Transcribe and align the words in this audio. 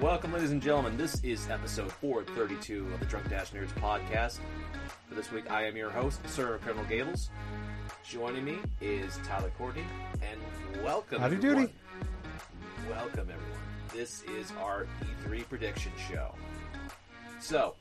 Welcome, 0.00 0.32
ladies 0.32 0.50
and 0.52 0.62
gentlemen. 0.62 0.96
This 0.96 1.22
is 1.24 1.50
episode 1.50 1.90
432 1.90 2.86
of 2.94 3.00
the 3.00 3.06
Drunk 3.06 3.28
Dash 3.28 3.50
Nerds 3.50 3.72
podcast. 3.74 4.38
For 5.08 5.14
this 5.14 5.32
week, 5.32 5.50
I 5.50 5.64
am 5.64 5.76
your 5.76 5.90
host, 5.90 6.20
Sir 6.28 6.58
Colonel 6.64 6.84
Gables. 6.84 7.30
Joining 8.08 8.44
me 8.44 8.58
is 8.80 9.18
Tyler 9.24 9.50
Courtney, 9.58 9.84
and 10.22 10.84
welcome. 10.84 11.20
Howdy 11.20 11.36
everyone. 11.36 11.66
doody. 11.66 11.72
Welcome, 12.88 13.28
everyone. 13.30 13.58
This 13.92 14.22
is 14.24 14.52
our 14.60 14.86
E3 15.26 15.48
prediction 15.48 15.92
show. 16.10 16.34
So, 17.40 17.74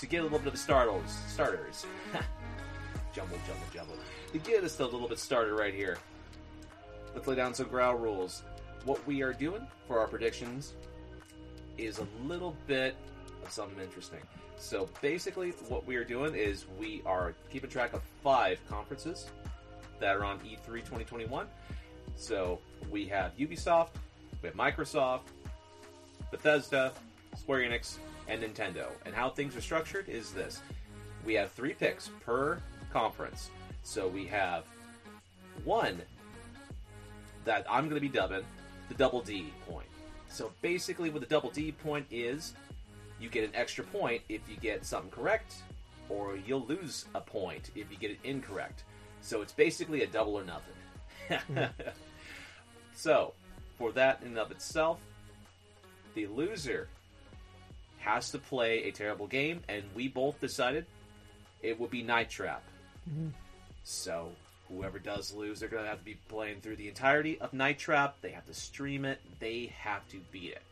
to 0.00 0.06
get 0.06 0.20
a 0.20 0.22
little 0.22 0.38
bit 0.38 0.52
of 0.52 0.58
starters, 0.58 1.10
starters, 1.28 1.86
jumble, 3.14 3.38
jumble, 3.46 3.66
jumble. 3.72 3.96
To 4.32 4.38
get 4.38 4.64
us 4.64 4.78
a 4.80 4.84
little 4.84 5.08
bit 5.08 5.18
started 5.18 5.54
right 5.54 5.74
here, 5.74 5.98
let's 7.14 7.26
lay 7.26 7.34
down 7.34 7.54
some 7.54 7.68
ground 7.68 8.02
rules. 8.02 8.42
What 8.84 9.04
we 9.06 9.22
are 9.22 9.32
doing 9.32 9.66
for 9.86 9.98
our 9.98 10.06
predictions 10.06 10.74
is 11.78 11.98
a 11.98 12.06
little 12.24 12.56
bit 12.66 12.96
of 13.44 13.50
something 13.50 13.82
interesting. 13.82 14.20
So 14.56 14.88
basically, 15.00 15.50
what 15.68 15.86
we 15.86 15.96
are 15.96 16.04
doing 16.04 16.34
is 16.34 16.66
we 16.78 17.02
are 17.04 17.34
keeping 17.50 17.70
track 17.70 17.92
of 17.92 18.02
five 18.22 18.58
conferences 18.68 19.26
that 20.00 20.16
are 20.16 20.24
on 20.24 20.38
E 20.44 20.56
E3 20.56 20.78
2021. 20.78 21.46
So 22.16 22.60
we 22.90 23.06
have 23.06 23.36
Ubisoft, 23.36 23.90
we 24.42 24.48
have 24.48 24.56
Microsoft, 24.56 25.22
Bethesda, 26.30 26.92
Square 27.36 27.68
Enix, 27.68 27.96
and 28.28 28.42
Nintendo. 28.42 28.86
And 29.04 29.14
how 29.14 29.30
things 29.30 29.56
are 29.56 29.60
structured 29.60 30.08
is 30.08 30.32
this 30.32 30.60
we 31.24 31.34
have 31.34 31.52
three 31.52 31.72
picks 31.72 32.10
per 32.24 32.58
conference. 32.92 33.50
So 33.82 34.08
we 34.08 34.26
have 34.26 34.64
one 35.64 36.00
that 37.44 37.66
I'm 37.68 37.84
going 37.84 37.96
to 37.96 38.00
be 38.00 38.08
dubbing 38.08 38.44
the 38.88 38.94
double 38.94 39.22
D 39.22 39.52
point. 39.68 39.86
So 40.28 40.52
basically, 40.62 41.10
what 41.10 41.20
the 41.20 41.28
double 41.28 41.50
D 41.50 41.72
point 41.72 42.06
is, 42.10 42.54
you 43.20 43.28
get 43.28 43.44
an 43.44 43.54
extra 43.54 43.84
point 43.84 44.22
if 44.28 44.40
you 44.48 44.56
get 44.56 44.84
something 44.84 45.10
correct, 45.10 45.54
or 46.08 46.36
you'll 46.36 46.66
lose 46.66 47.06
a 47.14 47.20
point 47.20 47.70
if 47.74 47.90
you 47.90 47.96
get 47.98 48.10
it 48.10 48.18
incorrect. 48.24 48.84
So 49.20 49.42
it's 49.42 49.52
basically 49.52 50.02
a 50.02 50.06
double 50.06 50.34
or 50.34 50.44
nothing. 50.44 50.74
Hmm. 51.28 51.64
so, 52.94 53.32
for 53.78 53.92
that 53.92 54.20
in 54.22 54.28
and 54.28 54.38
of 54.38 54.50
itself, 54.50 54.98
the 56.14 56.26
loser 56.26 56.88
has 58.04 58.30
to 58.32 58.38
play 58.38 58.84
a 58.84 58.92
terrible 58.92 59.26
game, 59.26 59.62
and 59.68 59.82
we 59.94 60.08
both 60.08 60.38
decided 60.40 60.84
it 61.62 61.80
would 61.80 61.90
be 61.90 62.02
Night 62.02 62.28
Trap. 62.28 62.62
Mm-hmm. 63.10 63.28
So, 63.82 64.30
whoever 64.68 64.98
does 64.98 65.32
lose, 65.32 65.60
they're 65.60 65.68
going 65.68 65.84
to 65.84 65.88
have 65.88 65.98
to 65.98 66.04
be 66.04 66.18
playing 66.28 66.60
through 66.60 66.76
the 66.76 66.88
entirety 66.88 67.40
of 67.40 67.52
Night 67.52 67.78
Trap. 67.78 68.16
They 68.20 68.30
have 68.30 68.46
to 68.46 68.54
stream 68.54 69.04
it. 69.04 69.20
They 69.40 69.72
have 69.78 70.06
to 70.08 70.18
beat 70.30 70.52
it. 70.52 70.62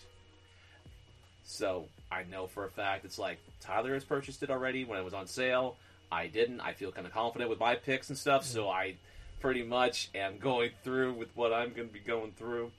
So, 1.44 1.86
I 2.10 2.24
know 2.24 2.46
for 2.46 2.66
a 2.66 2.70
fact 2.70 3.04
it's 3.04 3.18
like 3.18 3.38
Tyler 3.60 3.94
has 3.94 4.04
purchased 4.04 4.42
it 4.42 4.50
already 4.50 4.84
when 4.84 4.98
it 4.98 5.04
was 5.04 5.14
on 5.14 5.26
sale. 5.26 5.76
I 6.10 6.26
didn't. 6.26 6.60
I 6.60 6.74
feel 6.74 6.92
kind 6.92 7.06
of 7.06 7.12
confident 7.14 7.48
with 7.48 7.58
my 7.58 7.74
picks 7.76 8.10
and 8.10 8.18
stuff, 8.18 8.44
so 8.44 8.64
mm-hmm. 8.64 8.76
I 8.76 8.94
pretty 9.40 9.62
much 9.62 10.10
am 10.14 10.36
going 10.36 10.70
through 10.84 11.14
with 11.14 11.34
what 11.34 11.52
I'm 11.52 11.72
going 11.72 11.88
to 11.88 11.94
be 11.94 12.00
going 12.00 12.32
through. 12.32 12.70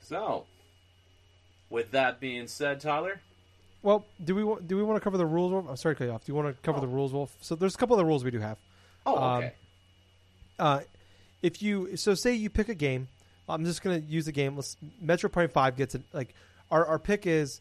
So, 0.00 0.44
with 1.74 1.90
that 1.90 2.20
being 2.20 2.46
said, 2.46 2.80
Tyler, 2.80 3.20
Well, 3.82 4.06
do 4.24 4.34
we 4.34 4.42
want 4.44 4.66
do 4.66 4.76
we 4.76 4.82
want 4.82 4.96
to 4.96 5.00
cover 5.04 5.18
the 5.18 5.26
rules? 5.26 5.52
Wolf? 5.52 5.66
I'm 5.68 5.76
sorry 5.76 5.94
to 5.94 5.98
cut 5.98 6.04
you 6.06 6.12
off. 6.12 6.24
Do 6.24 6.32
you 6.32 6.36
want 6.36 6.48
to 6.56 6.62
cover 6.62 6.78
Oh. 6.78 6.80
the 6.80 6.86
rules, 6.86 7.12
Wolf? 7.12 7.36
So 7.42 7.54
there's 7.54 7.74
a 7.74 7.78
couple 7.78 7.94
of 7.96 7.98
the 7.98 8.04
rules 8.06 8.24
we 8.24 8.30
do 8.30 8.38
have. 8.40 8.56
oh, 9.04 9.16
Um, 9.22 9.38
okay. 9.44 9.52
Uh, 10.58 10.80
if 11.42 11.60
you 11.62 11.96
so 11.96 12.14
say 12.14 12.32
you 12.34 12.48
pick 12.48 12.68
a 12.68 12.74
game, 12.74 13.08
I'm 13.48 13.64
just 13.64 13.82
gonna 13.82 13.98
use 13.98 14.24
the 14.24 14.32
game. 14.32 14.56
Let's, 14.56 14.76
Metroid 15.04 15.32
Prime 15.32 15.48
Five 15.50 15.76
gets 15.76 15.94
it. 15.94 16.02
Like 16.12 16.34
our 16.70 16.86
our 16.86 16.98
pick 16.98 17.26
is 17.26 17.60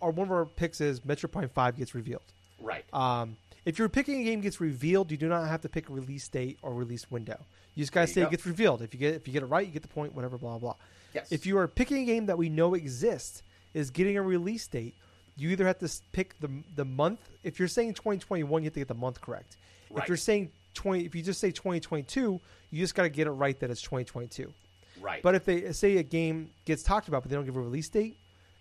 our 0.00 0.10
one 0.10 0.28
of 0.28 0.32
our 0.32 0.44
picks 0.46 0.80
is 0.80 1.00
Metroid 1.00 1.32
Prime 1.32 1.48
Five 1.48 1.76
gets 1.76 1.94
revealed. 1.94 2.22
right. 2.60 2.84
Um, 2.92 3.36
if 3.64 3.78
you're 3.78 3.88
picking 3.88 4.20
a 4.20 4.24
game 4.24 4.40
gets 4.40 4.60
revealed, 4.60 5.10
you 5.10 5.16
do 5.16 5.28
not 5.28 5.46
have 5.48 5.60
to 5.62 5.68
pick 5.68 5.88
a 5.88 5.92
release 5.92 6.26
date 6.28 6.58
or 6.62 6.74
release 6.74 7.10
window. 7.10 7.38
You 7.74 7.82
just 7.82 7.92
gotta 7.92 8.06
There 8.06 8.14
say 8.14 8.20
go. 8.22 8.26
it 8.28 8.30
gets 8.32 8.46
revealed. 8.46 8.82
If 8.82 8.92
you 8.94 9.00
get 9.00 9.14
if 9.14 9.26
you 9.26 9.32
get 9.32 9.42
it 9.42 9.46
right, 9.46 9.66
you 9.66 9.72
get 9.72 9.82
the 9.82 9.88
point. 9.88 10.14
Whatever, 10.14 10.36
blah 10.38 10.58
blah. 10.58 10.74
Yes. 11.14 11.30
If 11.30 11.46
you 11.46 11.58
are 11.58 11.68
picking 11.68 11.98
a 11.98 12.04
game 12.04 12.26
that 12.26 12.38
we 12.38 12.48
know 12.48 12.74
exists 12.74 13.42
is 13.74 13.90
getting 13.90 14.16
a 14.16 14.22
release 14.22 14.66
date, 14.66 14.94
you 15.36 15.50
either 15.50 15.66
have 15.66 15.78
to 15.78 15.90
pick 16.12 16.38
the 16.40 16.50
the 16.76 16.84
month. 16.84 17.20
If 17.42 17.58
you're 17.58 17.68
saying 17.68 17.94
2021, 17.94 18.62
you 18.62 18.66
have 18.66 18.74
to 18.74 18.80
get 18.80 18.88
the 18.88 18.94
month 18.94 19.20
correct. 19.20 19.56
Right. 19.90 20.02
If 20.02 20.08
you're 20.08 20.16
saying 20.16 20.50
20, 20.74 21.04
if 21.04 21.14
you 21.14 21.22
just 21.22 21.40
say 21.40 21.50
2022, 21.50 22.40
you 22.70 22.78
just 22.78 22.94
got 22.94 23.02
to 23.02 23.08
get 23.08 23.26
it 23.26 23.30
right 23.32 23.58
that 23.60 23.70
it's 23.70 23.82
2022. 23.82 24.52
right. 25.00 25.22
But 25.22 25.34
if 25.34 25.44
they 25.44 25.72
say 25.72 25.98
a 25.98 26.02
game 26.02 26.50
gets 26.64 26.82
talked 26.82 27.08
about, 27.08 27.22
but 27.22 27.30
they 27.30 27.36
don't 27.36 27.44
give 27.44 27.56
a 27.56 27.60
release 27.60 27.88
date, 27.88 28.16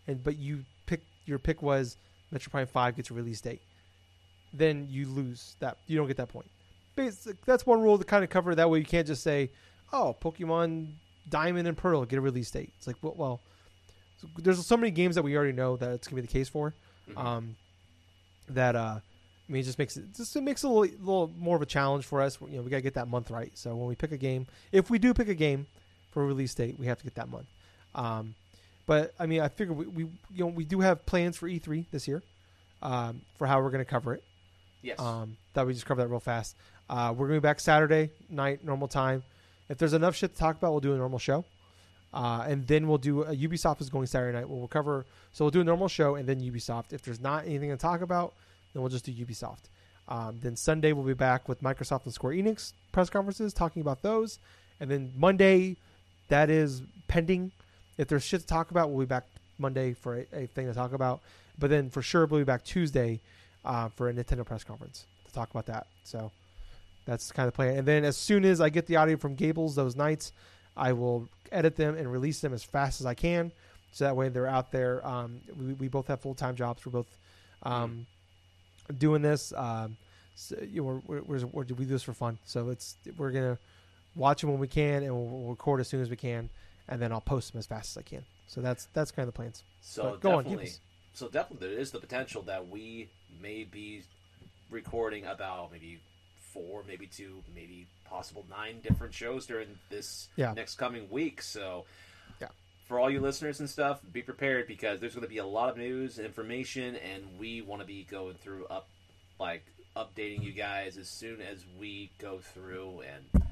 and 0.08 0.24
but 0.24 0.38
you 0.38 0.66
pick 0.86 1.02
your 1.26 1.40
pick 1.40 1.62
was 1.62 1.98
Metroid 2.34 2.52
Prime 2.52 2.68
Five 2.68 2.96
gets 2.96 3.12
a 3.12 3.14
release 3.14 3.42
date, 3.42 3.62
then 4.54 4.88
you 4.90 5.08
lose 5.08 5.56
that. 5.60 5.78
You 5.88 5.98
don't 5.98 6.08
get 6.08 6.18
that 6.18 6.30
point. 6.30 6.48
Basic, 6.96 7.44
that's 7.46 7.66
one 7.66 7.82
rule 7.82 7.98
to 7.98 8.04
kind 8.04 8.24
of 8.24 8.30
cover. 8.30 8.54
That 8.56 8.70
way, 8.70 8.80
you 8.80 8.86
can't 8.86 9.08
just 9.08 9.24
say, 9.24 9.52
"Oh, 9.94 10.16
Pokemon 10.22 10.94
Diamond 11.30 11.68
and 11.68 11.78
Pearl 11.78 12.06
get 12.06 12.18
a 12.18 12.22
release 12.22 12.52
date." 12.52 12.72
It's 12.78 12.88
like, 12.88 12.98
well, 13.02 13.16
well 13.18 13.40
there's 14.38 14.66
so 14.66 14.78
many 14.78 14.92
games 14.92 15.16
that 15.16 15.24
we 15.24 15.36
already 15.36 15.52
know 15.54 15.78
that 15.78 15.92
it's 15.92 16.08
gonna 16.08 16.22
be 16.22 16.28
the 16.28 16.32
case 16.32 16.50
for. 16.50 16.74
Mhm. 17.10 17.18
Um, 17.18 17.56
that 18.50 18.76
uh, 18.76 19.00
I 19.00 19.52
mean, 19.52 19.62
it 19.62 19.66
just 19.66 19.80
makes 19.80 19.98
it 19.98 20.14
just 20.16 20.36
it 20.36 20.42
makes 20.42 20.64
it 20.64 20.68
a 20.68 20.70
little, 20.70 20.98
little 21.00 21.32
more 21.38 21.56
of 21.56 21.62
a 21.62 21.66
challenge 21.66 22.06
for 22.06 22.22
us. 22.22 22.38
You 22.42 22.58
know, 22.58 22.62
we 22.62 22.70
gotta 22.70 22.82
get 22.82 22.94
that 22.96 23.08
month 23.08 23.32
right. 23.32 23.52
So 23.58 23.76
when 23.76 23.88
we 23.88 23.96
pick 23.96 24.12
a 24.12 24.18
game, 24.18 24.48
if 24.72 24.90
we 24.90 25.00
do 25.00 25.14
pick 25.14 25.28
a 25.28 25.36
game 25.36 25.68
for 26.12 26.24
a 26.24 26.26
release 26.26 26.54
date, 26.54 26.78
we 26.80 26.86
have 26.88 26.98
to 27.00 27.04
get 27.04 27.16
that 27.16 27.30
month. 27.30 27.48
Um, 27.96 28.36
but 28.86 29.14
I 29.20 29.26
mean, 29.26 29.42
I 29.42 29.48
figure 29.48 29.74
we, 29.74 29.86
we 29.88 30.04
you 30.04 30.46
know 30.46 30.48
we 30.48 30.66
do 30.66 30.82
have 30.82 31.06
plans 31.06 31.38
for 31.38 31.48
E3 31.48 31.86
this 31.92 32.08
year 32.08 32.22
um, 32.82 33.22
for 33.38 33.48
how 33.48 33.62
we're 33.62 33.70
going 33.72 33.84
to 33.84 33.90
cover 33.90 34.14
it. 34.14 34.24
yes. 34.82 35.00
Um, 35.00 35.38
that 35.54 35.66
we 35.68 35.74
just 35.74 35.86
cover 35.86 36.02
that 36.02 36.08
real 36.08 36.20
fast. 36.20 36.56
Uh, 36.90 37.14
we're 37.16 37.28
going 37.28 37.38
to 37.38 37.42
be 37.42 37.48
back 37.48 37.60
Saturday 37.60 38.10
night, 38.30 38.64
normal 38.66 38.88
time. 38.88 39.24
If 39.72 39.78
there's 39.78 39.94
enough 39.94 40.18
shit 40.18 40.34
to 40.34 40.38
talk 40.38 40.58
about, 40.58 40.72
we'll 40.72 40.82
do 40.82 40.94
a 40.94 40.98
normal 40.98 41.18
show, 41.18 41.46
uh, 42.14 42.46
and 42.46 42.68
then 42.68 42.90
we'll 42.90 42.98
do 42.98 43.24
a 43.24 43.34
Ubisoft 43.34 43.80
is 43.80 43.90
going 43.90 44.06
Saturday 44.06 44.38
night. 44.38 44.50
We'll 44.50 44.68
cover 44.68 45.06
so 45.32 45.46
we'll 45.46 45.52
do 45.52 45.62
a 45.62 45.64
normal 45.64 45.88
show 45.88 46.16
and 46.16 46.28
then 46.28 46.42
Ubisoft. 46.42 46.92
If 46.92 47.04
there's 47.04 47.22
not 47.22 47.46
anything 47.46 47.70
to 47.70 47.78
talk 47.78 48.02
about, 48.02 48.34
then 48.74 48.82
we'll 48.82 48.92
just 48.92 49.06
do 49.06 49.14
Ubisoft. 49.14 49.70
Um, 50.10 50.40
then 50.42 50.58
Sunday 50.58 50.92
we'll 50.92 51.06
be 51.06 51.14
back 51.14 51.48
with 51.48 51.64
Microsoft 51.64 52.04
and 52.04 52.14
Square 52.14 52.34
Enix 52.34 52.74
press 52.92 53.10
conferences 53.10 53.54
talking 53.54 53.82
about 53.82 54.02
those, 54.02 54.40
and 54.82 54.92
then 54.92 55.14
Monday, 55.16 55.78
that 56.28 56.50
is 56.50 56.82
pending. 57.08 57.54
If 57.98 58.10
there's 58.10 58.24
shit 58.24 58.42
to 58.42 58.48
talk 58.48 58.72
about, 58.72 58.90
we'll 58.90 59.06
be 59.06 59.10
back 59.10 59.24
Monday 59.58 59.94
for 59.94 60.18
a, 60.18 60.26
a 60.34 60.48
thing 60.48 60.68
to 60.68 60.74
talk 60.74 60.92
about. 60.92 61.22
But 61.58 61.70
then 61.70 61.90
for 61.90 62.02
sure 62.02 62.26
we'll 62.26 62.42
be 62.42 62.46
back 62.46 62.66
Tuesday 62.66 63.22
uh, 63.64 63.88
for 63.88 64.10
a 64.10 64.14
Nintendo 64.14 64.46
press 64.46 64.66
conference 64.66 65.06
to 65.28 65.32
talk 65.32 65.50
about 65.50 65.68
that. 65.68 65.88
So 66.04 66.30
that's 67.06 67.32
kind 67.32 67.48
of 67.48 67.54
the 67.54 67.56
plan. 67.56 67.78
And 67.78 67.88
then 67.88 68.04
as 68.04 68.18
soon 68.18 68.46
as 68.46 68.62
I 68.62 68.70
get 68.70 68.86
the 68.88 68.96
audio 68.96 69.18
from 69.18 69.36
Gables 69.36 69.76
those 69.76 69.96
nights, 69.96 70.34
I 70.78 70.94
will 70.94 71.28
edit 71.52 71.76
them 71.76 71.96
and 71.98 72.12
release 72.12 72.40
them 72.40 72.54
as 72.54 72.64
fast 72.64 73.02
as 73.02 73.06
I 73.06 73.14
can. 73.14 73.52
So 73.92 74.06
that 74.06 74.16
way 74.16 74.30
they're 74.30 74.48
out 74.48 74.72
there. 74.72 75.06
Um, 75.06 75.42
we, 75.60 75.74
we 75.74 75.88
both 75.88 76.08
have 76.08 76.22
full 76.22 76.36
time 76.36 76.56
jobs. 76.56 76.86
We're 76.86 76.94
both 76.94 77.18
um, 77.64 78.06
doing 78.98 79.22
this. 79.22 79.54
Um, 79.56 79.98
so, 80.36 80.56
you 80.62 80.82
know, 80.82 81.02
we're, 81.06 81.22
we're, 81.22 81.46
we're, 81.46 81.64
we 81.64 81.86
do 81.86 81.86
this 81.86 82.04
for 82.04 82.14
fun. 82.14 82.38
So 82.46 82.70
it's 82.70 82.96
we're 83.18 83.32
gonna 83.32 83.58
watch 84.16 84.42
them 84.42 84.52
when 84.52 84.60
we 84.60 84.68
can, 84.68 85.04
and 85.04 85.14
we'll, 85.14 85.26
we'll 85.26 85.50
record 85.50 85.82
as 85.82 85.88
soon 85.90 86.02
as 86.02 86.10
we 86.10 86.16
can, 86.16 86.50
and 86.88 87.02
then 87.02 87.12
I'll 87.12 87.22
post 87.22 87.52
them 87.52 87.60
as 87.60 87.68
fast 87.68 87.92
as 87.92 87.98
I 87.98 88.04
can. 88.04 88.24
So 88.48 88.62
that's 88.62 88.88
that's 88.94 89.12
kind 89.12 89.28
of 89.28 89.34
the 89.34 89.38
plans. 89.38 89.64
So 89.82 90.04
But 90.12 90.22
go 90.22 90.32
on, 90.38 90.44
definitely, 90.44 90.68
us- 90.68 90.80
so 91.14 91.28
definitely, 91.28 91.68
there 91.68 91.78
is 91.78 91.92
the 91.92 92.00
potential 92.00 92.42
that 92.44 92.70
we 92.70 93.10
may 93.42 93.66
be 93.66 94.04
recording 94.70 95.26
about 95.26 95.72
maybe 95.72 96.00
four, 96.54 96.84
maybe 96.88 97.08
two, 97.08 97.44
maybe 97.56 97.88
possible 98.06 98.46
nine 98.50 98.82
different 98.82 99.14
shows 99.14 99.46
during 99.46 99.78
this 99.90 100.30
Yeah. 100.36 100.54
next 100.54 100.76
coming 100.76 101.10
week. 101.10 101.42
So, 101.42 101.86
Yeah. 102.40 102.50
for 102.88 103.00
all 103.00 103.10
you 103.10 103.20
listeners 103.20 103.60
and 103.60 103.70
stuff, 103.70 104.02
be 104.12 104.22
prepared 104.22 104.68
because 104.68 105.00
there's 105.00 105.14
going 105.16 105.24
to 105.24 105.30
be 105.30 105.38
a 105.38 105.46
lot 105.46 105.70
of 105.70 105.78
news 105.78 106.18
and 106.18 106.26
information, 106.26 106.96
and 106.98 107.40
we 107.40 107.62
want 107.62 107.82
to 107.82 107.88
be 107.88 108.04
going 108.04 108.36
through 108.36 108.66
up, 108.68 108.88
like 109.40 109.64
updating 109.96 110.44
you 110.44 110.52
guys 110.54 110.98
as 110.98 111.10
soon 111.10 111.42
as 111.42 111.66
we 111.78 112.10
go 112.18 112.40
through 112.40 113.02
and 113.02 113.44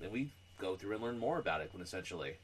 then 0.00 0.10
we 0.10 0.30
go 0.58 0.76
through 0.76 0.92
and 0.94 1.02
learn 1.02 1.18
more 1.18 1.38
about 1.38 1.60
it. 1.62 1.70
When 1.72 1.82
Essentially. 1.82 2.36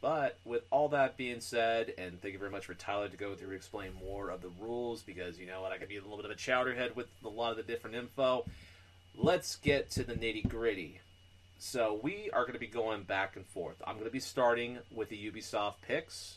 But 0.00 0.38
with 0.44 0.62
all 0.70 0.90
that 0.90 1.16
being 1.16 1.40
said, 1.40 1.92
and 1.98 2.20
thank 2.20 2.32
you 2.34 2.38
very 2.38 2.50
much 2.50 2.66
for 2.66 2.74
Tyler 2.74 3.08
to 3.08 3.16
go 3.16 3.34
through 3.34 3.48
and 3.48 3.56
explain 3.56 3.92
more 3.94 4.30
of 4.30 4.40
the 4.42 4.50
rules 4.60 5.02
because 5.02 5.38
you 5.38 5.46
know 5.46 5.62
what, 5.62 5.72
I 5.72 5.78
could 5.78 5.88
be 5.88 5.96
a 5.96 6.02
little 6.02 6.16
bit 6.16 6.26
of 6.26 6.30
a 6.30 6.34
chowderhead 6.34 6.94
with 6.94 7.06
a 7.24 7.28
lot 7.28 7.50
of 7.50 7.56
the 7.56 7.62
different 7.62 7.96
info. 7.96 8.44
Let's 9.16 9.56
get 9.56 9.90
to 9.92 10.04
the 10.04 10.14
nitty 10.14 10.48
gritty. 10.48 11.00
So 11.58 11.98
we 12.02 12.28
are 12.32 12.42
going 12.42 12.52
to 12.52 12.58
be 12.58 12.66
going 12.66 13.04
back 13.04 13.36
and 13.36 13.46
forth. 13.46 13.76
I'm 13.86 13.94
going 13.94 14.04
to 14.06 14.10
be 14.10 14.20
starting 14.20 14.78
with 14.94 15.08
the 15.08 15.30
Ubisoft 15.30 15.76
picks 15.86 16.36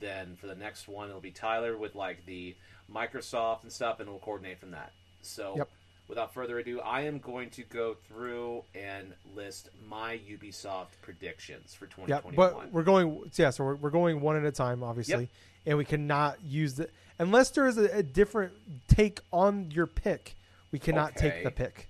Then 0.00 0.36
for 0.36 0.46
the 0.46 0.54
next 0.54 0.88
one, 0.88 1.08
it'll 1.08 1.20
be 1.20 1.30
Tyler 1.30 1.76
with 1.76 1.94
like 1.94 2.24
the 2.26 2.56
Microsoft 2.92 3.62
and 3.64 3.70
stuff, 3.72 4.00
and 4.00 4.08
we'll 4.08 4.18
coordinate 4.18 4.58
from 4.58 4.70
that. 4.72 4.92
So, 5.22 5.54
Yep. 5.58 5.68
without 6.08 6.32
further 6.34 6.58
ado, 6.58 6.80
I 6.80 7.02
am 7.02 7.18
going 7.18 7.50
to 7.50 7.62
go 7.64 7.94
through 8.08 8.64
and 8.74 9.12
list 9.36 9.68
my 9.86 10.18
Ubisoft 10.28 10.88
predictions 11.02 11.74
for 11.74 11.84
Yeah, 11.84 12.16
2021. 12.20 12.34
but 12.34 12.72
we're 12.72 12.82
going. 12.82 13.30
Yeah, 13.36 13.50
so 13.50 13.62
we're, 13.64 13.74
we're 13.76 13.90
going 13.90 14.20
one 14.22 14.36
at 14.36 14.44
a 14.44 14.50
time, 14.50 14.82
obviously, 14.82 15.28
and 15.66 15.76
we 15.78 15.84
cannot 15.84 16.42
use 16.42 16.74
the 16.76 16.88
unless 17.18 17.50
there 17.50 17.66
is 17.68 17.76
a, 17.76 17.98
a 17.98 18.02
different 18.02 18.54
take 18.88 19.20
on 19.32 19.70
your 19.70 19.86
pick. 19.86 20.34
We 20.72 20.78
cannot 20.78 21.14
take 21.14 21.44
the 21.44 21.50
pick. 21.50 21.89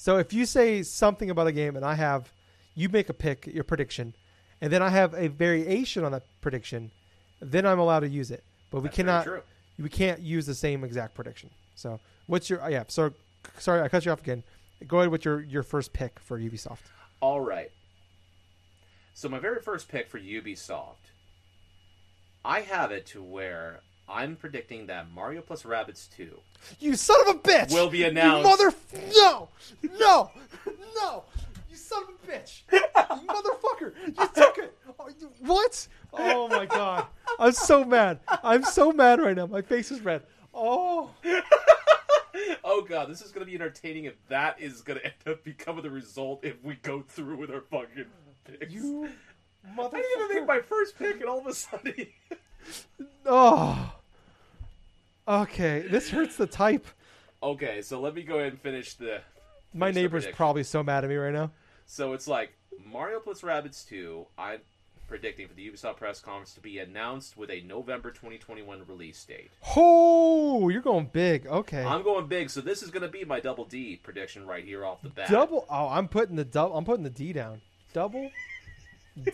So 0.00 0.16
if 0.16 0.32
you 0.32 0.46
say 0.46 0.82
something 0.82 1.28
about 1.28 1.46
a 1.46 1.52
game 1.52 1.76
and 1.76 1.84
I 1.84 1.92
have, 1.92 2.32
you 2.74 2.88
make 2.88 3.10
a 3.10 3.12
pick, 3.12 3.46
your 3.46 3.64
prediction, 3.64 4.14
and 4.62 4.72
then 4.72 4.80
I 4.80 4.88
have 4.88 5.12
a 5.12 5.28
variation 5.28 6.04
on 6.04 6.12
that 6.12 6.22
prediction, 6.40 6.90
then 7.42 7.66
I'm 7.66 7.78
allowed 7.78 8.00
to 8.00 8.08
use 8.08 8.30
it. 8.30 8.42
But 8.70 8.80
we 8.80 8.88
That's 8.88 8.96
very 8.96 9.24
cannot. 9.24 9.44
We 9.78 9.90
can't 9.90 10.20
use 10.20 10.46
the 10.46 10.54
same 10.54 10.84
exact 10.84 11.14
prediction. 11.14 11.50
So 11.74 12.00
what's 12.28 12.48
your? 12.48 12.66
yeah. 12.70 12.84
So 12.88 13.12
sorry, 13.58 13.82
I 13.82 13.88
cut 13.88 14.06
you 14.06 14.12
off 14.12 14.22
again. 14.22 14.42
Go 14.88 15.00
ahead 15.00 15.10
with 15.10 15.26
your 15.26 15.42
your 15.42 15.62
first 15.62 15.92
pick 15.92 16.18
for 16.18 16.40
Ubisoft. 16.40 16.88
All 17.20 17.42
right. 17.42 17.70
So 19.12 19.28
my 19.28 19.38
very 19.38 19.60
first 19.60 19.88
pick 19.88 20.08
for 20.08 20.18
Ubisoft, 20.18 21.12
I 22.42 22.62
have 22.62 22.90
it 22.90 23.04
to 23.08 23.22
where 23.22 23.82
I'm 24.10 24.36
predicting 24.36 24.86
that 24.86 25.10
Mario 25.12 25.40
plus 25.40 25.62
Rabbids 25.62 26.08
2 26.16 26.28
You 26.80 26.96
son 26.96 27.20
of 27.28 27.36
a 27.36 27.38
bitch! 27.38 27.72
will 27.72 27.88
be 27.88 27.98
You 27.98 28.06
announced. 28.06 28.44
mother! 28.48 28.74
No! 29.14 29.48
No! 29.98 30.30
No! 30.96 31.24
You 31.70 31.76
son 31.76 32.02
of 32.02 32.08
a 32.08 32.32
bitch! 32.32 32.62
You 32.72 33.26
motherfucker! 33.26 33.92
You 34.06 34.28
took 34.34 34.58
it! 34.58 34.76
Oh, 34.98 35.08
What? 35.40 35.88
Oh 36.12 36.48
my 36.48 36.66
god! 36.66 37.06
I'm 37.38 37.52
so 37.52 37.84
mad. 37.84 38.20
I'm 38.42 38.62
so 38.64 38.92
mad 38.92 39.20
right 39.20 39.36
now. 39.36 39.46
My 39.46 39.62
face 39.62 39.90
is 39.90 40.00
red. 40.00 40.22
Oh! 40.54 41.10
oh 42.64 42.82
god, 42.82 43.08
this 43.08 43.20
is 43.22 43.30
going 43.32 43.44
to 43.44 43.50
be 43.50 43.54
entertaining 43.54 44.04
if 44.04 44.14
that 44.28 44.60
is 44.60 44.82
going 44.82 44.98
to 44.98 45.04
end 45.04 45.14
up 45.26 45.42
becoming 45.44 45.82
the 45.82 45.90
result 45.90 46.44
if 46.44 46.62
we 46.62 46.74
go 46.76 47.02
through 47.02 47.36
with 47.36 47.50
our 47.50 47.62
fucking 47.62 48.06
picks. 48.44 48.72
You 48.72 49.08
I 49.78 49.82
didn't 49.88 50.04
even 50.16 50.36
make 50.36 50.46
my 50.46 50.60
first 50.60 50.98
pick, 50.98 51.16
and 51.20 51.24
all 51.28 51.38
of 51.40 51.46
a 51.46 51.54
sudden, 51.54 51.94
Oh. 53.26 53.92
Okay, 55.30 55.80
this 55.88 56.10
hurts 56.10 56.36
the 56.36 56.46
type. 56.46 56.86
okay. 57.42 57.82
So 57.82 58.00
let 58.00 58.14
me 58.14 58.22
go 58.22 58.38
ahead 58.38 58.52
and 58.52 58.60
finish 58.60 58.94
the. 58.94 59.20
My 59.72 59.86
finish 59.86 59.94
the 59.94 60.00
neighbor's 60.00 60.22
prediction. 60.24 60.36
probably 60.36 60.62
so 60.64 60.82
mad 60.82 61.04
at 61.04 61.10
me 61.10 61.16
right 61.16 61.32
now. 61.32 61.52
So 61.86 62.12
it's 62.14 62.26
like 62.26 62.52
Mario 62.84 63.20
plus 63.20 63.42
Rabbids 63.42 63.86
2. 63.88 64.26
I'm 64.36 64.58
predicting 65.06 65.46
for 65.46 65.54
the 65.54 65.68
Ubisoft 65.68 65.96
press 65.96 66.20
conference 66.20 66.54
to 66.54 66.60
be 66.60 66.78
announced 66.78 67.36
with 67.36 67.50
a 67.50 67.60
November 67.62 68.10
2021 68.10 68.82
release 68.88 69.24
date. 69.24 69.50
Oh, 69.76 70.68
you're 70.68 70.82
going 70.82 71.10
big. 71.12 71.46
Okay. 71.46 71.84
I'm 71.84 72.02
going 72.02 72.26
big, 72.26 72.50
so 72.50 72.60
this 72.60 72.82
is 72.82 72.90
going 72.90 73.02
to 73.02 73.08
be 73.08 73.24
my 73.24 73.38
double 73.40 73.64
D 73.64 74.00
prediction 74.02 74.46
right 74.46 74.64
here 74.64 74.84
off 74.84 75.02
the 75.02 75.08
bat. 75.10 75.30
Double. 75.30 75.66
Oh, 75.70 75.88
I'm 75.88 76.08
putting 76.08 76.34
the 76.36 76.44
double. 76.44 76.76
I'm 76.76 76.84
putting 76.84 77.04
the 77.04 77.10
D 77.10 77.32
down. 77.32 77.60
Double 77.92 78.30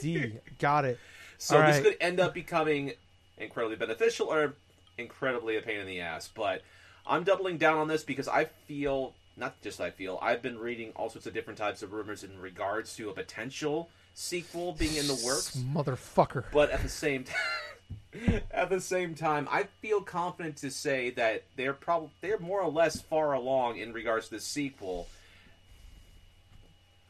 D. 0.01 0.35
Got 0.59 0.85
it. 0.85 0.99
So 1.39 1.57
All 1.57 1.67
this 1.67 1.77
right. 1.77 1.85
could 1.85 1.97
end 2.01 2.21
up 2.21 2.35
becoming 2.35 2.93
incredibly 3.39 3.77
beneficial 3.77 4.33
or 4.33 4.55
incredibly 4.99 5.57
a 5.57 5.63
pain 5.63 5.81
in 5.81 5.87
the 5.87 6.01
ass. 6.01 6.29
But 6.35 6.63
I'm 7.07 7.25
doubling 7.25 7.59
down 7.59 7.79
on 7.79 7.89
this 7.89 8.03
because 8.03 8.29
I 8.29 8.45
feel, 8.45 9.15
not 9.37 9.61
just 9.63 9.81
I 9.81 9.91
feel, 9.91 10.19
I've 10.23 10.43
been 10.43 10.59
reading 10.59 10.93
all 10.97 11.11
sorts 11.11 11.27
of 11.27 11.35
different 11.35 11.59
types 11.59 11.83
of 11.83 11.93
rumors 11.93 12.25
in 12.25 12.41
regards 12.41 12.95
to 12.97 13.11
a 13.11 13.13
potential 13.13 13.89
sequel 14.15 14.73
being 14.73 14.97
in 14.97 15.07
the 15.07 15.21
works. 15.25 15.57
Motherfucker. 15.57 16.45
But 16.53 16.71
at 16.71 16.83
the 16.83 16.89
same 16.89 17.25
time, 17.25 18.41
at 18.51 18.71
the 18.71 18.81
same 18.81 19.15
time, 19.15 19.47
I 19.51 19.65
feel 19.83 20.01
confident 20.01 20.57
to 20.59 20.71
say 20.71 21.11
that 21.11 21.45
they're 21.57 21.75
probably 21.75 22.11
they're 22.21 22.39
more 22.39 22.61
or 22.63 22.71
less 22.71 23.01
far 23.01 23.33
along 23.35 23.77
in 23.77 23.93
regards 23.93 24.29
to 24.29 24.37
the 24.37 24.41
sequel. 24.41 25.09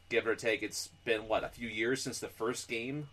Give 0.09 0.27
or 0.27 0.37
take, 0.37 0.63
it's 0.63 0.91
been 1.05 1.27
what 1.27 1.43
a 1.43 1.49
few 1.49 1.67
years 1.69 2.01
since 2.01 2.21
the 2.21 2.29
first 2.29 2.69
game 2.69 3.09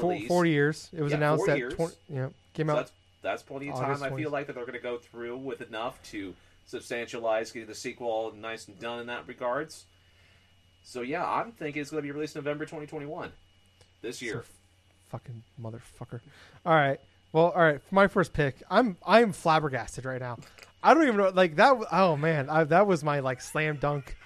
Four, 0.00 0.12
released. 0.12 0.28
four 0.28 0.46
years. 0.46 0.88
It 0.96 1.02
was 1.02 1.10
Yeah, 1.12 1.18
announced 1.18 1.40
four 1.40 1.46
that. 1.48 1.58
years. 1.58 1.74
20, 1.74 1.94
yeah, 2.08 2.28
came 2.54 2.68
So 2.68 2.76
out. 2.76 2.90
That's 3.22 3.42
plenty 3.42 3.68
of 3.68 3.74
time. 3.76 3.84
August 3.86 4.02
I 4.04 4.08
20. 4.08 4.22
feel 4.22 4.30
like 4.30 4.46
that 4.46 4.54
they're 4.54 4.66
going 4.66 4.78
to 4.78 4.82
go 4.82 4.98
through 4.98 5.36
with 5.38 5.60
enough 5.60 6.02
to 6.10 6.34
substantialize 6.70 7.52
getting 7.52 7.68
the 7.68 7.74
sequel 7.74 8.32
nice 8.36 8.68
and 8.68 8.78
done 8.78 9.00
in 9.00 9.06
that 9.06 9.26
regards. 9.26 9.86
So 10.82 11.02
yeah, 11.02 11.28
I'm 11.28 11.52
thinking 11.52 11.82
it's 11.82 11.90
going 11.90 12.02
to 12.02 12.06
be 12.06 12.12
released 12.12 12.36
November 12.36 12.64
2021 12.64 13.32
this 14.02 14.22
year. 14.22 14.44
fucking 15.10 15.42
motherfucker. 15.60 16.20
All 16.64 16.74
right. 16.74 17.00
Well, 17.32 17.50
all 17.50 17.62
right. 17.62 17.82
For 17.82 17.94
my 17.94 18.06
first 18.06 18.32
pick, 18.32 18.62
I'm 18.70 18.96
I'm 19.06 19.32
flabbergasted 19.32 20.04
right 20.04 20.20
now. 20.20 20.38
I 20.82 20.94
don't 20.94 21.02
even 21.02 21.16
know. 21.16 21.30
Like 21.34 21.56
that. 21.56 21.76
Oh 21.92 22.16
man, 22.16 22.48
I, 22.48 22.64
that 22.64 22.86
was 22.86 23.04
my 23.04 23.20
like 23.20 23.40
slam 23.42 23.76
dunk. 23.76 24.16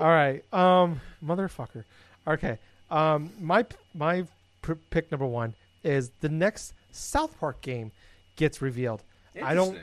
All 0.00 0.08
right. 0.08 0.42
Um, 0.52 1.00
motherfucker. 1.24 1.84
Okay. 2.26 2.58
Um, 2.90 3.30
my 3.40 3.64
my 3.94 4.24
pr- 4.60 4.72
pick 4.90 5.10
number 5.10 5.26
one 5.26 5.54
is 5.82 6.10
the 6.20 6.28
next 6.28 6.74
South 6.90 7.38
Park 7.40 7.62
game 7.62 7.90
gets 8.36 8.62
revealed. 8.62 9.02
I 9.42 9.54
don't. 9.54 9.78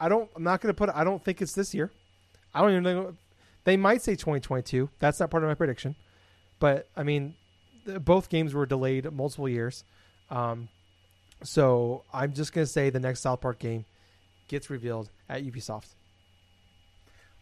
I 0.00 0.08
don't. 0.08 0.28
I'm 0.36 0.42
not 0.42 0.60
going 0.60 0.72
to 0.72 0.76
put. 0.76 0.90
I 0.94 1.04
don't 1.04 1.22
think 1.22 1.40
it's 1.42 1.52
this 1.54 1.74
year. 1.74 1.90
I 2.54 2.60
don't 2.60 2.70
even 2.70 2.82
know. 2.82 3.14
They 3.64 3.76
might 3.76 4.02
say 4.02 4.12
2022. 4.12 4.90
That's 4.98 5.20
not 5.20 5.30
part 5.30 5.42
of 5.42 5.48
my 5.48 5.54
prediction. 5.54 5.96
But 6.58 6.88
I 6.96 7.02
mean, 7.02 7.34
th- 7.86 8.04
both 8.04 8.28
games 8.28 8.54
were 8.54 8.66
delayed 8.66 9.10
multiple 9.12 9.48
years. 9.48 9.84
Um, 10.30 10.68
so 11.42 12.04
I'm 12.12 12.32
just 12.32 12.52
going 12.52 12.66
to 12.66 12.72
say 12.72 12.90
the 12.90 13.00
next 13.00 13.20
South 13.20 13.40
Park 13.40 13.58
game 13.58 13.84
gets 14.48 14.70
revealed 14.70 15.10
at 15.28 15.44
Ubisoft. 15.44 15.88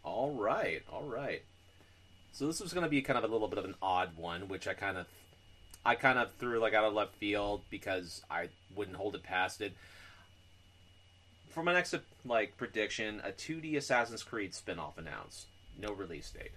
All 0.04 0.32
right, 0.32 0.82
all 0.90 1.04
right. 1.04 1.42
So 2.32 2.46
this 2.46 2.60
was 2.60 2.72
going 2.72 2.84
to 2.84 2.90
be 2.90 3.02
kind 3.02 3.18
of 3.18 3.24
a 3.24 3.32
little 3.32 3.48
bit 3.48 3.58
of 3.58 3.64
an 3.64 3.74
odd 3.82 4.16
one, 4.16 4.48
which 4.48 4.66
I 4.66 4.74
kind 4.74 4.96
of, 4.96 5.06
I 5.84 5.94
kind 5.94 6.18
of 6.18 6.32
threw 6.38 6.58
like 6.58 6.74
out 6.74 6.84
of 6.84 6.94
left 6.94 7.14
field 7.16 7.62
because 7.70 8.22
I 8.30 8.48
wouldn't 8.74 8.96
hold 8.96 9.14
it 9.14 9.22
past 9.22 9.60
it. 9.60 9.74
For 11.52 11.62
my 11.62 11.72
next 11.72 11.94
like 12.24 12.56
prediction, 12.56 13.20
a 13.24 13.30
2D 13.32 13.76
Assassin's 13.76 14.22
Creed 14.22 14.54
spin-off 14.54 14.98
announced, 14.98 15.46
no 15.78 15.92
release 15.92 16.30
date. 16.30 16.52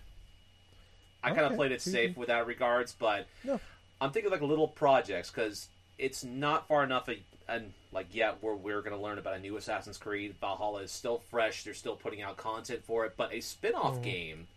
I 1.23 1.29
kind 1.31 1.41
of 1.41 1.55
played 1.55 1.71
it 1.71 1.79
2D. 1.81 1.91
safe 1.91 2.17
with 2.17 2.27
that 2.27 2.45
regards, 2.47 2.93
but 2.97 3.27
No. 3.43 3.59
I'm 3.99 4.11
thinking 4.11 4.31
like 4.31 4.41
little 4.41 4.67
projects 4.67 5.31
because 5.31 5.69
it's 5.97 6.23
not 6.23 6.67
far 6.67 6.83
enough 6.83 7.09
and 7.47 7.73
like 7.91 8.07
yet 8.13 8.37
where 8.41 8.55
we're 8.55 8.81
going 8.81 8.95
to 8.95 9.01
learn 9.01 9.17
about 9.17 9.35
a 9.35 9.39
new 9.39 9.57
Assassin's 9.57 9.97
Creed. 9.97 10.35
Valhalla 10.39 10.81
is 10.81 10.91
still 10.91 11.19
fresh; 11.29 11.63
they're 11.63 11.73
still 11.73 11.95
putting 11.95 12.21
out 12.21 12.37
content 12.37 12.83
for 12.85 13.05
it, 13.05 13.13
but 13.17 13.33
a 13.33 13.41
spin-off 13.41 13.97
Mhm. 13.97 14.03
game 14.03 14.47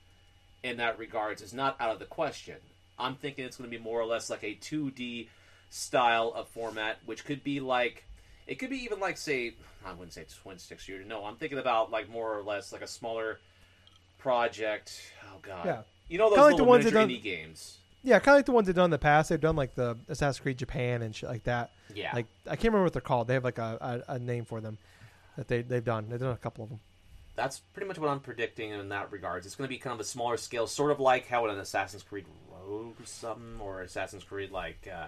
in 0.63 0.77
that 0.79 0.99
regards 0.99 1.41
is 1.43 1.53
not 1.55 1.77
out 1.81 1.91
of 1.91 1.99
the 1.99 2.05
question. 2.05 2.57
I'm 2.99 3.15
thinking 3.15 3.45
it's 3.45 3.57
going 3.57 3.71
to 3.71 3.77
be 3.77 3.83
more 3.83 4.01
or 4.01 4.07
less 4.07 4.29
like 4.29 4.43
a 4.43 4.55
2D 4.57 5.29
style 5.71 6.33
of 6.35 6.49
format, 6.49 6.99
which 7.07 7.25
could 7.25 7.45
be 7.45 7.61
like 7.61 8.05
it 8.49 8.57
could 8.59 8.71
be 8.71 8.79
even 8.79 8.99
like 8.99 9.17
say 9.17 9.55
I 9.87 9.93
wouldn't 9.93 10.13
say 10.13 10.25
twin 10.43 10.59
stick 10.59 10.81
shooter. 10.81 11.05
No, 11.05 11.25
I'm 11.25 11.37
thinking 11.37 11.59
about 11.59 11.91
like 11.93 12.09
more 12.11 12.37
or 12.37 12.43
less 12.43 12.73
like 12.73 12.83
a 12.83 12.87
smaller 12.89 13.39
project. 14.19 15.01
Oh 15.27 15.39
god, 15.43 15.65
Yeah. 15.67 15.83
you 16.09 16.19
know 16.19 16.31
those 16.31 16.39
like 16.39 16.57
the 16.57 16.65
ones 16.65 16.85
that 16.85 16.93
done- 16.95 17.09
indie 17.09 17.23
games. 17.23 17.79
Yeah, 18.05 18.21
kind 18.21 18.37
of 18.37 18.39
like 18.39 18.47
the 18.47 18.53
ones 18.53 18.67
they've 18.67 18.77
done 18.77 18.87
in 18.87 18.91
the 18.93 18.99
past. 18.99 19.29
They've 19.29 19.41
done 19.41 19.57
like 19.57 19.75
the 19.75 19.97
Assassin's 20.09 20.39
Creed 20.41 20.57
Japan 20.57 21.03
and 21.03 21.15
shit 21.15 21.29
like 21.29 21.43
that. 21.45 21.73
Yeah, 21.93 22.13
Like 22.15 22.27
I 22.47 22.51
can't 22.51 22.67
remember 22.67 22.85
what 22.85 22.93
they're 22.93 23.03
called. 23.03 23.27
They 23.29 23.35
have 23.35 23.45
like 23.45 23.59
a, 23.59 24.03
a, 24.09 24.15
a 24.15 24.19
name 24.19 24.45
for 24.45 24.61
them 24.61 24.79
that 25.37 25.49
they 25.49 25.63
they've 25.63 25.85
done. 25.85 26.09
They've 26.09 26.21
done 26.21 26.33
a 26.33 26.37
couple 26.37 26.65
of 26.65 26.71
them. 26.71 26.81
that's 27.35 27.59
pretty 27.59 27.89
much 27.89 27.99
what 27.99 28.09
I'm 28.09 28.21
predicting 28.21 28.71
in 28.71 28.89
that 28.91 29.11
regards. 29.11 29.47
It's 29.47 29.57
going 29.57 29.67
to 29.67 29.75
be 29.75 29.79
kind 29.79 29.95
of 29.95 30.01
a 30.01 30.05
smaller 30.05 30.37
scale, 30.37 30.67
sort 30.67 30.91
of 30.93 31.01
like 31.01 31.27
how 31.27 31.47
an 31.47 31.59
Assassin's 31.59 32.03
Creed 32.05 32.25
Rogue 32.53 33.01
or 33.01 33.05
something, 33.07 33.61
or 33.61 33.83
Assassin's 33.83 34.25
Creed 34.25 34.53
like 34.53 34.89
uh, 34.93 35.07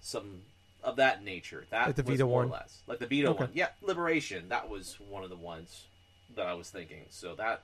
some 0.00 0.42
of 0.86 0.96
that 0.96 1.22
nature. 1.22 1.66
That 1.70 1.86
Like 1.88 1.96
the 1.96 2.02
was 2.04 2.12
Vita 2.12 2.24
more 2.24 2.38
one? 2.40 2.48
or 2.48 2.52
less 2.52 2.82
like 2.86 2.98
the 3.00 3.06
Vita 3.06 3.28
Okay. 3.30 3.38
one. 3.44 3.50
Yeah, 3.52 3.68
Liberation. 3.82 4.48
That 4.48 4.68
was 4.70 4.98
one 5.00 5.22
of 5.24 5.28
the 5.30 5.36
ones 5.36 5.86
that 6.34 6.46
I 6.46 6.54
was 6.54 6.70
thinking. 6.70 7.04
So 7.10 7.34
that 7.34 7.62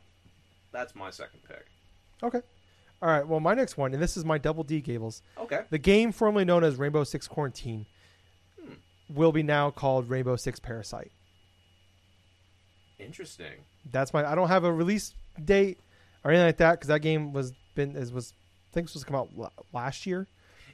that's 0.73 0.95
my 0.95 1.09
second 1.11 1.41
pick. 1.49 1.67
Okay. 2.23 2.41
All 3.01 3.09
right. 3.09 3.27
Well, 3.27 3.41
my 3.41 3.55
next 3.55 3.77
one, 3.77 3.95
and 3.95 4.03
this 4.03 4.17
is 4.17 4.25
my 4.25 4.39
double 4.39 4.63
D 4.65 4.81
Gables. 4.81 5.23
Okay. 5.39 5.63
The 5.71 5.79
game 5.79 6.13
formerly 6.13 6.45
known 6.45 6.63
as 6.65 6.77
Rainbow 6.77 7.05
Six 7.05 7.27
Quarantine 7.27 7.87
Hmm. 8.61 8.75
will 9.09 9.33
be 9.33 9.43
now 9.43 9.71
called 9.71 10.09
Rainbow 10.11 10.37
Six 10.37 10.61
Parasite. 10.61 11.11
Interesting. 12.99 13.65
That's 13.91 14.13
my. 14.13 14.25
I 14.25 14.35
don't 14.35 14.49
have 14.49 14.65
a 14.65 14.73
release 14.73 15.15
date 15.45 15.79
or 16.25 16.31
anything 16.31 16.47
like 16.47 16.57
that 16.59 16.73
because 16.73 16.89
that 16.89 17.01
game 17.01 17.33
was 17.33 17.53
been 17.75 17.97
is 17.97 18.13
was 18.13 18.33
I 18.71 18.75
think 18.75 18.93
was 18.95 19.03
come 19.05 19.17
out 19.17 19.31
last 19.73 20.07
year, 20.07 20.29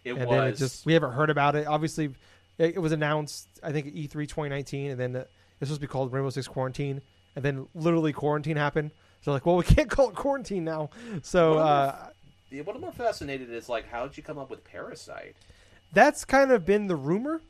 It 0.05 0.13
and 0.13 0.29
was 0.29 0.55
it 0.55 0.59
just 0.65 0.85
we 0.85 0.93
haven't 0.93 1.13
heard 1.13 1.31
about 1.31 1.57
it. 1.57 1.67
Obviously, 1.67 2.15
it, 2.59 2.75
it 2.77 2.79
was 2.79 2.93
announced 2.93 3.49
I 3.63 3.73
think 3.73 3.87
E 3.95 4.07
E3 4.09 4.13
2019, 4.29 4.91
and 4.91 5.01
then 5.01 5.17
it's 5.17 5.29
supposed 5.61 5.75
to 5.75 5.81
be 5.81 5.87
called 5.87 6.13
Rainbow 6.13 6.31
Six 6.31 6.47
Quarantine, 6.49 7.01
and 7.37 7.45
then 7.45 7.67
literally 7.75 8.13
quarantine 8.13 8.57
happened. 8.57 8.91
So 9.23 9.33
like, 9.33 9.47
well, 9.47 9.57
we 9.57 9.65
can't 9.77 9.91
call 9.91 10.11
it 10.11 10.15
quarantine 10.15 10.65
now. 10.65 10.91
So 11.23 11.57
Well, 11.57 11.67
uh, 11.67 12.09
Yeah, 12.51 12.63
what 12.63 12.77
I'm 12.77 12.83
more 12.83 12.93
fascinated 12.93 13.51
is 13.51 13.69
like 13.69 13.89
how 13.89 14.07
did 14.07 14.17
you 14.17 14.23
come 14.23 14.39
up 14.39 14.51
with 14.51 14.65
Parasite? 14.65 15.37
that's 15.93 16.25
kind 16.27 16.51
of 16.53 16.67
been 16.67 16.87
the 16.87 16.95
rumor 16.97 17.41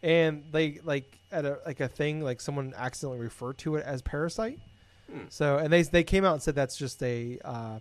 and 0.00 0.44
they 0.52 0.78
like 0.84 1.18
at 1.32 1.44
a 1.44 1.58
like 1.66 1.80
a 1.80 1.88
thing 1.88 2.22
like 2.22 2.40
someone 2.40 2.72
accidentally 2.76 3.18
referred 3.20 3.58
to 3.58 3.74
it 3.76 3.84
as 3.84 4.00
Parasite. 4.00 4.58
Hmm. 5.10 5.22
So 5.28 5.58
and 5.58 5.72
they 5.72 5.82
they 5.82 6.04
came 6.04 6.24
out 6.24 6.34
and 6.34 6.42
said 6.42 6.54
that's 6.54 6.76
just 6.76 7.02
a 7.02 7.38
uh, 7.44 7.80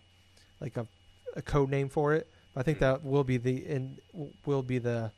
like 0.60 0.76
a, 0.78 0.88
a 1.36 1.42
code 1.44 1.70
name 1.70 1.90
for 1.90 2.14
it. 2.16 2.28
I 2.56 2.64
think 2.64 2.80
Hmm. 2.80 2.86
that 2.86 3.04
will 3.06 3.24
be 3.24 3.38
the 3.38 3.58
in 3.66 4.00
will 4.46 4.64
be 4.64 4.80
the 4.80 5.12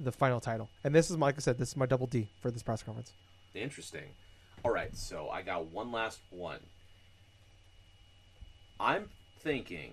the 0.00 0.12
final 0.12 0.40
title. 0.40 0.68
And 0.82 0.94
this 0.94 1.10
is 1.10 1.16
like 1.16 1.36
I 1.36 1.40
said, 1.40 1.58
this 1.58 1.70
is 1.70 1.76
my 1.76 1.86
double 1.86 2.06
D 2.06 2.28
for 2.40 2.50
this 2.50 2.62
press 2.62 2.82
conference. 2.82 3.12
Interesting. 3.54 4.04
All 4.64 4.70
right, 4.70 4.96
so 4.96 5.28
I 5.28 5.42
got 5.42 5.66
one 5.66 5.92
last 5.92 6.20
one. 6.30 6.60
I'm 8.80 9.10
thinking 9.40 9.92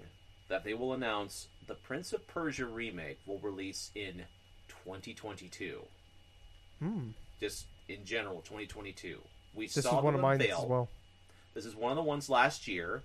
that 0.50 0.63
they 0.63 0.74
will 0.74 0.93
announce 0.93 1.48
the 1.67 1.75
Prince 1.75 2.13
of 2.13 2.27
Persia 2.27 2.65
remake 2.65 3.20
will 3.25 3.39
release 3.39 3.91
in 3.96 4.24
2022. 4.67 5.81
Hmm. 6.79 7.10
Just 7.39 7.65
in 7.88 8.03
general, 8.05 8.41
2022. 8.41 9.20
We 9.53 9.67
This 9.67 9.77
is 9.77 9.84
saw 9.84 10.01
one 10.01 10.15
of 10.15 10.22
mine 10.22 10.41
as 10.41 10.50
well. 10.65 10.89
This 11.53 11.65
is 11.65 11.75
one 11.75 11.91
of 11.91 11.98
the 11.98 12.03
ones 12.03 12.29
last 12.29 12.67
year. 12.67 13.03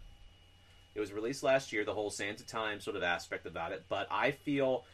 It 0.94 1.00
was 1.00 1.12
released 1.12 1.42
last 1.42 1.72
year, 1.72 1.84
the 1.84 1.92
whole 1.92 2.10
Sands 2.10 2.40
of 2.40 2.46
Time 2.46 2.80
sort 2.80 2.96
of 2.96 3.02
aspect 3.02 3.44
about 3.44 3.72
it, 3.72 3.84
but 3.88 4.06
I 4.10 4.30
feel 4.30 4.84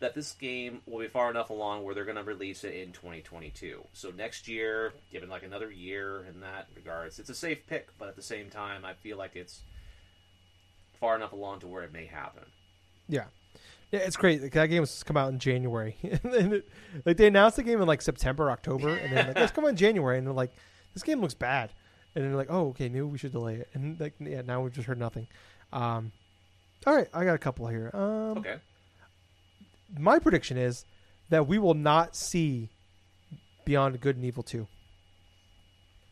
that 0.00 0.14
this 0.14 0.32
game 0.32 0.80
will 0.86 0.98
be 1.00 1.08
far 1.08 1.30
enough 1.30 1.50
along 1.50 1.84
where 1.84 1.94
they're 1.94 2.04
going 2.04 2.16
to 2.16 2.22
release 2.24 2.64
it 2.64 2.74
in 2.74 2.92
2022. 2.92 3.82
So 3.92 4.10
next 4.10 4.48
year, 4.48 4.92
given 5.12 5.28
like 5.28 5.42
another 5.44 5.70
year 5.70 6.24
in 6.28 6.40
that 6.40 6.68
regards, 6.74 7.18
it's 7.18 7.30
a 7.30 7.34
safe 7.34 7.66
pick, 7.66 7.88
but 7.98 8.08
at 8.08 8.16
the 8.16 8.22
same 8.22 8.50
time, 8.50 8.84
I 8.84 8.94
feel 8.94 9.16
like 9.16 9.36
it's 9.36 9.62
far 11.00 11.16
enough 11.16 11.32
along 11.32 11.60
to 11.60 11.66
where 11.68 11.82
it 11.82 11.92
may 11.92 12.06
happen. 12.06 12.44
Yeah. 13.08 13.24
Yeah, 13.92 14.00
it's 14.00 14.16
great. 14.16 14.42
Like, 14.42 14.52
that 14.52 14.66
game 14.66 14.80
was 14.80 15.02
come 15.04 15.16
out 15.16 15.32
in 15.32 15.38
January, 15.38 15.96
it, 16.02 16.68
like 17.04 17.16
they 17.16 17.28
announced 17.28 17.56
the 17.56 17.62
game 17.62 17.80
in 17.80 17.86
like 17.86 18.02
September, 18.02 18.50
October, 18.50 18.88
and 18.88 19.16
then 19.16 19.28
like 19.28 19.36
let's 19.36 19.52
come 19.52 19.64
out 19.64 19.68
in 19.68 19.76
January, 19.76 20.18
and 20.18 20.26
they're 20.26 20.34
like, 20.34 20.52
this 20.94 21.04
game 21.04 21.20
looks 21.20 21.34
bad, 21.34 21.70
and 22.14 22.24
they're 22.24 22.34
like, 22.34 22.48
oh, 22.50 22.70
okay, 22.70 22.88
maybe 22.88 23.02
we 23.02 23.18
should 23.18 23.30
delay 23.30 23.54
it, 23.56 23.68
and 23.72 24.00
like 24.00 24.14
yeah, 24.18 24.42
now 24.42 24.62
we've 24.62 24.72
just 24.72 24.88
heard 24.88 24.98
nothing. 24.98 25.28
Um, 25.72 26.10
all 26.86 26.96
right, 26.96 27.06
I 27.14 27.24
got 27.24 27.34
a 27.34 27.38
couple 27.38 27.68
here. 27.68 27.90
Um, 27.94 28.38
Okay. 28.38 28.56
My 29.98 30.18
prediction 30.18 30.56
is 30.56 30.84
that 31.30 31.46
we 31.46 31.58
will 31.58 31.74
not 31.74 32.16
see 32.16 32.70
Beyond 33.64 34.00
Good 34.00 34.16
and 34.16 34.24
Evil 34.24 34.42
two. 34.42 34.66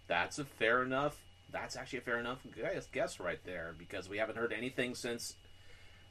That's 0.08 0.38
a 0.38 0.44
fair 0.44 0.82
enough. 0.82 1.16
That's 1.50 1.76
actually 1.76 2.00
a 2.00 2.02
fair 2.02 2.18
enough 2.18 2.38
guess, 2.56 2.86
guess 2.92 3.20
right 3.20 3.38
there 3.44 3.74
because 3.78 4.08
we 4.08 4.18
haven't 4.18 4.36
heard 4.36 4.52
anything 4.52 4.94
since 4.94 5.34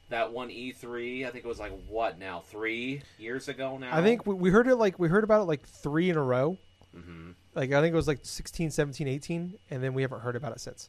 that 0.08 0.32
one 0.32 0.48
E3. 0.50 1.26
I 1.26 1.30
think 1.30 1.44
it 1.44 1.48
was 1.48 1.58
like 1.58 1.72
what 1.88 2.18
now, 2.18 2.40
three 2.40 3.02
years 3.18 3.48
ago 3.48 3.76
now. 3.78 3.90
I 3.92 4.02
think 4.02 4.26
we, 4.26 4.34
we 4.34 4.50
heard 4.50 4.68
it 4.68 4.76
like 4.76 4.98
we 4.98 5.08
heard 5.08 5.24
about 5.24 5.42
it 5.42 5.44
like 5.44 5.66
three 5.66 6.10
in 6.10 6.16
a 6.16 6.22
row. 6.22 6.56
hmm 6.94 7.32
Like 7.54 7.72
I 7.72 7.80
think 7.80 7.92
it 7.92 7.96
was 7.96 8.08
like 8.08 8.20
16, 8.22 8.70
17, 8.70 9.08
18, 9.08 9.58
and 9.70 9.82
then 9.82 9.94
we 9.94 10.02
haven't 10.02 10.20
heard 10.20 10.36
about 10.36 10.52
it 10.52 10.60
since. 10.60 10.88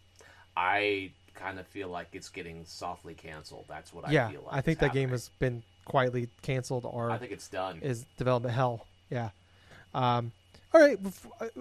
I 0.55 1.11
kind 1.33 1.59
of 1.59 1.67
feel 1.67 1.89
like 1.89 2.09
it's 2.13 2.29
getting 2.29 2.63
softly 2.65 3.15
canceled. 3.15 3.65
That's 3.67 3.93
what 3.93 4.09
yeah, 4.11 4.27
I 4.27 4.31
feel 4.31 4.43
like. 4.45 4.53
I 4.55 4.61
think 4.61 4.79
that 4.79 4.93
game 4.93 5.09
has 5.09 5.29
been 5.39 5.63
quietly 5.85 6.29
canceled 6.41 6.85
or 6.85 7.11
I 7.11 7.17
think 7.17 7.31
it's 7.31 7.47
done. 7.47 7.79
is 7.81 8.05
development 8.17 8.53
hell. 8.55 8.85
Yeah. 9.09 9.29
Um, 9.93 10.31
all 10.73 10.81
right. 10.81 10.97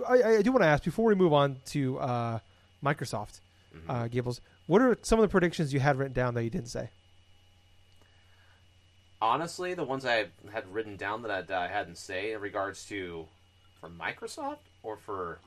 I, 0.08 0.22
I, 0.38 0.42
do 0.42 0.52
want 0.52 0.62
to 0.62 0.68
ask 0.68 0.84
before 0.84 1.04
we 1.06 1.14
move 1.14 1.32
on 1.32 1.56
to 1.66 1.98
uh, 1.98 2.38
Microsoft, 2.82 3.40
Mhm. 3.76 3.80
uh, 3.88 4.08
Gables. 4.08 4.40
What 4.66 4.80
are 4.80 4.96
some 5.02 5.18
of 5.18 5.22
the 5.22 5.28
predictions 5.28 5.72
you 5.74 5.80
had 5.80 5.96
written 5.98 6.12
down 6.14 6.34
that 6.34 6.44
you 6.44 6.50
didn't 6.50 6.68
say? 6.68 6.88
Honestly, 9.20 9.74
the 9.74 9.84
ones 9.84 10.04
I 10.04 10.26
had 10.52 10.66
written 10.72 10.96
down 10.96 11.22
that 11.22 11.50
I, 11.50 11.64
I 11.64 11.68
hadn't 11.68 11.96
say 11.96 12.32
in 12.32 12.40
regards 12.40 12.86
to 12.86 13.26
for 13.80 13.88
Microsoft 13.88 14.58
or 14.82 14.96
for 14.96 15.38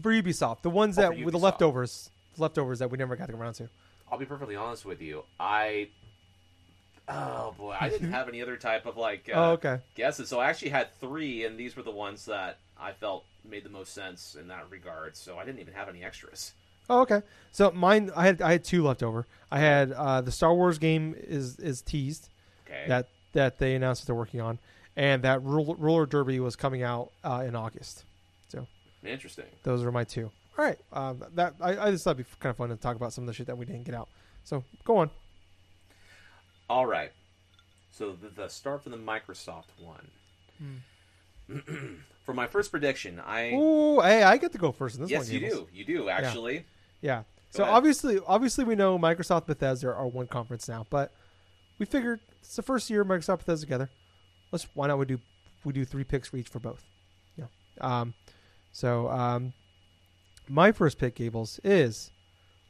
For 0.00 0.10
Ubisoft, 0.12 0.62
the 0.62 0.70
ones 0.70 0.98
Oh, 0.98 1.02
that 1.02 1.18
with 1.24 1.32
the 1.32 1.38
leftovers, 1.38 2.10
leftovers 2.38 2.78
that 2.80 2.90
we 2.90 2.98
never 2.98 3.16
got 3.16 3.30
around 3.30 3.54
to. 3.54 3.68
I'll 4.10 4.18
be 4.18 4.24
perfectly 4.24 4.56
honest 4.56 4.84
with 4.84 5.00
you. 5.00 5.24
I 5.38 5.88
oh 7.08 7.54
boy, 7.56 7.76
I 7.78 7.88
didn't 7.88 8.12
have 8.12 8.28
any 8.28 8.42
other 8.42 8.56
type 8.56 8.86
of 8.86 8.96
like 8.96 9.28
uh, 9.32 9.36
oh, 9.36 9.50
okay. 9.52 9.78
guesses. 9.94 10.28
So 10.28 10.40
I 10.40 10.48
actually 10.48 10.70
had 10.70 10.94
three, 11.00 11.44
and 11.44 11.58
these 11.58 11.76
were 11.76 11.82
the 11.82 11.90
ones 11.90 12.26
that 12.26 12.58
I 12.78 12.92
felt 12.92 13.24
made 13.48 13.64
the 13.64 13.70
most 13.70 13.94
sense 13.94 14.36
in 14.38 14.48
that 14.48 14.66
regard. 14.70 15.16
So 15.16 15.38
I 15.38 15.44
didn't 15.44 15.60
even 15.60 15.74
have 15.74 15.88
any 15.88 16.04
extras. 16.04 16.52
Oh, 16.88 17.00
okay. 17.00 17.22
So 17.52 17.70
mine, 17.72 18.10
I 18.14 18.26
had 18.26 18.42
I 18.42 18.52
had 18.52 18.64
two 18.64 18.84
left 18.84 19.02
over. 19.02 19.26
I 19.50 19.58
had 19.58 19.92
uh, 19.92 20.20
the 20.20 20.32
Star 20.32 20.54
Wars 20.54 20.78
game 20.78 21.14
is 21.16 21.58
is 21.58 21.82
teased 21.82 22.28
Okay. 22.66 22.84
that 22.88 23.08
that 23.32 23.58
they 23.58 23.74
announced 23.74 24.02
that 24.02 24.06
they're 24.06 24.14
working 24.14 24.40
on, 24.40 24.58
and 24.96 25.22
that 25.22 25.42
roller, 25.42 26.06
derby 26.06 26.40
was 26.40 26.56
coming 26.56 26.82
out 26.82 27.10
uh, 27.24 27.44
in 27.46 27.54
August. 27.54 28.04
So 28.48 28.66
interesting. 29.04 29.46
Those 29.62 29.82
are 29.84 29.92
my 29.92 30.04
two. 30.04 30.30
All 30.58 30.64
right. 30.64 30.78
Um, 30.92 31.22
that 31.34 31.54
I, 31.60 31.76
I 31.76 31.90
just 31.90 32.04
thought 32.04 32.16
it'd 32.16 32.26
be 32.26 32.32
kind 32.40 32.50
of 32.50 32.56
fun 32.56 32.70
to 32.70 32.76
talk 32.76 32.96
about 32.96 33.12
some 33.12 33.24
of 33.24 33.28
the 33.28 33.34
shit 33.34 33.46
that 33.46 33.58
we 33.58 33.66
didn't 33.66 33.84
get 33.84 33.94
out. 33.94 34.08
So 34.44 34.64
go 34.84 34.96
on. 34.98 35.10
All 36.68 36.86
right. 36.86 37.12
So 37.90 38.12
the, 38.12 38.28
the 38.28 38.48
start 38.48 38.82
for 38.82 38.90
the 38.90 38.96
Microsoft 38.96 39.68
one. 39.78 40.82
for 42.24 42.34
my 42.34 42.46
first 42.46 42.70
prediction, 42.70 43.20
I 43.24 43.52
Ooh, 43.52 44.00
hey, 44.00 44.22
I 44.22 44.36
get 44.36 44.52
to 44.52 44.58
go 44.58 44.72
first 44.72 44.96
in 44.96 45.02
this 45.02 45.10
yes, 45.10 45.30
one. 45.30 45.32
Yes, 45.32 45.42
you 45.42 45.50
do, 45.50 45.68
you 45.72 45.84
do 45.84 46.08
actually. 46.08 46.64
Yeah. 47.00 47.18
Go 47.18 47.24
So 47.50 47.62
ahead. 47.62 47.74
obviously, 47.74 48.20
obviously, 48.26 48.64
we 48.64 48.74
know 48.74 48.98
Microsoft 48.98 49.46
Bethesda 49.46 49.88
are 49.94 50.06
one 50.06 50.26
conference 50.26 50.68
now, 50.68 50.86
but 50.90 51.12
we 51.78 51.86
figured 51.86 52.20
it's 52.40 52.56
the 52.56 52.62
first 52.62 52.90
year 52.90 53.04
Microsoft 53.04 53.38
Bethesda 53.38 53.64
together. 53.64 53.90
Let's 54.50 54.66
why 54.74 54.88
not 54.88 54.98
we 54.98 55.06
do 55.06 55.18
we 55.64 55.72
do 55.72 55.84
three 55.84 56.04
picks 56.04 56.28
for 56.28 56.36
each 56.36 56.48
for 56.48 56.58
both. 56.58 56.84
Yeah. 57.36 57.46
Um. 57.80 58.14
So 58.72 59.08
um, 59.08 59.52
my 60.48 60.72
first 60.72 60.98
pick, 60.98 61.14
Gables, 61.14 61.60
is 61.64 62.10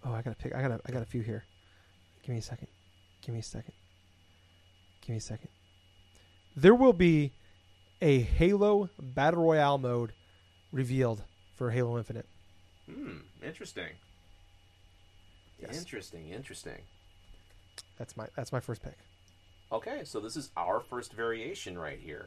oh 0.04 0.12
I 0.12 0.22
gotta 0.22 0.36
pick 0.36 0.54
I 0.54 0.62
gotta 0.62 0.80
I 0.86 0.92
got 0.92 1.02
a 1.02 1.06
few 1.06 1.22
here. 1.22 1.44
Give 2.22 2.32
me 2.34 2.38
a 2.38 2.42
second. 2.42 2.68
Give 3.22 3.32
me 3.32 3.40
a 3.40 3.44
second. 3.44 3.74
Give 5.06 5.12
me 5.14 5.18
a 5.18 5.20
second. 5.20 5.50
There 6.56 6.74
will 6.74 6.92
be 6.92 7.30
a 8.02 8.18
Halo 8.18 8.90
Battle 9.00 9.44
Royale 9.44 9.78
mode 9.78 10.12
revealed 10.72 11.22
for 11.54 11.70
Halo 11.70 11.96
Infinite. 11.96 12.26
Hmm. 12.90 13.18
Interesting. 13.40 13.90
Yes. 15.60 15.78
Interesting. 15.78 16.30
Interesting. 16.30 16.80
That's 17.98 18.16
my 18.16 18.26
that's 18.34 18.50
my 18.50 18.58
first 18.58 18.82
pick. 18.82 18.98
Okay, 19.70 20.00
so 20.02 20.18
this 20.18 20.36
is 20.36 20.50
our 20.56 20.80
first 20.80 21.12
variation 21.12 21.78
right 21.78 22.00
here. 22.00 22.26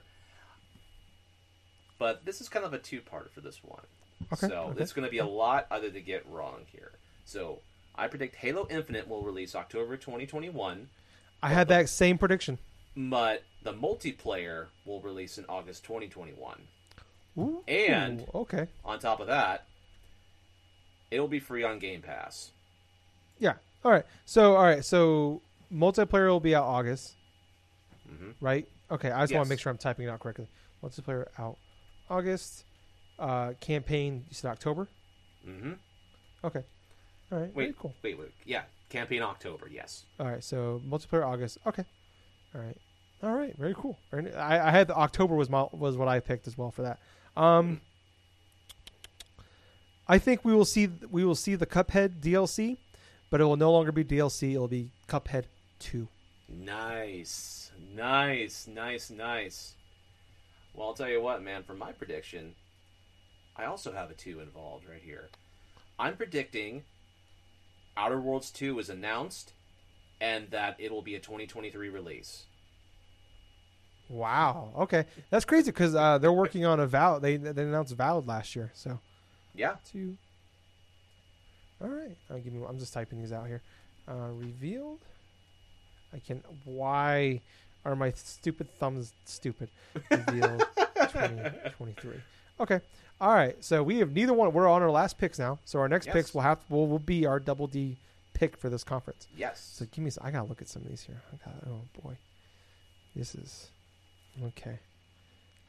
But 1.98 2.24
this 2.24 2.40
is 2.40 2.48
kind 2.48 2.66
of 2.66 2.74
a 2.74 2.78
two-part 2.78 3.34
for 3.34 3.42
this 3.42 3.62
one. 3.62 3.84
Okay, 4.32 4.48
So 4.48 4.56
okay. 4.56 4.74
there's 4.78 4.94
going 4.94 5.06
to 5.06 5.12
be 5.12 5.18
a 5.18 5.26
lot 5.26 5.68
other 5.70 5.90
to 5.90 6.00
get 6.00 6.26
wrong 6.30 6.62
here. 6.72 6.92
So 7.26 7.60
I 7.96 8.08
predict 8.08 8.36
Halo 8.36 8.68
Infinite 8.70 9.10
will 9.10 9.22
release 9.22 9.54
October 9.54 9.98
2021, 9.98 10.88
I 11.42 11.50
had 11.50 11.68
that 11.70 11.90
same 11.90 12.18
prediction. 12.18 12.58
But 13.08 13.44
the 13.64 13.74
multiplayer 13.74 14.68
will 14.86 15.00
release 15.02 15.38
in 15.38 15.46
August 15.48 15.84
2021. 15.86 16.68
Ooh, 17.38 17.64
And- 17.68 18.26
okay, 18.36 18.68
On 18.84 19.00
top 19.00 19.20
of 19.22 19.28
that, 19.28 19.66
it'll 21.12 21.28
be 21.28 21.40
free 21.40 21.64
on 21.64 21.80
Game 21.80 22.02
Pass. 22.02 22.52
yeah, 23.38 23.54
all 23.86 23.92
right. 23.92 24.06
So 24.26 24.56
all 24.58 24.64
right, 24.64 24.84
so 24.84 25.42
multiplayer 25.72 26.28
will 26.28 26.40
be 26.42 26.54
out 26.56 26.66
August, 26.66 27.16
hmm 28.08 28.32
right? 28.42 28.68
Okay, 28.92 29.12
I 29.12 29.22
just 29.24 29.34
want 29.34 29.46
to 29.46 29.50
make 29.50 29.60
sure 29.60 29.72
I'm 29.72 29.78
typing 29.78 30.06
it 30.08 30.10
out 30.10 30.20
correctly. 30.20 30.48
Multiplayer 30.84 31.28
out 31.38 31.58
August. 32.10 32.66
Uh, 33.18 33.52
campaign 33.60 34.26
you 34.30 34.34
said 34.34 34.50
October. 34.50 34.88
hmm 35.44 35.74
Okay, 36.44 36.64
all 37.32 37.38
right, 37.40 37.54
very 37.54 37.68
Wait, 37.68 37.78
cool. 37.80 37.94
wait, 38.02 38.18
wait. 38.18 38.32
Yeah, 38.46 38.64
campaign 38.90 39.22
October. 39.22 39.68
Yes. 39.72 40.06
All 40.20 40.26
right, 40.26 40.44
so 40.44 40.82
multiplayer 40.88 41.26
August. 41.26 41.58
Okay, 41.68 41.84
all 42.56 42.62
right, 42.62 42.78
all 43.22 43.34
right, 43.34 43.56
very 43.58 43.74
cool. 43.76 43.98
Very, 44.12 44.34
I, 44.34 44.68
I 44.68 44.72
had 44.72 44.88
the 44.88 44.96
October 44.96 45.36
was 45.36 45.50
my 45.50 45.68
was 45.72 45.98
what 45.98 46.08
I 46.08 46.20
picked 46.20 46.48
as 46.48 46.58
well 46.58 46.72
for 46.72 46.84
that. 46.84 47.00
Um, 47.36 47.82
I 50.08 50.18
think 50.18 50.44
we 50.44 50.54
will 50.54 50.66
see 50.66 50.90
we 51.10 51.24
will 51.26 51.36
see 51.36 51.56
the 51.56 51.66
Cuphead 51.66 52.22
DLC, 52.22 52.78
but 53.30 53.42
it 53.42 53.46
will 53.46 53.58
no 53.58 53.72
longer 53.72 53.92
be 53.92 54.04
DLC. 54.04 54.54
It 54.54 54.60
will 54.60 54.68
be 54.68 54.92
Cuphead 55.08 55.46
Two. 55.80 56.08
Nice, 56.48 57.72
nice, 57.96 58.68
nice, 58.68 59.10
nice. 59.10 59.76
Well, 60.74 60.88
I'll 60.88 60.94
tell 60.94 61.10
you 61.10 61.22
what, 61.22 61.44
man. 61.44 61.64
For 61.64 61.74
my 61.74 61.92
prediction, 61.92 62.56
I 63.56 63.66
also 63.66 63.92
have 63.92 64.10
a 64.10 64.16
two 64.16 64.40
involved 64.40 64.86
right 64.90 65.02
here. 65.04 65.30
I'm 66.00 66.16
predicting 66.16 66.84
Outer 67.98 68.22
Worlds 68.22 68.50
2 68.52 68.80
is 68.80 68.90
announced, 68.90 69.52
and 70.22 70.50
that 70.52 70.78
it 70.80 70.90
will 70.90 71.02
be 71.02 71.16
a 71.16 71.20
2023 71.20 71.90
release. 71.90 72.46
Wow. 74.10 74.72
Okay, 74.80 75.06
that's 75.30 75.46
crazy 75.46 75.72
because 75.72 75.94
uh, 75.96 76.18
they're 76.18 76.32
working 76.34 76.66
on 76.66 76.80
a 76.80 76.88
Val. 76.88 77.20
They 77.20 77.38
they 77.38 77.64
announced 77.64 77.96
Valid 77.96 78.28
last 78.28 78.56
year. 78.56 78.72
So 78.74 79.00
Yeah, 79.54 79.76
two. 79.92 80.18
All 81.82 81.88
right. 81.90 82.18
Uh, 82.30 82.36
give 82.40 82.52
me. 82.54 82.62
I'm 82.68 82.80
just 82.80 82.94
typing 82.94 83.20
these 83.20 83.32
out 83.32 83.48
here. 83.48 83.62
Uh, 84.08 84.30
revealed. 84.34 85.00
I 86.14 86.20
can. 86.20 86.44
Why 86.66 87.42
are 87.86 87.96
my 87.96 88.12
stupid 88.12 88.68
thumbs 88.80 89.14
stupid? 89.26 89.70
Revealed 90.10 90.66
2023. 90.98 92.14
Okay. 92.60 92.80
All 93.22 93.34
right. 93.34 93.56
So 93.64 93.84
we 93.84 94.00
have 94.00 94.12
neither 94.12 94.34
one. 94.34 94.52
We're 94.54 94.68
on 94.68 94.82
our 94.82 94.92
last 94.92 95.18
picks 95.18 95.40
now. 95.40 95.60
So 95.66 95.80
our 95.80 95.88
next 95.88 96.08
Yes. 96.08 96.14
picks 96.14 96.34
will 96.34 96.42
have 96.42 96.60
will, 96.70 96.88
will 96.88 97.00
be 97.00 97.26
our 97.26 97.40
double 97.40 97.68
D 97.68 97.98
pick 98.34 98.58
for 98.58 98.70
this 98.70 98.84
conference. 98.84 99.28
yes. 99.38 99.72
So 99.76 99.86
give 99.92 100.04
me. 100.04 100.12
I 100.22 100.32
gotta 100.32 100.48
look 100.48 100.62
at 100.62 100.68
some 100.68 100.82
of 100.82 100.90
these 100.90 101.02
here. 101.04 101.22
I 101.32 101.38
got. 101.46 101.56
Oh 101.68 101.82
boy, 102.04 102.18
this 103.16 103.36
is 103.36 103.70
okay. 104.44 104.80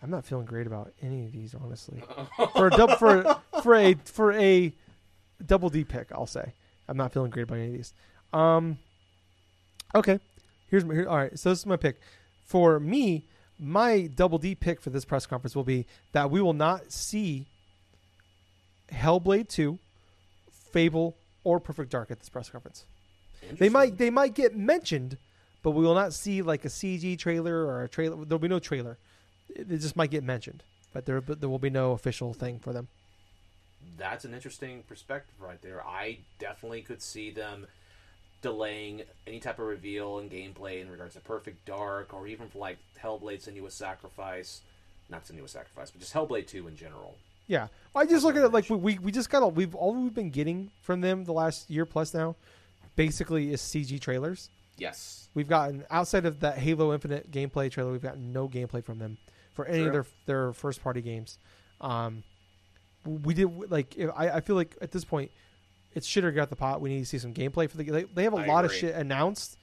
I'm 0.02 0.10
not 0.10 0.24
feeling 0.24 0.46
great 0.46 0.66
about 0.66 0.92
any 1.02 1.26
of 1.26 1.32
these, 1.32 1.54
honestly. 1.54 2.02
For 2.54 2.68
a 2.68 2.70
double 2.70 2.96
for 2.96 3.40
for 3.62 3.74
a 3.74 3.94
for 4.04 4.32
a 4.32 4.72
double 5.44 5.68
D 5.68 5.84
pick, 5.84 6.10
I'll 6.12 6.26
say 6.26 6.54
I'm 6.88 6.96
not 6.96 7.12
feeling 7.12 7.30
great 7.30 7.42
about 7.42 7.56
any 7.56 7.66
of 7.66 7.72
these. 7.74 7.94
Um. 8.32 8.78
Okay, 9.94 10.20
here's 10.68 10.84
my. 10.84 10.94
Here, 10.94 11.08
all 11.08 11.16
right, 11.16 11.38
so 11.38 11.50
this 11.50 11.58
is 11.60 11.66
my 11.66 11.76
pick. 11.76 12.00
For 12.46 12.80
me, 12.80 13.26
my 13.58 14.08
double 14.14 14.38
D 14.38 14.54
pick 14.54 14.80
for 14.80 14.90
this 14.90 15.04
press 15.04 15.26
conference 15.26 15.54
will 15.54 15.64
be 15.64 15.86
that 16.12 16.30
we 16.30 16.40
will 16.40 16.54
not 16.54 16.90
see 16.92 17.46
Hellblade 18.90 19.48
2, 19.48 19.78
Fable, 20.50 21.16
or 21.44 21.60
Perfect 21.60 21.90
Dark 21.90 22.10
at 22.10 22.18
this 22.18 22.28
press 22.28 22.48
conference. 22.48 22.86
They 23.52 23.68
might 23.68 23.98
they 23.98 24.10
might 24.10 24.34
get 24.34 24.56
mentioned, 24.56 25.18
but 25.62 25.72
we 25.72 25.84
will 25.84 25.94
not 25.94 26.12
see 26.12 26.42
like 26.42 26.64
a 26.64 26.68
CG 26.68 27.18
trailer 27.18 27.66
or 27.66 27.84
a 27.84 27.88
trailer. 27.88 28.24
There'll 28.24 28.38
be 28.38 28.48
no 28.48 28.58
trailer. 28.58 28.98
It 29.48 29.70
it 29.70 29.78
just 29.78 29.96
might 29.96 30.10
get 30.10 30.24
mentioned, 30.24 30.62
but 30.92 31.06
there 31.06 31.20
but 31.20 31.40
there 31.40 31.48
will 31.48 31.58
be 31.58 31.70
no 31.70 31.92
official 31.92 32.32
thing 32.32 32.58
for 32.58 32.72
them. 32.72 32.88
That's 33.98 34.24
an 34.24 34.34
interesting 34.34 34.82
perspective 34.88 35.34
right 35.40 35.60
there. 35.62 35.84
I 35.86 36.18
definitely 36.38 36.82
could 36.82 37.02
see 37.02 37.30
them 37.30 37.66
delaying 38.42 39.02
any 39.26 39.40
type 39.40 39.58
of 39.58 39.66
reveal 39.66 40.18
and 40.18 40.30
gameplay 40.30 40.80
in 40.80 40.90
regards 40.90 41.14
to 41.14 41.20
Perfect 41.20 41.64
Dark 41.66 42.14
or 42.14 42.26
even 42.26 42.48
for 42.48 42.58
like 42.58 42.78
Hellblade 43.02 43.46
Senua's 43.46 43.74
Sacrifice. 43.74 44.62
Not 45.10 45.26
Senua's 45.26 45.50
Sacrifice, 45.50 45.90
but 45.90 46.00
just 46.00 46.14
Hellblade 46.14 46.46
2 46.46 46.68
in 46.68 46.76
general. 46.76 47.16
Yeah, 47.46 47.66
I 47.94 48.06
just 48.06 48.24
look 48.24 48.36
at 48.36 48.44
it 48.44 48.52
like 48.52 48.70
we, 48.70 48.76
we 48.76 48.98
we 48.98 49.10
just 49.12 49.28
got 49.28 49.42
all 49.42 49.50
we've 49.50 49.74
all 49.74 49.94
we've 49.94 50.14
been 50.14 50.30
getting 50.30 50.70
from 50.82 51.00
them 51.00 51.24
the 51.24 51.32
last 51.32 51.68
year 51.68 51.84
plus 51.84 52.14
now, 52.14 52.36
basically 52.94 53.52
is 53.52 53.60
CG 53.60 54.00
trailers. 54.00 54.50
Yes. 54.80 55.28
We've 55.34 55.48
gotten 55.48 55.84
outside 55.90 56.24
of 56.24 56.40
that 56.40 56.58
Halo 56.58 56.92
Infinite 56.92 57.30
gameplay 57.30 57.70
trailer, 57.70 57.92
we've 57.92 58.02
gotten 58.02 58.32
no 58.32 58.48
gameplay 58.48 58.82
from 58.84 58.98
them 58.98 59.18
for 59.52 59.66
any 59.66 59.84
of 59.84 59.92
their 59.92 60.06
their 60.26 60.52
first 60.52 60.82
party 60.82 61.02
games. 61.02 61.38
Um, 61.80 62.24
we 63.04 63.34
did 63.34 63.70
like 63.70 63.96
I 64.16 64.30
I 64.30 64.40
feel 64.40 64.56
like 64.56 64.76
at 64.80 64.90
this 64.90 65.04
point 65.04 65.30
it's 65.94 66.06
shit 66.06 66.24
or 66.24 66.30
get 66.30 66.50
the 66.50 66.56
pot. 66.56 66.80
We 66.80 66.90
need 66.90 67.00
to 67.00 67.06
see 67.06 67.18
some 67.18 67.34
gameplay 67.34 67.68
for 67.68 67.76
the. 67.76 67.84
They, 67.84 68.04
they 68.04 68.24
have 68.24 68.34
a 68.34 68.38
I 68.38 68.46
lot 68.46 68.64
of 68.64 68.72
shit 68.72 68.94
announced, 68.94 69.58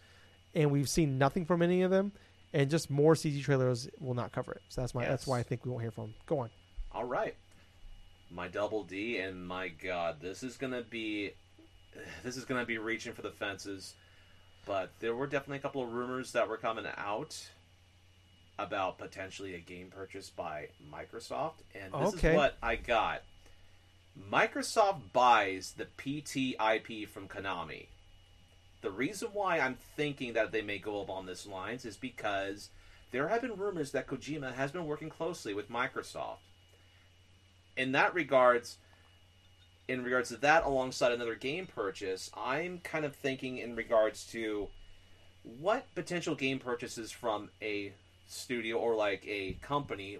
and 0.54 0.72
we've 0.72 0.90
seen 0.90 1.18
nothing 1.18 1.46
from 1.46 1.62
any 1.62 1.82
of 1.82 1.92
them. 1.92 2.12
And 2.54 2.70
just 2.70 2.90
more 2.90 3.14
CG 3.14 3.44
trailers 3.44 3.90
will 4.00 4.14
not 4.14 4.32
cover 4.32 4.54
it. 4.54 4.62
So 4.70 4.82
that's 4.82 4.96
my 4.96 5.06
that's 5.06 5.28
why 5.28 5.40
I 5.40 5.44
think 5.44 5.66
we 5.66 5.72
won't 5.72 5.84
hear 5.84 5.92
from 5.92 6.06
them. 6.06 6.14
Go 6.26 6.40
on. 6.40 6.50
All 6.92 7.04
right. 7.04 7.36
My 8.30 8.48
double 8.48 8.84
D, 8.84 9.20
and 9.20 9.48
my 9.48 9.70
God, 9.70 10.18
this 10.22 10.44
is 10.44 10.58
gonna 10.58 10.82
be, 10.82 11.32
this 12.24 12.38
is 12.38 12.46
gonna 12.46 12.66
be 12.66 12.78
reaching 12.78 13.14
for 13.14 13.22
the 13.22 13.32
fences. 13.32 13.96
But 14.68 14.92
there 15.00 15.16
were 15.16 15.26
definitely 15.28 15.58
a 15.58 15.62
couple 15.62 15.82
of 15.82 15.94
rumors 15.94 16.34
that 16.34 16.48
were 16.50 16.58
coming 16.58 16.86
out 16.98 17.50
about 18.60 18.98
potentially 18.98 19.56
a 19.56 19.60
game 19.60 19.90
purchase 19.90 20.30
by 20.30 20.68
Microsoft, 20.92 21.62
and 21.74 21.94
this 21.94 22.16
Okay. 22.16 22.32
is 22.32 22.36
what 22.36 22.58
I 22.62 22.76
got. 22.76 23.24
Microsoft 24.32 25.14
buys 25.14 25.74
the 25.78 25.86
PT 25.86 26.56
IP 26.60 27.08
from 27.08 27.28
Konami. 27.28 27.86
The 28.82 28.92
reason 28.92 29.30
why 29.32 29.60
I'm 29.60 29.76
thinking 29.96 30.34
that 30.34 30.52
they 30.52 30.62
may 30.62 30.80
go 30.80 31.00
along 31.00 31.28
this 31.28 31.46
lines 31.46 31.86
is 31.86 31.98
because 31.98 32.70
there 33.12 33.28
have 33.28 33.42
been 33.42 33.56
rumors 33.58 33.92
that 33.92 34.08
Kojima 34.08 34.54
has 34.54 34.72
been 34.72 34.86
working 34.86 35.10
closely 35.10 35.54
with 35.54 35.70
Microsoft. 35.72 36.38
In 37.78 37.92
that 37.94 38.14
regards, 38.14 38.78
in 39.88 40.04
regards 40.04 40.30
to 40.30 40.38
that, 40.38 40.66
alongside 40.66 41.12
another 41.12 41.36
game 41.36 41.68
purchase, 41.68 42.30
I'm 42.36 42.80
kind 42.80 43.06
of 43.06 43.16
thinking 43.16 43.58
in 43.58 43.76
regards 43.76 44.26
to 44.32 44.68
what 45.60 45.94
potential 45.96 46.36
game 46.36 46.60
purchases 46.60 47.12
from 47.12 47.50
a 47.62 47.94
studio 48.28 48.78
or 48.78 48.96
like 48.96 49.26
a 49.26 49.54
company 49.62 50.18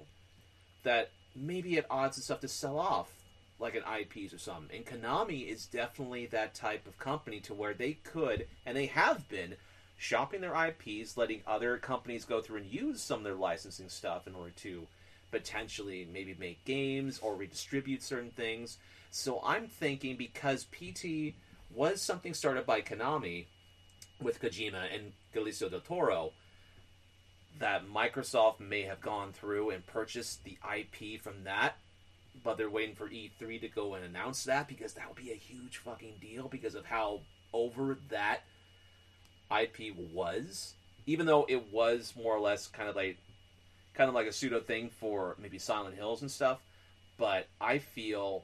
that 0.84 1.12
maybe 1.36 1.78
at 1.78 1.86
odds 1.90 2.18
and 2.18 2.24
stuff 2.24 2.40
to 2.42 2.48
sell 2.48 2.80
off 2.80 3.12
like 3.60 3.76
an 3.76 3.84
IPs 3.84 4.34
or 4.34 4.38
something. 4.38 4.78
And 4.78 4.86
Konami 4.86 5.48
is 5.48 5.66
definitely 5.66 6.28
that 6.28 6.54
type 6.54 6.88
of 6.88 6.98
company 6.98 7.40
to 7.42 7.54
where 7.54 7.74
they 7.74 7.94
could 7.94 8.48
and 8.66 8.78
they 8.78 8.86
have 8.88 9.28
been 9.28 9.56
shopping 9.98 10.42
their 10.42 10.56
IPs, 10.56 11.18
letting 11.18 11.42
other 11.48 11.78
companies 11.78 12.24
go 12.24 12.42
through 12.42 12.58
and 12.58 12.72
use 12.72 13.02
some 13.02 13.20
of 13.20 13.24
their 13.24 13.34
licensing 13.34 13.90
stuff 13.90 14.28
in 14.28 14.36
order 14.36 14.52
to 14.58 14.88
potentially 15.32 16.08
maybe 16.12 16.36
make 16.40 16.64
games 16.66 17.20
or 17.20 17.36
redistribute 17.36 18.04
certain 18.04 18.32
things. 18.32 18.78
So 19.12 19.42
I'm 19.44 19.68
thinking 19.68 20.16
because 20.16 20.66
PT 20.66 21.36
was 21.74 22.02
something 22.02 22.34
started 22.34 22.66
by 22.66 22.82
Konami 22.82 23.46
with 24.22 24.42
Kojima 24.42 24.94
and 24.94 25.14
Guillermo 25.34 25.70
del 25.70 25.80
Toro, 25.82 26.34
that 27.60 27.88
Microsoft 27.88 28.60
may 28.60 28.84
have 28.84 29.02
gone 29.02 29.34
through 29.34 29.72
and 29.72 29.86
purchased 29.86 30.44
the 30.44 30.58
IP 30.76 31.22
from 31.22 31.44
that, 31.44 31.76
but 32.44 32.58
they're 32.58 32.70
waiting 32.70 32.96
for 32.96 33.10
E3 33.10 33.62
to 33.62 33.68
go 33.68 33.96
and 33.96 34.06
announce 34.06 34.44
that 34.44 34.68
because 34.68 34.94
that 34.94 35.08
would 35.08 35.24
be 35.24 35.32
a 35.32 35.36
huge 35.36 35.78
fucking 35.78 36.16
deal 36.22 36.48
because 36.48 36.76
of 36.76 36.86
how 36.86 37.22
over 37.54 37.98
that 38.10 38.42
IP 39.52 39.96
was. 40.14 40.76
Even 41.06 41.26
though 41.26 41.46
it 41.48 41.72
was 41.72 42.14
more 42.18 42.36
or 42.36 42.40
less 42.40 42.68
kind 42.68 42.90
of 42.90 42.96
like 42.96 43.18
kind 43.94 44.10
of 44.10 44.14
like 44.16 44.28
a 44.28 44.34
pseudo 44.34 44.60
thing 44.60 44.90
for 45.00 45.36
maybe 45.40 45.58
Silent 45.58 45.96
Hills 45.96 46.22
and 46.22 46.30
stuff, 46.30 46.60
but 47.18 47.48
I 47.60 47.80
feel 47.80 48.44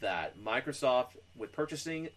that 0.00 0.38
Microsoft 0.38 1.16
with 1.36 1.52
purchasing 1.52 2.08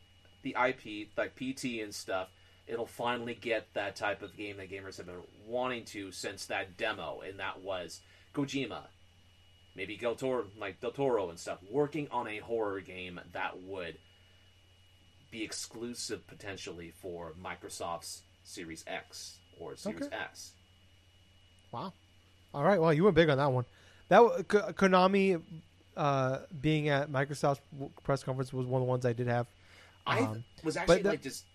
the 0.43 0.55
IP 0.67 1.09
like 1.17 1.35
PT 1.35 1.81
and 1.81 1.93
stuff, 1.93 2.29
it'll 2.67 2.85
finally 2.85 3.35
get 3.35 3.67
that 3.73 3.95
type 3.95 4.21
of 4.21 4.35
game 4.35 4.57
that 4.57 4.71
gamers 4.71 4.97
have 4.97 5.05
been 5.05 5.21
wanting 5.47 5.85
to 5.85 6.11
since 6.11 6.45
that 6.47 6.77
demo, 6.77 7.21
and 7.27 7.39
that 7.39 7.61
was 7.61 8.01
Kojima, 8.33 8.83
maybe 9.75 9.97
Del 9.97 10.15
Toro, 10.15 10.45
like 10.59 10.79
Del 10.79 10.91
Toro 10.91 11.29
and 11.29 11.39
stuff, 11.39 11.59
working 11.69 12.07
on 12.11 12.27
a 12.27 12.39
horror 12.39 12.79
game 12.81 13.19
that 13.33 13.61
would 13.61 13.97
be 15.31 15.43
exclusive 15.43 16.25
potentially 16.27 16.91
for 17.01 17.33
Microsoft's 17.41 18.23
Series 18.43 18.83
X 18.87 19.37
or 19.59 19.75
Series 19.75 20.03
Okay. 20.03 20.15
S. 20.15 20.51
Wow. 21.71 21.93
All 22.53 22.63
right. 22.63 22.81
Well, 22.81 22.93
you 22.93 23.03
went 23.03 23.15
big 23.15 23.29
on 23.29 23.37
that 23.37 23.51
one. 23.51 23.65
That 24.09 24.21
Konami 24.49 25.41
uh, 25.97 26.39
being 26.61 26.89
at 26.89 27.11
Microsoft's 27.11 27.61
press 28.03 28.23
conference 28.23 28.53
was 28.53 28.65
one 28.65 28.81
of 28.81 28.85
the 28.85 28.89
ones 28.89 29.05
I 29.05 29.13
did 29.13 29.27
have. 29.27 29.47
I 30.05 30.19
Um, 30.21 30.43
was 30.63 30.77
actually 30.77 31.03
like 31.03 31.21
just, 31.21 31.45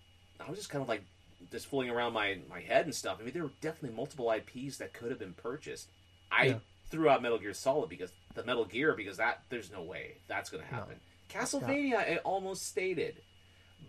I 0.41 0.49
was 0.49 0.59
just 0.59 0.71
kind 0.71 0.83
of 0.83 0.89
like 0.89 1.03
just 1.51 1.67
fooling 1.67 1.91
around 1.91 2.13
my 2.13 2.39
my 2.49 2.61
head 2.61 2.85
and 2.87 2.95
stuff. 2.95 3.19
I 3.21 3.25
mean, 3.25 3.33
there 3.33 3.43
were 3.45 3.51
definitely 3.61 3.97
multiple 3.97 4.31
IPs 4.31 4.79
that 4.79 4.93
could 4.93 5.11
have 5.11 5.19
been 5.19 5.35
purchased. 5.35 5.89
I 6.31 6.45
Yeah. 6.47 6.59
threw 6.91 7.09
out 7.09 7.23
Metal 7.23 7.39
Gear 7.39 7.55
Solid 7.55 7.89
because 7.89 8.13
the 8.35 8.45
Metal 8.45 8.65
Gear 8.65 8.95
because 8.95 9.17
that 9.17 9.43
there's 9.49 9.71
no 9.71 9.83
way 9.83 10.19
that's 10.29 10.51
going 10.51 10.63
to 10.63 10.69
happen. 10.75 10.97
Castlevania, 11.29 12.07
it 12.09 12.21
almost 12.25 12.63
stated, 12.67 13.17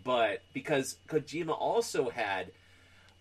but 0.04 0.42
because 0.52 0.96
Kojima 1.08 1.56
also 1.56 2.10
had 2.10 2.50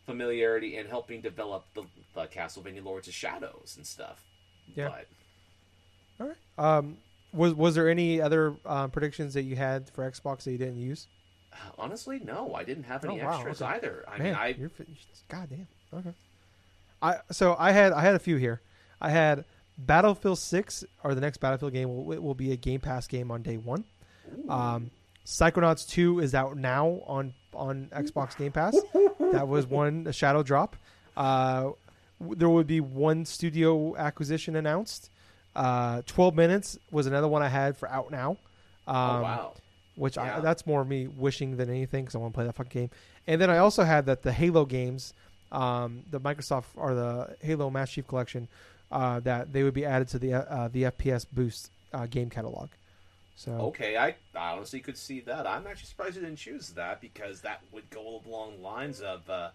familiarity 0.05 0.77
in 0.77 0.87
helping 0.87 1.21
develop 1.21 1.65
the, 1.73 1.83
the 2.15 2.25
Castlevania 2.27 2.83
Lords 2.83 3.07
of 3.07 3.13
Shadows 3.13 3.73
and 3.77 3.85
stuff. 3.85 4.23
Yeah. 4.75 4.89
But 4.89 5.07
All 6.19 6.27
right. 6.27 6.77
Um, 6.77 6.97
was 7.37 7.53
was 7.53 7.75
there 7.75 7.87
any 7.89 8.19
other 8.21 8.55
um, 8.65 8.91
predictions 8.91 9.33
that 9.35 9.43
you 9.43 9.55
had 9.55 9.89
for 9.91 10.09
Xbox 10.09 10.43
that 10.43 10.51
you 10.51 10.57
didn't 10.57 10.77
use? 10.77 11.07
honestly, 11.79 12.19
no, 12.23 12.53
I 12.53 12.63
didn't 12.63 12.83
have 12.83 13.03
any 13.03 13.19
Oh, 13.21 13.25
wow, 13.25 13.33
extras 13.35 13.61
okay. 13.63 13.71
either. 13.75 14.05
I 14.07 14.17
Man, 14.17 14.23
mean, 14.27 14.35
I 14.35 14.47
you're, 14.49 14.69
fi- 14.69 14.85
God 15.27 15.49
damn. 15.49 15.67
Okay. 15.99 16.13
I 17.01 17.15
so 17.31 17.55
I 17.57 17.71
had 17.71 17.93
I 17.93 18.01
had 18.01 18.15
a 18.15 18.19
few 18.19 18.35
here. 18.37 18.61
I 19.01 19.09
had 19.09 19.45
Battlefield 19.77 20.39
Six 20.39 20.83
or 21.03 21.15
the 21.15 21.21
next 21.21 21.37
Battlefield 21.37 21.73
game 21.73 21.89
will, 21.89 22.11
it 22.11 22.21
will 22.21 22.35
be 22.35 22.51
a 22.51 22.55
Game 22.57 22.79
Pass 22.79 23.07
game 23.07 23.31
on 23.31 23.41
day 23.43 23.57
one. 23.57 23.85
Um, 24.49 24.91
Psychonauts 25.25 25.87
Two 25.87 26.19
is 26.19 26.35
out 26.35 26.57
now 26.57 27.01
on 27.07 27.33
on 27.53 27.89
Xbox 27.91 28.37
Game 28.37 28.51
Pass. 28.51 28.75
that 29.31 29.47
was 29.47 29.65
one 29.65 30.05
a 30.07 30.13
shadow 30.13 30.43
drop. 30.43 30.75
Uh, 31.15 31.71
there 32.19 32.49
would 32.49 32.67
be 32.67 32.81
one 32.81 33.25
studio 33.25 33.95
acquisition 33.97 34.55
announced. 34.55 35.09
Uh, 35.57 36.01
Twelve 36.05 36.35
minutes 36.35 36.77
was 36.91 37.07
another 37.07 37.27
one 37.27 37.41
I 37.41 37.47
had 37.49 37.75
for 37.77 37.89
out 37.89 38.11
now. 38.11 38.37
Um, 38.87 38.95
oh 38.95 39.21
wow. 39.21 39.53
which 39.95 40.17
I, 40.17 40.39
that's 40.39 40.65
more 40.65 40.85
me 40.85 41.07
wishing 41.07 41.57
than 41.57 41.69
anything 41.69 42.05
because 42.05 42.15
I 42.15 42.19
want 42.19 42.33
to 42.33 42.37
play 42.37 42.45
that 42.45 42.55
fucking 42.55 42.81
game. 42.81 42.89
And 43.25 43.41
then 43.41 43.49
I 43.49 43.57
also 43.57 43.83
had 43.83 44.05
that 44.05 44.23
the 44.23 44.31
Halo 44.31 44.63
games, 44.65 45.13
um, 45.51 46.03
the 46.09 46.21
Microsoft 46.21 46.65
or 46.75 46.93
the 46.95 47.35
Halo 47.41 47.69
Master 47.69 47.95
Chief 47.95 48.07
Collection, 48.07 48.47
uh, 48.91 49.19
that 49.21 49.51
they 49.51 49.63
would 49.63 49.73
be 49.73 49.83
added 49.85 50.07
to 50.09 50.19
the 50.19 50.33
uh, 50.35 50.69
the 50.69 50.83
FPS 50.83 51.25
Boost 51.31 51.71
uh, 51.93 52.05
game 52.05 52.29
catalog. 52.29 52.69
So 53.35 53.51
Okay, 53.51 53.97
I 53.97 54.15
I 54.35 54.53
honestly 54.53 54.79
could 54.79 54.97
see 54.97 55.19
that. 55.21 55.45
I'm 55.45 55.67
actually 55.67 55.87
surprised 55.87 56.15
you 56.15 56.21
didn't 56.21 56.37
choose 56.37 56.69
that 56.69 57.01
because 57.01 57.41
that 57.41 57.61
would 57.71 57.89
go 57.89 58.21
along 58.25 58.57
the 58.57 58.63
lines 58.63 59.01
of 59.01 59.29
uh, 59.29 59.49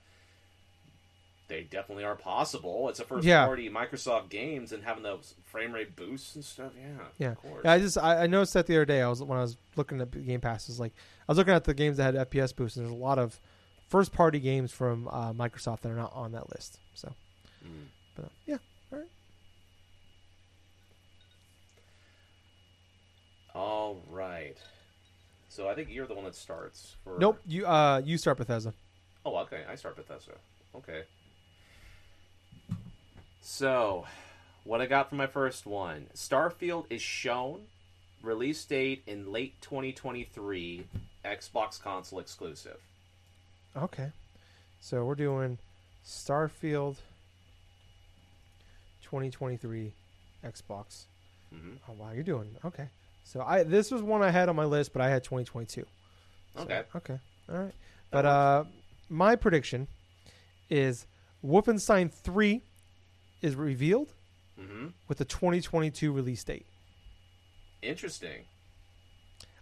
they 1.53 1.65
definitely 1.65 2.05
are 2.05 2.17
possible. 2.17 2.89
It's 2.89 2.99
a 2.99 3.05
first 3.05 3.27
Yeah. 3.27 3.45
party 3.45 3.69
Microsoft 3.69 4.31
games 4.31 4.73
and 4.73 4.83
having 4.83 5.03
those 5.03 5.35
frame 5.45 5.73
rate 5.73 5.95
boosts 5.95 6.35
and 6.35 6.43
stuff. 6.43 6.73
Yeah, 6.75 7.05
Yeah. 7.19 7.31
of 7.33 7.39
course. 7.43 7.61
Yeah, 7.65 7.73
I 7.73 7.79
just 7.79 7.99
I, 7.99 8.23
I 8.23 8.27
noticed 8.27 8.55
that 8.55 8.67
the 8.67 8.75
other 8.77 8.87
day. 8.87 9.03
I 9.03 9.09
was 9.09 9.23
when 9.23 9.37
I 9.39 9.43
was 9.43 9.59
looking 9.77 10.01
at 10.01 10.11
Game 10.25 10.41
Passes, 10.41 10.81
like 10.81 10.93
I 11.29 11.33
was 11.33 11.37
looking 11.37 11.53
at 11.53 11.65
the 11.65 11.75
games 11.75 11.99
that 11.99 12.15
had 12.15 12.29
FPS 12.31 12.57
boosts, 12.57 12.79
and 12.79 12.87
there's 12.87 12.95
a 12.95 12.99
lot 12.99 13.19
of 13.19 13.39
first 13.91 14.13
party 14.13 14.41
games 14.41 14.73
from 14.73 15.09
uh, 15.09 15.35
Microsoft 15.35 15.83
that 15.83 15.91
are 15.93 15.95
not 15.97 16.13
on 16.15 16.33
that 16.33 16.49
list. 16.51 16.79
So, 16.95 17.13
Mm. 17.63 17.85
but 18.17 18.25
uh, 18.25 18.29
yeah, 18.47 18.57
all 18.91 18.99
right. 18.99 19.09
All 23.55 24.03
right. 24.11 24.57
So 25.49 25.69
I 25.69 25.75
think 25.75 25.89
you're 25.91 26.07
the 26.07 26.15
one 26.15 26.25
that 26.25 26.35
starts. 26.35 26.97
For... 27.05 27.19
Nope, 27.19 27.41
you 27.47 27.67
uh 27.67 28.01
you 28.05 28.17
start 28.17 28.39
Bethesda. 28.39 28.73
Oh, 29.27 29.37
okay. 29.39 29.65
I 29.69 29.75
start 29.75 29.97
Bethesda. 29.97 30.33
Okay. 30.75 31.03
So, 33.45 34.07
what 34.63 34.81
I 34.81 34.87
got 34.87 35.11
for 35.11 35.17
my 35.17 35.27
first 35.27 35.67
one 35.67 36.07
Starfield 36.15 36.87
is 36.89 37.03
shown. 37.03 37.63
Release 38.23 38.65
date 38.65 39.03
in 39.09 39.33
late 39.33 39.61
2023. 39.61 40.87
Xbox 41.25 41.83
console 41.83 42.21
exclusive. 42.21 42.79
Okay, 43.77 44.13
so 44.81 45.05
we're 45.05 45.17
doing 45.17 45.59
Starfield 46.07 46.97
2023 49.03 49.93
Xbox. 50.45 51.05
hmm 51.53 51.75
Oh 51.89 51.95
wow, 51.99 52.13
you're 52.15 52.23
doing 52.23 52.55
okay. 52.65 52.89
So 53.25 53.43
I 53.43 53.65
this 53.65 53.91
was 53.91 54.03
one 54.03 54.23
I 54.23 54.31
had 54.31 54.49
on 54.49 54.57
my 54.57 54.65
list, 54.65 54.93
but 54.93 55.03
I 55.03 55.09
had 55.11 55.25
2022. 55.25 55.85
So, 56.55 56.63
Okay. 56.63 56.83
Okay. 56.95 57.19
All 57.49 57.59
right. 57.59 57.75
But 58.13 58.25
uh, 58.27 58.65
my 59.09 59.35
prediction 59.35 59.89
is 60.71 61.07
Wolfenstein 61.45 62.13
3 62.13 62.63
is 63.43 63.55
revealed 63.55 64.15
hmm 64.59 64.89
with 65.09 65.19
the 65.19 65.25
2022 65.25 66.13
release 66.13 66.45
date. 66.45 66.67
Interesting. 67.83 68.45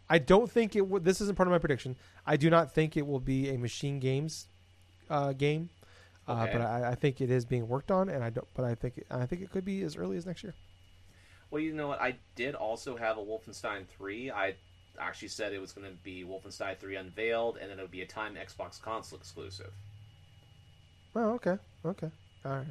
I 0.09 0.19
don't 0.19 0.51
think 0.51 0.75
it 0.75 0.87
would. 0.87 1.05
This 1.05 1.21
isn't 1.21 1.37
part 1.37 1.47
of 1.47 1.53
my 1.53 1.59
prediction. 1.59 1.97
I 2.27 2.37
do 2.37 2.51
not 2.51 2.73
think 2.73 2.97
it 2.97 3.07
will 3.07 3.21
be 3.21 3.49
a 3.51 3.57
Machine 3.57 4.01
Games 4.01 4.49
uh, 5.09 5.33
game, 5.33 5.71
uh, 6.27 6.47
but 6.53 6.61
I, 6.61 6.91
I 6.91 6.95
think 6.97 7.21
it 7.21 7.31
is 7.31 7.45
being 7.45 7.69
worked 7.69 7.91
on, 7.91 8.09
and 8.09 8.23
I 8.23 8.31
don't. 8.31 8.47
But 8.55 8.65
I 8.65 8.75
think 8.75 9.03
I 9.11 9.27
think 9.27 9.43
it 9.43 9.53
could 9.53 9.65
be 9.65 9.83
as 9.83 9.97
early 9.97 10.17
as 10.17 10.27
next 10.27 10.43
year. 10.43 10.55
Well, 11.51 11.63
you 11.63 11.73
know 11.73 11.89
what? 11.89 12.01
I 12.01 12.17
did 12.37 12.55
also 12.55 12.97
have 12.97 13.19
a 13.19 13.21
Wolfenstein 13.21 13.87
3. 13.87 14.31
I 14.31 14.55
actually 14.99 15.29
said 15.29 15.53
it 15.53 15.61
was 15.61 15.73
going 15.73 15.89
to 15.89 15.97
be 16.03 16.25
Wolfenstein 16.25 16.79
3 16.79 16.97
unveiled, 16.97 17.59
and 17.61 17.71
then 17.71 17.79
it 17.79 17.83
would 17.83 17.91
be 17.91 18.03
a 18.03 18.07
time 18.07 18.37
Xbox 18.37 18.81
console 18.81 19.19
exclusive. 19.19 19.73
Oh, 21.17 21.31
okay, 21.35 21.57
okay, 21.85 22.11
all 22.45 22.53
right. 22.53 22.67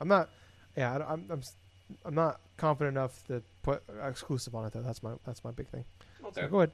I'm 0.00 0.08
not. 0.08 0.30
Yeah, 0.76 0.98
I, 0.98 1.12
am 1.12 1.26
I'm. 1.30 1.38
s- 1.38 1.56
I'm 2.04 2.14
not 2.14 2.40
confident 2.56 2.96
enough 2.96 3.26
to 3.26 3.42
put 3.62 3.82
exclusive 4.02 4.54
on 4.54 4.64
it 4.66 4.72
though. 4.72 4.82
That's 4.82 5.02
my 5.02 5.12
that's 5.26 5.44
my 5.44 5.50
big 5.50 5.68
thing. 5.68 5.84
Okay. 6.24 6.42
So 6.42 6.48
go 6.48 6.58
ahead. 6.60 6.70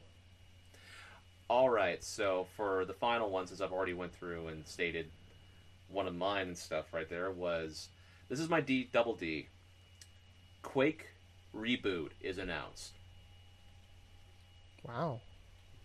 All 1.49 1.69
right. 1.69 2.03
So 2.03 2.47
for 2.57 2.85
the 2.85 2.93
final 2.93 3.31
one, 3.31 3.47
since 3.47 3.61
I've 3.61 3.73
already 3.73 3.95
went 3.95 4.15
through 4.15 4.49
and 4.49 4.67
stated 4.67 5.11
one 5.89 6.07
of 6.07 6.15
mine 6.15 6.49
and 6.49 6.57
stuff 6.57 6.87
right 6.93 7.09
there 7.09 7.31
was 7.33 7.89
this 8.29 8.39
is 8.39 8.49
my 8.49 8.61
D 8.61 8.89
double 8.93 9.15
D. 9.15 9.49
Quake 10.63 11.07
reboot 11.55 12.11
is 12.21 12.39
announced. 12.39 12.93
Wow. 14.87 15.21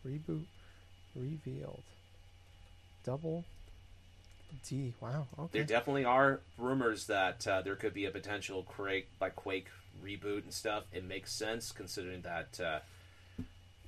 Reboot 0.05 0.45
revealed. 1.15 1.83
Double 3.03 3.43
D. 4.67 4.93
Wow. 4.99 5.27
Okay. 5.37 5.59
There 5.59 5.63
definitely 5.63 6.05
are 6.05 6.39
rumors 6.57 7.07
that 7.07 7.47
uh, 7.47 7.61
there 7.61 7.75
could 7.75 7.93
be 7.93 8.05
a 8.05 8.11
potential 8.11 8.63
Quake 8.63 9.07
like 9.19 9.35
Quake 9.35 9.67
reboot 10.03 10.43
and 10.43 10.53
stuff. 10.53 10.83
It 10.93 11.03
makes 11.03 11.31
sense 11.31 11.71
considering 11.71 12.21
that 12.21 12.59
uh, 12.59 12.79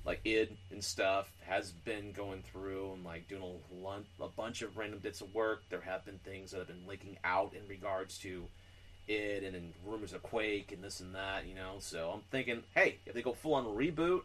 like 0.04 0.20
id 0.24 0.56
and 0.70 0.82
stuff 0.82 1.30
has 1.46 1.72
been 1.72 2.12
going 2.12 2.42
through 2.42 2.92
and 2.94 3.04
like 3.04 3.28
doing 3.28 3.42
a, 3.42 4.24
a 4.24 4.28
bunch 4.28 4.62
of 4.62 4.76
random 4.76 5.00
bits 5.00 5.20
of 5.20 5.34
work. 5.34 5.62
There 5.70 5.80
have 5.80 6.04
been 6.04 6.18
things 6.18 6.50
that 6.50 6.58
have 6.58 6.68
been 6.68 6.86
leaking 6.88 7.18
out 7.24 7.52
in 7.54 7.68
regards 7.68 8.18
to 8.18 8.44
id 9.06 9.44
and, 9.44 9.54
and 9.54 9.72
rumors 9.86 10.12
of 10.12 10.22
Quake 10.22 10.72
and 10.72 10.82
this 10.82 11.00
and 11.00 11.14
that. 11.14 11.46
You 11.46 11.54
know, 11.54 11.76
so 11.80 12.10
I'm 12.14 12.22
thinking, 12.30 12.62
hey, 12.74 12.96
if 13.06 13.14
they 13.14 13.22
go 13.22 13.32
full 13.32 13.54
on 13.54 13.64
reboot 13.64 14.22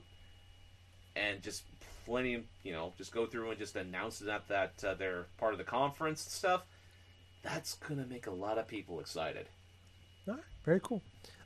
and 1.15 1.41
just 1.41 1.63
plenty, 2.05 2.43
you 2.63 2.71
know, 2.73 2.93
just 2.97 3.11
go 3.13 3.25
through 3.25 3.49
and 3.51 3.59
just 3.59 3.75
announce 3.75 4.19
that 4.19 4.47
that 4.47 4.83
uh, 4.85 4.93
they're 4.93 5.25
part 5.37 5.53
of 5.53 5.57
the 5.57 5.63
conference 5.63 6.23
and 6.25 6.31
stuff. 6.31 6.61
That's 7.43 7.75
gonna 7.75 8.05
make 8.05 8.27
a 8.27 8.31
lot 8.31 8.57
of 8.57 8.67
people 8.67 8.99
excited. 8.99 9.47
All 10.27 10.35
right, 10.35 10.43
very 10.65 10.79
cool. 10.81 11.01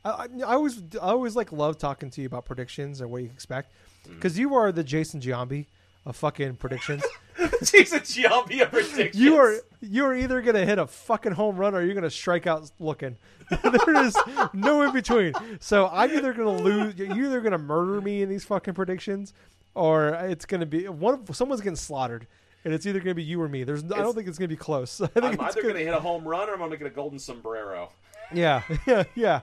I, 0.06 0.28
I, 0.46 0.54
always 0.54 0.82
I 1.02 1.08
always 1.08 1.36
like 1.36 1.52
love 1.52 1.78
talking 1.78 2.10
to 2.12 2.22
you 2.22 2.28
about 2.28 2.46
predictions 2.46 3.02
and 3.02 3.10
what 3.12 3.24
you 3.24 3.30
expect 3.34 3.72
Mm. 4.08 4.16
because 4.16 4.38
you 4.40 4.56
are 4.56 4.72
the 4.72 4.84
Jason 4.84 5.20
Giambi 5.20 5.66
of 6.06 6.16
fucking 6.16 6.56
predictions. 6.56 7.04
Jason 7.64 8.00
Giambi 8.00 8.62
of 8.62 8.72
predictions. 8.72 9.16
you 9.16 9.36
are 9.38 9.56
you 9.82 10.06
are 10.06 10.16
either 10.16 10.42
gonna 10.42 10.66
hit 10.66 10.78
a 10.80 10.88
fucking 10.88 11.34
home 11.34 11.58
run 11.58 11.76
or 11.76 11.82
you're 11.82 11.96
gonna 11.96 12.10
strike 12.10 12.48
out 12.48 12.72
looking. 12.80 13.18
there 13.64 14.06
is 14.06 14.16
no 14.54 14.84
in 14.84 14.94
between. 14.94 15.34
So 15.60 15.90
I'm 15.92 16.12
either 16.16 16.32
gonna 16.34 16.58
lose. 16.58 16.96
You're 16.96 17.26
either 17.26 17.42
gonna 17.42 17.58
murder 17.58 18.00
me 18.02 18.22
in 18.22 18.30
these 18.30 18.44
fucking 18.46 18.76
predictions, 18.76 19.34
or 19.78 20.10
it's 20.10 20.46
gonna 20.46 20.66
be 20.66 20.88
one. 20.88 21.32
Someone's 21.34 21.62
getting 21.62 21.76
slaughtered, 21.76 22.28
and 22.66 22.74
it's 22.74 22.86
either 22.86 23.00
gonna 23.00 23.16
be 23.16 23.24
you 23.24 23.42
or 23.42 23.48
me. 23.48 23.64
There's. 23.64 23.84
I 23.86 23.98
don't 23.98 24.14
think 24.16 24.28
it's 24.28 24.38
gonna 24.38 24.48
be 24.50 24.56
close. 24.56 25.00
I 25.02 25.08
think 25.08 25.26
I'm 25.26 25.34
it's 25.34 25.42
either 25.44 25.62
gonna- 25.62 25.74
gonna 25.76 25.86
hit 25.86 25.94
a 25.94 26.00
home 26.00 26.28
run 26.28 26.50
or 26.50 26.54
I'm 26.54 26.60
gonna 26.60 26.78
get 26.78 26.88
a 26.88 26.92
golden 26.92 27.20
sombrero. 27.20 27.92
Yeah, 28.34 28.62
yeah, 28.88 29.04
yeah. 29.16 29.42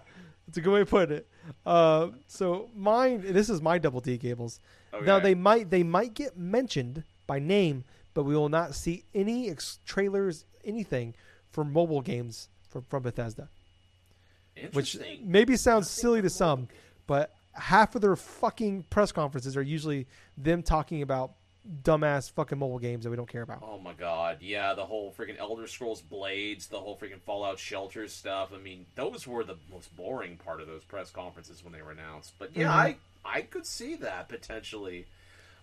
It's 0.48 0.58
a 0.58 0.60
good 0.60 0.72
way 0.72 0.80
to 0.80 0.86
put 0.86 1.10
it. 1.10 1.26
Uh, 1.64 2.08
so 2.26 2.68
mine, 2.76 3.22
this 3.24 3.48
is 3.48 3.62
my 3.62 3.78
double 3.78 4.00
D 4.00 4.18
Gables. 4.18 4.60
Now 5.02 5.18
they 5.18 5.34
might 5.34 5.70
they 5.70 5.82
might 5.82 6.14
get 6.14 6.36
mentioned 6.36 7.02
by 7.26 7.38
name, 7.38 7.84
but 8.12 8.24
we 8.24 8.36
will 8.36 8.48
not 8.50 8.74
see 8.74 9.04
any 9.14 9.50
ex- 9.50 9.78
trailers, 9.86 10.44
anything 10.64 11.14
for 11.50 11.64
mobile 11.64 12.00
games 12.02 12.48
from, 12.68 12.82
from 12.82 13.02
Bethesda. 13.02 13.48
Which 14.72 14.96
maybe 15.22 15.56
sounds 15.56 15.90
silly 15.90 16.22
to 16.22 16.30
some, 16.30 16.68
but 17.06 17.34
half 17.54 17.94
of 17.94 18.00
their 18.02 18.16
fucking 18.16 18.84
press 18.90 19.12
conferences 19.12 19.56
are 19.56 19.62
usually 19.62 20.06
them 20.36 20.62
talking 20.62 21.02
about 21.02 21.32
dumbass 21.82 22.30
fucking 22.30 22.58
mobile 22.58 22.78
games 22.78 23.04
that 23.04 23.10
we 23.10 23.16
don't 23.16 23.28
care 23.28 23.42
about. 23.42 23.60
Oh 23.62 23.78
my 23.78 23.94
god, 23.94 24.38
yeah, 24.42 24.74
the 24.74 24.84
whole 24.84 25.14
freaking 25.18 25.38
Elder 25.38 25.66
Scrolls 25.66 26.02
Blades, 26.02 26.66
the 26.66 26.78
whole 26.78 26.96
freaking 26.96 27.20
Fallout 27.24 27.58
Shelter 27.58 28.06
stuff. 28.08 28.50
I 28.54 28.58
mean, 28.58 28.84
those 28.96 29.26
were 29.26 29.44
the 29.44 29.56
most 29.72 29.94
boring 29.96 30.36
part 30.36 30.60
of 30.60 30.66
those 30.66 30.84
press 30.84 31.10
conferences 31.10 31.64
when 31.64 31.72
they 31.72 31.80
were 31.80 31.92
announced. 31.92 32.34
But 32.38 32.54
yeah, 32.54 32.68
Mhm. 32.68 32.70
I 32.70 32.96
I 33.24 33.42
could 33.42 33.66
see 33.66 33.94
that 33.96 34.28
potentially. 34.28 35.06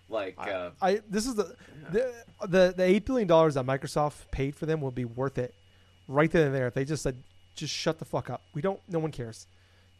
Like, 0.08 0.34
uh, 0.38 0.70
I 0.82 1.00
this 1.08 1.24
is 1.26 1.36
the 1.36 1.54
the 1.90 2.12
the, 2.46 2.74
the 2.76 2.82
eight 2.82 3.06
billion 3.06 3.28
dollars 3.28 3.54
that 3.54 3.64
Microsoft 3.64 4.30
paid 4.32 4.56
for 4.56 4.66
them 4.66 4.80
will 4.80 4.90
be 4.90 5.04
worth 5.04 5.38
it 5.38 5.54
right 6.08 6.30
then 6.30 6.46
and 6.46 6.54
there 6.54 6.66
if 6.66 6.74
they 6.74 6.84
just 6.84 7.02
said 7.04 7.22
just 7.54 7.72
shut 7.72 7.98
the 8.00 8.04
fuck 8.04 8.28
up. 8.28 8.42
We 8.54 8.60
don't. 8.60 8.80
No 8.88 8.98
one 8.98 9.12
cares. 9.12 9.46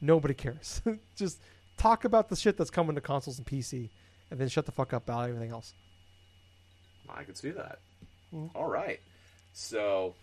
Nobody 0.00 0.34
cares. 0.34 0.82
just 1.16 1.38
talk 1.82 2.04
about 2.04 2.28
the 2.28 2.36
shit 2.36 2.56
that's 2.56 2.70
coming 2.70 2.94
to 2.94 3.00
consoles 3.00 3.38
and 3.38 3.46
PC, 3.46 3.90
and 4.30 4.38
then 4.40 4.48
shut 4.48 4.66
the 4.66 4.72
fuck 4.72 4.92
up 4.92 5.04
about 5.04 5.28
everything 5.28 5.50
else. 5.50 5.74
I 7.08 7.24
could 7.24 7.36
see 7.36 7.50
that. 7.50 7.80
Mhm. 8.32 8.50
All 8.54 8.68
right. 8.68 9.00
So, 9.52 10.14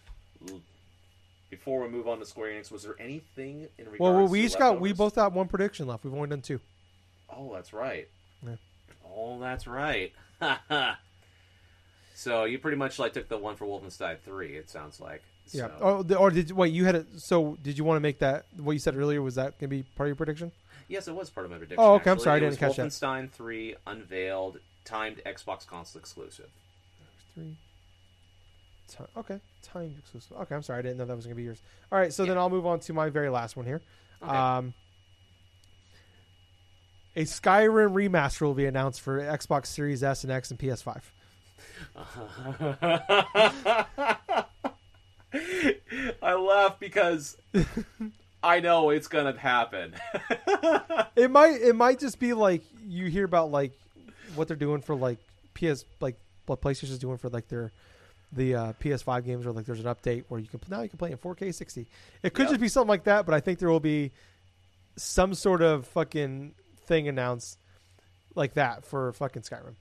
before 1.49 1.81
we 1.81 1.89
move 1.89 2.07
on 2.07 2.19
to 2.19 2.25
Square 2.25 2.51
Enix, 2.53 2.71
was 2.71 2.83
there 2.83 2.95
anything 2.99 3.67
in 3.77 3.85
regards? 3.89 3.99
Well, 3.99 4.27
we 4.27 4.39
to 4.41 4.45
each 4.45 4.57
got 4.57 4.79
we 4.79 4.93
both 4.93 5.15
got 5.15 5.33
one 5.33 5.47
prediction 5.47 5.85
left. 5.87 6.03
We've 6.03 6.13
only 6.13 6.29
done 6.29 6.41
two. 6.41 6.59
Oh, 7.29 7.53
that's 7.53 7.73
right. 7.73 8.07
Yeah. 8.45 8.55
Oh, 9.05 9.39
that's 9.39 9.67
right. 9.67 10.13
so 12.15 12.45
you 12.45 12.57
pretty 12.59 12.77
much 12.77 12.97
like 12.99 13.13
took 13.13 13.27
the 13.29 13.37
one 13.37 13.55
for 13.55 13.65
Wolfenstein 13.65 14.19
Three. 14.19 14.55
It 14.55 14.69
sounds 14.69 14.99
like. 14.99 15.21
Yeah. 15.51 15.67
So- 15.79 16.05
Oh, 16.09 16.15
or 16.15 16.31
did 16.31 16.49
you, 16.49 16.55
wait? 16.55 16.73
You 16.73 16.85
had 16.85 16.95
it. 16.95 17.07
So 17.19 17.57
did 17.61 17.77
you 17.77 17.83
want 17.83 17.97
to 17.97 18.01
make 18.01 18.19
that 18.19 18.45
what 18.57 18.71
you 18.73 18.79
said 18.79 18.95
earlier? 18.95 19.21
Was 19.21 19.35
that 19.35 19.59
gonna 19.59 19.67
be 19.69 19.83
part 19.83 20.07
of 20.07 20.09
your 20.09 20.15
prediction? 20.15 20.51
Yes, 20.89 21.07
it 21.07 21.15
was 21.15 21.29
part 21.29 21.45
of 21.45 21.51
my 21.51 21.57
prediction. 21.57 21.83
Oh, 21.83 21.93
okay, 21.93 22.09
I'm 22.09 22.13
actually. 22.13 22.23
sorry, 22.23 22.37
I 22.37 22.39
didn't 22.39 22.57
catch 22.57 22.75
that. 22.75 22.87
Wolfenstein 22.87 23.31
Three 23.31 23.75
unveiled, 23.85 24.59
timed 24.83 25.21
Xbox 25.25 25.65
console 25.65 25.99
exclusive. 25.99 26.49
Three. 27.35 27.55
Okay, 29.15 29.39
timed 29.61 29.99
exclusive. 29.99 30.35
Okay, 30.35 30.55
I'm 30.55 30.63
sorry, 30.63 30.79
I 30.79 30.81
didn't 30.81 30.97
know 30.97 31.05
that 31.05 31.15
was 31.15 31.25
gonna 31.25 31.35
be 31.35 31.43
yours. 31.43 31.61
All 31.91 31.99
right, 31.99 32.11
so 32.11 32.25
then 32.25 32.39
I'll 32.39 32.49
move 32.49 32.65
on 32.65 32.79
to 32.81 32.93
my 32.93 33.09
very 33.09 33.29
last 33.29 33.55
one 33.55 33.67
here. 33.67 33.81
Okay. 34.23 34.35
Um, 34.35 34.73
a 37.15 37.23
Skyrim 37.23 37.93
remaster 37.93 38.41
will 38.41 38.55
be 38.55 38.65
announced 38.65 39.01
for 39.01 39.19
Xbox 39.19 39.67
Series 39.67 40.03
S 40.03 40.23
and 40.23 40.31
X 40.31 40.49
and 40.49 40.59
PS5. 40.59 41.01
I 46.21 46.33
laugh 46.33 46.79
because 46.79 47.37
I 48.41 48.59
know 48.61 48.89
it's 48.91 49.07
gonna 49.07 49.37
happen. 49.37 49.95
It 51.15 51.29
might 51.31 51.59
it 51.61 51.75
might 51.75 51.99
just 51.99 52.17
be 52.19 52.31
like 52.33 52.61
you 52.87 53.07
hear 53.07 53.25
about 53.25 53.51
like 53.51 53.73
what 54.35 54.47
they're 54.47 54.55
doing 54.55 54.81
for 54.81 54.95
like 54.95 55.17
PS 55.53 55.83
like 55.99 56.15
what 56.45 56.61
PlayStation's 56.61 56.97
doing 56.99 57.17
for 57.17 57.27
like 57.29 57.49
their 57.49 57.71
the 58.31 58.55
uh, 58.55 58.73
PS5 58.81 59.25
games 59.25 59.43
where 59.45 59.53
like 59.53 59.65
there's 59.65 59.79
an 59.81 59.85
update 59.93 60.23
where 60.29 60.39
you 60.39 60.47
can 60.47 60.61
now 60.69 60.81
you 60.81 60.87
can 60.87 60.97
play 60.97 61.11
in 61.11 61.17
4K 61.17 61.53
60. 61.53 61.87
It 62.23 62.33
could 62.33 62.43
Yep. 62.43 62.49
just 62.51 62.61
be 62.61 62.69
something 62.69 62.87
like 62.87 63.03
that, 63.05 63.25
but 63.25 63.33
I 63.35 63.41
think 63.41 63.59
there 63.59 63.69
will 63.69 63.79
be 63.81 64.11
some 64.95 65.33
sort 65.33 65.61
of 65.61 65.85
fucking 65.87 66.53
thing 66.85 67.07
announced 67.09 67.57
like 68.35 68.53
that 68.53 68.85
for 68.85 69.11
fucking 69.13 69.41
Skyrim. 69.41 69.73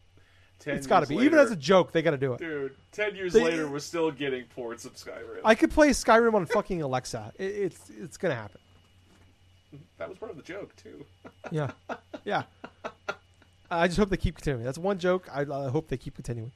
10 0.61 0.77
it's 0.77 0.87
got 0.87 1.01
to 1.01 1.07
be 1.07 1.15
later, 1.17 1.27
even 1.27 1.39
as 1.39 1.51
a 1.51 1.57
joke. 1.57 1.93
They 1.93 2.03
got 2.03 2.11
to 2.13 2.17
do 2.19 2.33
it. 2.35 2.39
dude. 2.39 2.75
Ten 2.93 3.15
years 3.15 3.33
They- 3.33 3.45
later, 3.45 3.69
we're 3.69 3.79
still 3.79 4.11
getting 4.11 4.45
ports 4.45 4.85
of 4.85 4.95
Skyrim. 4.95 5.41
I 5.45 5.55
could 5.55 5.71
play 5.71 5.91
Skyrim 5.91 6.35
on 6.35 6.47
fucking 6.47 6.83
Alexa. 6.83 7.33
It, 7.39 7.45
it's 7.45 7.91
it's 7.91 8.17
gonna 8.17 8.35
happen. 8.35 8.61
that 9.99 10.09
was 10.09 10.19
part 10.19 10.31
of 10.31 10.37
the 10.37 10.43
joke 10.43 10.75
too. 10.77 11.05
Yeah, 11.51 11.71
yeah. 12.25 12.43
I 13.71 13.87
just 13.87 13.99
hope 13.99 14.11
they 14.11 14.17
keep 14.17 14.35
continuing. 14.37 14.65
That's 14.65 14.79
one 14.79 14.99
joke. 14.99 15.29
I, 15.33 15.43
I 15.43 15.69
hope 15.71 15.89
they 15.89 15.97
keep 15.97 16.15
continuing. 16.15 16.53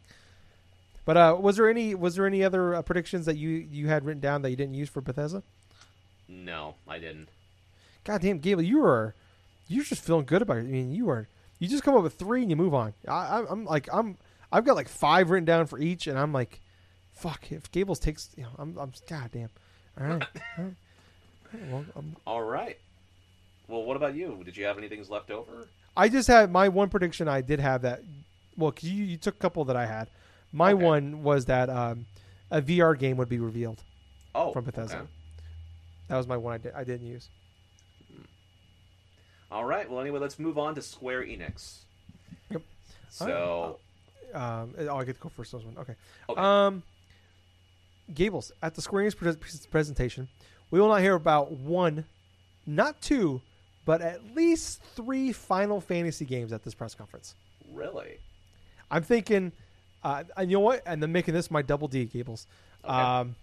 But 1.05 1.17
uh, 1.17 1.37
was 1.41 1.57
there 1.57 1.69
any 1.69 1.95
was 1.95 2.17
there 2.17 2.27
any 2.27 2.43
other 2.45 2.75
uh, 2.75 2.83
predictions 2.83 3.27
that 3.27 3.37
you 3.37 3.51
you 3.51 3.89
had 3.89 4.05
written 4.05 4.21
down 4.21 4.43
that 4.43 4.51
you 4.51 4.57
didn't 4.57 4.75
use 4.75 4.89
for 4.89 5.01
Bethesda? 5.01 5.43
No, 6.29 6.75
I 6.89 6.99
didn't. 6.99 7.29
God 8.05 8.21
damn, 8.23 8.39
Gable, 8.39 8.63
you 8.63 8.85
are 8.85 9.15
you're 9.69 9.85
just 9.85 10.03
feeling 10.05 10.25
good 10.25 10.43
about 10.43 10.59
it. 10.59 10.61
I 10.61 10.65
mean, 10.65 10.93
you 10.93 11.09
are 11.09 11.29
you 11.63 11.69
just 11.69 11.85
come 11.85 11.95
up 11.95 12.03
with 12.03 12.15
three 12.15 12.43
and 12.43 12.51
you 12.51 12.57
move 12.57 12.75
on. 12.75 12.93
I, 13.07 13.45
I'm 13.49 13.65
like 13.65 13.89
I'm 13.93 14.17
I've 14.51 14.65
got 14.65 14.75
like 14.75 14.89
five 14.89 15.31
written 15.31 15.45
down 15.45 15.67
for 15.67 15.79
each, 15.79 16.07
and 16.09 16.19
I'm 16.19 16.33
like, 16.33 16.61
fuck. 17.13 17.53
If 17.53 17.71
Gables 17.71 18.01
takes, 18.01 18.31
you 18.37 18.43
know, 18.43 18.51
I'm 18.59 18.77
I'm 18.79 18.93
god 19.09 19.31
damn. 19.33 19.49
All 20.01 20.07
right, 20.07 20.27
all 20.59 20.65
right. 20.65 20.75
Well, 21.71 21.85
I'm, 21.95 22.17
All 22.27 22.43
right. 22.43 22.79
Well, 23.69 23.85
what 23.85 23.97
about 23.97 24.15
you? 24.17 24.43
Did 24.45 24.57
you 24.57 24.65
have 24.65 24.77
anything 24.77 25.05
left 25.09 25.31
over? 25.31 25.69
I 25.97 26.09
just 26.09 26.27
had 26.27 26.51
my 26.51 26.69
one 26.69 26.89
prediction. 26.89 27.29
I 27.29 27.43
did 27.43 27.61
have 27.61 27.83
that. 27.83 28.03
Well, 28.57 28.73
'cause 28.73 28.85
you, 28.85 29.05
you 29.05 29.17
took 29.17 29.35
a 29.37 29.39
couple 29.39 29.65
that 29.67 29.77
I 29.77 29.87
had. 29.87 30.09
My 30.53 30.73
Okay. 30.73 30.83
one 30.83 31.23
was 31.23 31.45
that 31.47 31.71
um, 31.71 32.07
a 32.51 32.61
VR 32.61 32.99
game 32.99 33.17
would 33.19 33.29
be 33.29 33.39
revealed. 33.39 33.83
Oh, 34.35 34.53
From 34.53 34.65
Bethesda. 34.65 34.97
okay. 34.99 35.07
That 36.09 36.17
was 36.17 36.27
my 36.27 36.37
one 36.37 36.55
I, 36.55 36.59
did, 36.59 36.73
I 36.75 36.85
didn't 36.85 37.07
use. 37.07 37.29
All 39.53 39.65
right. 39.65 39.89
Well, 39.89 40.01
anyway, 40.01 40.19
let's 40.19 40.39
move 40.39 40.57
on 40.59 40.75
to 40.77 40.83
Square 40.83 41.25
Enix. 41.27 41.81
Yep. 42.51 42.63
So, 43.11 43.79
Um, 44.35 44.75
oh, 44.79 44.97
I 44.97 45.05
get 45.05 45.17
to 45.17 45.21
go 45.21 45.29
first. 45.29 45.53
This 45.53 45.63
one, 45.63 45.77
okay. 45.79 45.95
okay. 46.29 46.41
Um, 46.41 46.83
Gables 48.15 48.51
at 48.63 48.75
the 48.75 48.83
Square 48.83 49.05
Enix 49.05 49.17
pres- 49.17 49.67
presentation, 49.67 50.29
we 50.71 50.81
will 50.81 50.89
not 50.89 51.01
hear 51.03 51.15
about 51.15 51.53
one, 51.53 52.07
not 52.67 53.01
two, 53.03 53.43
but 53.85 54.01
at 54.01 54.35
least 54.35 54.81
three 54.97 55.33
Final 55.33 55.81
Fantasy 55.81 56.25
games 56.25 56.53
at 56.53 56.63
this 56.63 56.75
press 56.75 56.95
conference. 56.95 57.35
really? 57.73 58.19
I'm 58.91 59.03
thinking, 59.03 59.53
uh, 60.05 60.25
and 60.37 60.51
you 60.51 60.57
know 60.57 60.61
what? 60.61 60.83
And 60.87 61.03
I'm 61.03 61.13
making 61.13 61.33
this 61.35 61.51
my 61.51 61.63
double 61.63 61.89
D, 61.89 62.05
Gables. 62.07 62.47
Okay. 62.85 62.93
Um, 62.93 63.37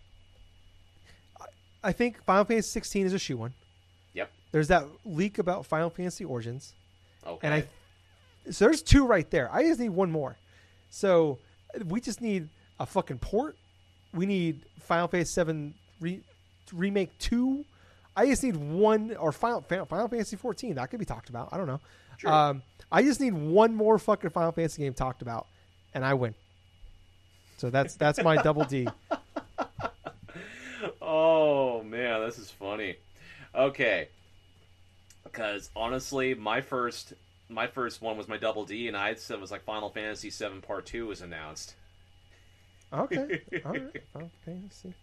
I- 1.40 1.46
I 1.90 1.92
think 1.92 2.24
Final 2.26 2.46
Fantasy 2.46 2.68
16 2.70 3.06
is 3.08 3.14
a 3.14 3.20
shoe 3.20 3.38
one. 3.38 3.54
There's 4.52 4.68
that 4.70 4.86
leak 5.06 5.38
about 5.40 5.66
Final 5.66 5.90
Fantasy 5.90 6.26
Origins, 6.26 6.74
Okay. 7.26 7.46
and 7.48 7.54
I. 7.54 8.52
So 8.52 8.66
there's 8.66 8.82
two 8.82 9.06
right 9.06 9.30
there. 9.30 9.50
I 9.54 9.64
just 9.64 9.80
need 9.80 9.90
one 9.90 10.12
more. 10.12 10.38
So 10.90 11.38
we 11.86 12.02
just 12.02 12.20
need 12.22 12.50
a 12.80 12.86
fucking 12.86 13.20
port. 13.20 13.56
We 14.14 14.26
need 14.26 14.66
Final 14.80 15.08
Fantasy 15.08 15.30
7 15.32 15.74
re- 16.02 16.22
remake 16.74 17.16
two. 17.20 17.64
I 18.16 18.26
just 18.26 18.44
need 18.44 18.56
one 18.56 19.16
or 19.18 19.32
Final 19.32 19.62
Final 19.62 20.08
Fantasy 20.08 20.36
14. 20.36 20.76
That 20.76 20.90
could 20.90 21.00
be 21.00 21.06
talked 21.06 21.30
about. 21.30 21.50
I 21.52 21.58
don't 21.58 21.68
know. 21.68 21.80
Sure. 22.18 22.32
Um, 22.32 22.64
I 22.92 23.04
just 23.04 23.20
need 23.22 23.34
one 23.34 23.76
more 23.76 24.00
fucking 24.00 24.32
Final 24.32 24.52
Fantasy 24.52 24.82
game 24.82 24.94
talked 24.94 25.22
about, 25.22 25.46
and 25.94 26.04
I 26.04 26.16
win. 26.16 26.34
So 27.58 27.70
that's 27.70 27.96
that's 27.96 28.22
my 28.24 28.38
double 28.42 28.64
D. 28.66 28.88
Oh 31.02 31.84
man, 31.84 32.22
this 32.26 32.38
is 32.38 32.50
funny. 32.50 32.96
Okay, 33.54 34.08
because 35.32 35.70
honestly, 35.76 36.34
my 36.34 36.62
first 36.62 37.14
my 37.50 37.68
first 37.68 38.02
one 38.02 38.18
was 38.18 38.28
my 38.28 38.38
double 38.38 38.66
D, 38.66 38.88
and 38.88 38.96
I 38.96 39.16
said 39.16 39.36
it 39.36 39.42
was 39.42 39.52
like 39.52 39.64
Final 39.64 39.90
Fantasy 39.90 40.30
VII 40.30 40.60
Part 40.62 40.86
Two 40.86 41.08
was 41.08 41.22
announced. 41.22 41.76
Okay, 42.94 43.42
all 43.66 43.72
right. 43.72 44.04
Final 44.14 44.32
Fantasy. 44.46 44.94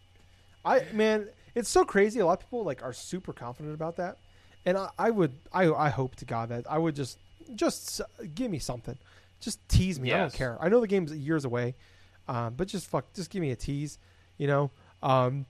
I 0.65 0.83
man, 0.93 1.29
it's 1.55 1.69
so 1.69 1.85
crazy. 1.85 2.21
A 2.21 2.27
lot 2.27 2.35
of 2.35 2.41
people 2.41 2.65
like 2.65 2.83
are 2.83 2.93
super 2.93 3.33
confident 3.33 3.75
about 3.75 3.97
that, 3.97 4.19
and 4.65 4.77
I, 4.77 4.91
I 4.99 5.11
would 5.11 5.33
I 5.53 5.71
I 5.73 5.89
hope 5.91 6.17
to 6.17 6.25
God 6.25 6.49
that 6.51 6.65
I 6.71 6.79
would 6.79 6.97
just 6.97 7.19
just 7.55 8.01
give 8.35 8.51
me 8.51 8.59
something, 8.59 8.99
just 9.41 9.67
tease 9.69 10.01
me. 10.01 10.13
I 10.13 10.19
don't 10.19 10.33
care. 10.33 10.57
I 10.61 10.69
know 10.69 10.81
the 10.81 10.89
game's 10.89 11.13
years 11.13 11.45
away, 11.45 11.75
um, 12.29 12.55
but 12.57 12.69
just 12.69 12.89
fuck, 12.89 13.13
just 13.15 13.31
give 13.31 13.41
me 13.41 13.51
a 13.51 13.57
tease. 13.57 13.99
You 14.39 14.47
know, 14.49 14.71
um, 15.03 15.47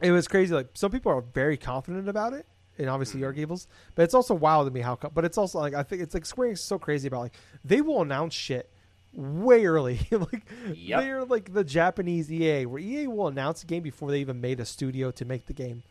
it 0.00 0.12
was 0.12 0.28
crazy. 0.28 0.54
Like 0.54 0.68
some 0.74 0.90
people 0.90 1.12
are 1.12 1.20
very 1.20 1.56
confident 1.56 2.08
about 2.08 2.32
it, 2.32 2.46
and 2.78 2.88
obviously 2.88 3.20
your 3.20 3.30
mm-hmm. 3.30 3.40
Gables, 3.40 3.68
but 3.94 4.02
it's 4.02 4.14
also 4.14 4.34
wild 4.34 4.66
to 4.66 4.72
me 4.72 4.80
how. 4.80 4.96
But 4.96 5.24
it's 5.24 5.38
also 5.38 5.58
like 5.58 5.74
I 5.74 5.82
think 5.82 6.02
it's 6.02 6.14
like 6.14 6.24
Square 6.26 6.50
Enix 6.50 6.52
is 6.54 6.60
so 6.62 6.78
crazy 6.78 7.08
about 7.08 7.20
like 7.20 7.34
they 7.64 7.80
will 7.80 8.02
announce 8.02 8.34
shit 8.34 8.70
way 9.12 9.64
early. 9.66 10.00
like 10.10 10.46
Yep. 10.74 11.00
they're 11.00 11.24
like 11.24 11.52
the 11.52 11.64
Japanese 11.64 12.30
EA, 12.32 12.66
where 12.66 12.80
EA 12.80 13.06
will 13.06 13.28
announce 13.28 13.62
a 13.62 13.66
game 13.66 13.82
before 13.82 14.10
they 14.10 14.20
even 14.20 14.40
made 14.40 14.60
a 14.60 14.64
studio 14.64 15.10
to 15.12 15.24
make 15.24 15.46
the 15.46 15.52
game. 15.52 15.82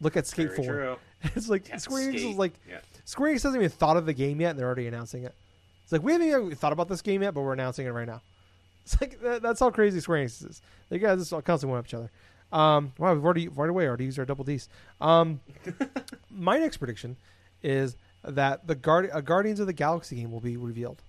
Look 0.00 0.16
at 0.16 0.26
Skate 0.26 0.48
Very 0.48 0.56
Four. 0.56 0.66
true. 0.66 0.96
It's 1.34 1.48
like 1.48 1.68
Yeah, 1.68 1.76
Square 1.78 2.12
Enix 2.12 2.30
is 2.30 2.36
like 2.36 2.52
Yeah. 2.68 2.80
Square 3.04 3.32
Enix 3.34 3.42
hasn't 3.42 3.56
even 3.56 3.70
thought 3.70 3.96
of 3.96 4.06
the 4.06 4.12
game 4.12 4.40
yet, 4.40 4.50
and 4.50 4.58
they're 4.58 4.66
already 4.66 4.86
announcing 4.86 5.24
it. 5.24 5.34
It's 5.82 5.92
like 5.92 6.02
we 6.02 6.12
haven't 6.12 6.28
even 6.28 6.54
thought 6.54 6.72
about 6.72 6.88
this 6.88 7.02
game 7.02 7.22
yet, 7.22 7.34
but 7.34 7.42
we're 7.42 7.52
announcing 7.52 7.86
it 7.86 7.90
right 7.90 8.06
now. 8.06 8.20
It's 8.84 9.00
like 9.00 9.18
that, 9.22 9.40
that's 9.40 9.60
how 9.60 9.70
crazy 9.70 9.98
Square 10.00 10.26
Enix 10.26 10.50
is. 10.50 10.60
They 10.90 10.98
guys 10.98 11.18
just 11.18 11.30
constantly 11.30 11.70
one 11.70 11.78
up 11.78 11.86
each 11.86 11.94
other. 11.94 12.10
Um, 12.54 12.92
wow, 12.98 13.12
we've 13.14 13.24
already 13.24 13.48
right 13.48 13.68
away 13.68 13.86
already 13.88 14.04
used 14.04 14.18
our 14.18 14.24
double 14.24 14.44
D's. 14.44 14.68
Um, 15.00 15.40
my 16.30 16.58
next 16.58 16.76
prediction 16.76 17.16
is 17.62 17.96
that 18.22 18.66
the 18.66 18.74
Guard- 18.74 19.10
a 19.12 19.20
Guardians 19.22 19.58
of 19.60 19.66
the 19.66 19.72
Galaxy 19.72 20.16
game 20.16 20.30
will 20.30 20.40
be 20.40 20.56
revealed. 20.56 21.02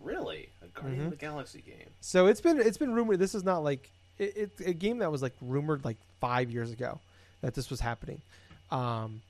Really, 0.00 0.48
a 0.62 0.68
Guardian 0.68 1.02
Mhm. 1.02 1.04
of 1.06 1.10
the 1.10 1.16
Galaxy 1.16 1.60
game. 1.62 1.88
So 2.00 2.26
it's 2.26 2.40
been 2.40 2.60
it's 2.60 2.78
been 2.78 2.92
rumored. 2.94 3.18
This 3.18 3.34
is 3.34 3.44
not 3.44 3.64
like 3.64 3.90
it, 4.18 4.32
it's 4.36 4.60
a 4.60 4.72
game 4.72 4.98
that 4.98 5.10
was 5.10 5.22
like 5.22 5.34
rumored 5.40 5.84
like 5.84 5.96
five 6.20 6.50
years 6.50 6.70
ago 6.72 6.98
that 7.40 7.54
this 7.54 7.70
was 7.70 7.80
happening, 7.80 8.20
um, 8.70 9.20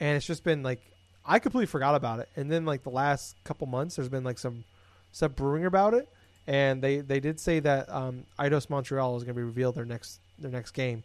and 0.00 0.16
it's 0.16 0.26
just 0.26 0.44
been 0.44 0.62
like 0.62 0.80
I 1.26 1.38
completely 1.38 1.66
forgot 1.66 1.94
about 1.94 2.20
it. 2.20 2.28
And 2.36 2.50
then 2.50 2.64
like 2.66 2.82
the 2.82 2.90
last 2.90 3.36
couple 3.44 3.66
months, 3.66 3.96
there's 3.96 4.08
been 4.10 4.24
like 4.24 4.38
some 4.38 4.64
stuff 5.12 5.34
brewing 5.34 5.64
about 5.66 5.94
it, 5.94 6.08
and 6.46 6.82
they 6.82 7.00
they 7.00 7.20
did 7.20 7.38
say 7.40 7.60
that 7.60 7.88
um, 7.90 8.24
Eidos 8.38 8.68
Montreal 8.70 9.16
is 9.16 9.24
going 9.24 9.34
to 9.34 9.38
be 9.38 9.44
revealed 9.44 9.74
their 9.74 9.84
next 9.86 10.20
their 10.38 10.50
next 10.50 10.72
game, 10.72 11.02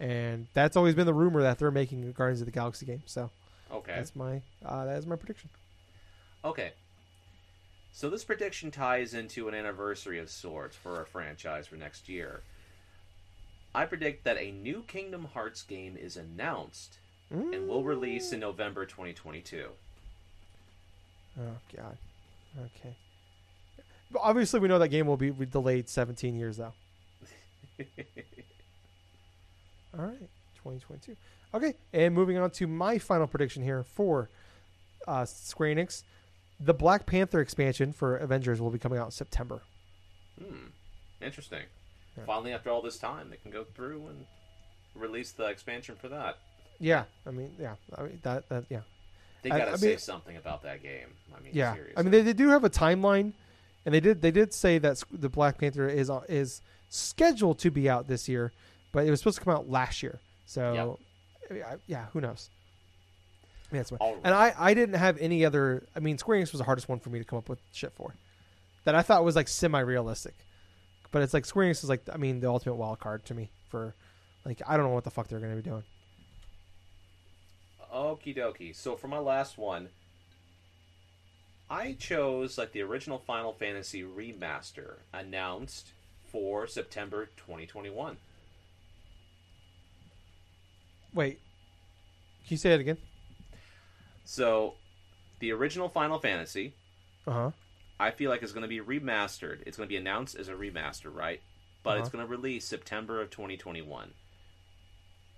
and 0.00 0.46
that's 0.54 0.76
always 0.76 0.94
been 0.94 1.06
the 1.06 1.14
rumor 1.14 1.42
that 1.42 1.58
they're 1.58 1.70
making 1.70 2.04
a 2.04 2.12
Guardians 2.12 2.40
of 2.40 2.46
the 2.46 2.52
Galaxy 2.52 2.86
game. 2.86 3.02
So 3.06 3.30
Okay. 3.72 3.94
that's 3.96 4.14
my 4.16 4.40
uh, 4.64 4.84
that 4.84 4.98
is 4.98 5.06
my 5.06 5.16
prediction. 5.16 5.50
Okay. 6.44 6.72
So 7.92 8.10
this 8.10 8.24
prediction 8.24 8.70
ties 8.70 9.14
into 9.14 9.48
an 9.48 9.54
anniversary 9.54 10.18
of 10.18 10.28
sorts 10.30 10.76
for 10.76 10.96
our 10.96 11.06
franchise 11.06 11.66
for 11.66 11.76
next 11.76 12.08
year. 12.08 12.42
I 13.74 13.86
predict 13.86 14.24
that 14.24 14.36
a 14.38 14.50
new 14.52 14.82
Kingdom 14.86 15.28
Hearts 15.34 15.62
game 15.62 15.96
is 15.96 16.16
announced 16.16 16.98
and 17.30 17.66
will 17.68 17.82
release 17.84 18.32
in 18.32 18.40
November 18.40 18.86
2022. 18.86 19.66
Oh 21.40 21.42
God. 21.76 21.96
Okay. 22.58 22.94
But 24.10 24.20
obviously, 24.22 24.60
we 24.60 24.68
know 24.68 24.78
that 24.78 24.88
game 24.88 25.06
will 25.06 25.16
be 25.16 25.30
delayed 25.30 25.88
17 25.88 26.36
years, 26.36 26.58
though. 26.58 26.72
All 29.98 30.04
right, 30.04 30.18
2022. 30.62 31.16
Okay, 31.54 31.74
and 31.92 32.14
moving 32.14 32.36
on 32.38 32.50
to 32.52 32.66
my 32.66 32.98
final 32.98 33.26
prediction 33.26 33.62
here 33.62 33.82
for 33.82 34.28
uh, 35.08 35.24
Square 35.24 35.74
Enix, 35.76 36.02
the 36.60 36.74
Black 36.74 37.06
Panther 37.06 37.40
expansion 37.40 37.92
for 37.92 38.16
Avengers 38.16 38.60
will 38.60 38.70
be 38.70 38.78
coming 38.78 38.98
out 38.98 39.06
in 39.06 39.10
September. 39.10 39.60
Hmm. 40.38 40.66
Interesting. 41.22 41.62
Yeah. 42.16 42.24
Finally, 42.24 42.52
after 42.52 42.70
all 42.70 42.82
this 42.82 42.98
time, 42.98 43.30
they 43.30 43.36
can 43.36 43.50
go 43.50 43.64
through 43.64 44.06
and 44.08 44.26
release 44.94 45.32
the 45.32 45.44
expansion 45.46 45.94
for 46.00 46.08
that. 46.08 46.38
Yeah, 46.78 47.04
I 47.26 47.30
mean, 47.30 47.54
yeah, 47.58 47.74
I 47.96 48.02
mean 48.02 48.18
that, 48.22 48.48
that, 48.50 48.64
yeah, 48.68 48.80
They 49.42 49.50
I- 49.50 49.58
gotta 49.58 49.72
I 49.72 49.76
say 49.76 49.88
mean- 49.90 49.98
something 49.98 50.36
about 50.36 50.62
that 50.64 50.82
game. 50.82 51.08
I 51.34 51.40
mean, 51.42 51.52
yeah. 51.54 51.72
seriously. 51.74 51.94
I 51.96 52.02
mean, 52.02 52.10
they, 52.12 52.20
they 52.22 52.32
do 52.34 52.48
have 52.50 52.64
a 52.64 52.70
timeline, 52.70 53.32
and 53.86 53.94
they 53.94 54.00
did 54.00 54.20
they 54.20 54.30
did 54.30 54.52
say 54.52 54.76
that 54.78 55.02
the 55.10 55.28
Black 55.30 55.56
Panther 55.58 55.88
is 55.88 56.10
uh, 56.10 56.20
is 56.28 56.60
scheduled 56.90 57.58
to 57.60 57.70
be 57.70 57.88
out 57.88 58.08
this 58.08 58.28
year, 58.28 58.52
but 58.96 59.06
it 59.06 59.10
was 59.10 59.20
supposed 59.20 59.36
to 59.36 59.44
come 59.44 59.52
out 59.52 59.68
last 59.68 60.02
year. 60.02 60.20
So, 60.46 60.98
I- 61.50 61.76
yeah, 61.86 62.06
who 62.14 62.22
knows? 62.22 62.48
Yeah, 63.70 63.80
that's 63.80 63.92
All 63.92 64.16
and 64.24 64.32
I 64.32 64.54
I 64.56 64.72
didn't 64.72 64.94
have 64.94 65.18
any 65.18 65.44
other. 65.44 65.86
I 65.94 66.00
mean, 66.00 66.16
Square 66.16 66.40
Enix 66.40 66.52
was 66.52 66.60
the 66.60 66.64
hardest 66.64 66.88
one 66.88 66.98
for 66.98 67.10
me 67.10 67.18
to 67.18 67.24
come 67.26 67.38
up 67.38 67.50
with 67.50 67.58
shit 67.72 67.92
for, 67.92 68.14
that 68.84 68.94
I 68.94 69.02
thought 69.02 69.22
was 69.22 69.36
like 69.36 69.48
semi 69.48 69.80
realistic, 69.80 70.34
but 71.10 71.20
it's 71.20 71.34
like 71.34 71.44
Square 71.44 71.66
Enix 71.66 71.82
is 71.82 71.90
like 71.90 72.04
I 72.10 72.16
mean 72.16 72.40
the 72.40 72.48
ultimate 72.48 72.76
wild 72.76 72.98
card 72.98 73.26
to 73.26 73.34
me 73.34 73.50
for, 73.68 73.94
like 74.46 74.62
I 74.66 74.78
don't 74.78 74.86
know 74.86 74.94
what 74.94 75.04
the 75.04 75.10
fuck 75.10 75.28
they're 75.28 75.40
gonna 75.40 75.56
be 75.56 75.60
doing. 75.60 75.84
Okie 77.92 78.34
dokie. 78.34 78.74
So 78.74 78.96
for 78.96 79.08
my 79.08 79.18
last 79.18 79.58
one, 79.58 79.90
I 81.68 81.92
chose 81.98 82.56
like 82.56 82.72
the 82.72 82.80
original 82.80 83.18
Final 83.18 83.52
Fantasy 83.52 84.04
remaster 84.04 85.00
announced 85.12 85.88
for 86.24 86.66
September 86.66 87.26
2021. 87.36 88.16
Wait, 91.16 91.40
can 92.46 92.54
you 92.54 92.56
say 92.58 92.74
it 92.74 92.80
again? 92.80 92.98
So, 94.26 94.74
the 95.40 95.50
original 95.52 95.88
Final 95.88 96.18
Fantasy, 96.18 96.74
Uh 97.26 97.32
huh. 97.32 97.50
I 97.98 98.10
feel 98.10 98.30
like 98.30 98.42
is 98.42 98.52
going 98.52 98.62
to 98.62 98.68
be 98.68 98.80
remastered. 98.80 99.62
It's 99.66 99.78
going 99.78 99.88
to 99.88 99.92
be 99.92 99.96
announced 99.96 100.36
as 100.36 100.48
a 100.48 100.52
remaster, 100.52 101.12
right? 101.12 101.40
But 101.82 101.98
it's 101.98 102.08
Uh-huh. 102.08 102.18
going 102.18 102.26
to 102.26 102.30
release 102.30 102.66
September 102.66 103.22
of 103.22 103.30
2021. 103.30 104.10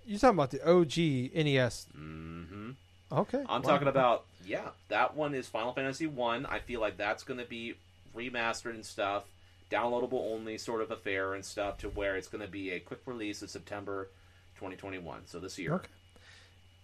You're 0.05 0.19
talking 0.19 0.35
about 0.35 0.51
the 0.51 0.61
OG 0.69 1.31
NES. 1.33 1.87
Mm 1.97 2.47
hmm 2.49 2.69
Okay. 3.11 3.39
I'm 3.47 3.61
wow. 3.63 3.69
talking 3.69 3.87
about 3.87 4.25
yeah, 4.45 4.69
that 4.89 5.15
one 5.15 5.33
is 5.33 5.47
Final 5.47 5.71
Fantasy 5.73 6.05
One. 6.07 6.45
I. 6.45 6.59
feel 6.59 6.81
like 6.81 6.97
that's 6.97 7.23
going 7.23 7.39
to 7.39 7.45
be 7.45 7.75
remastered 8.15 8.71
and 8.75 8.85
stuff, 8.85 9.23
downloadable 9.71 10.31
only 10.33 10.57
sort 10.57 10.81
of 10.81 10.91
affair 10.91 11.33
and 11.35 11.43
stuff, 11.45 11.77
to 11.79 11.89
where 11.89 12.17
it's 12.17 12.27
going 12.27 12.43
to 12.45 12.51
be 12.51 12.71
a 12.71 12.79
quick 12.79 12.99
release 13.05 13.41
of 13.41 13.49
September 13.49 14.09
2021. 14.59 15.21
So 15.25 15.39
this 15.39 15.57
year. 15.57 15.75
Okay. 15.75 15.87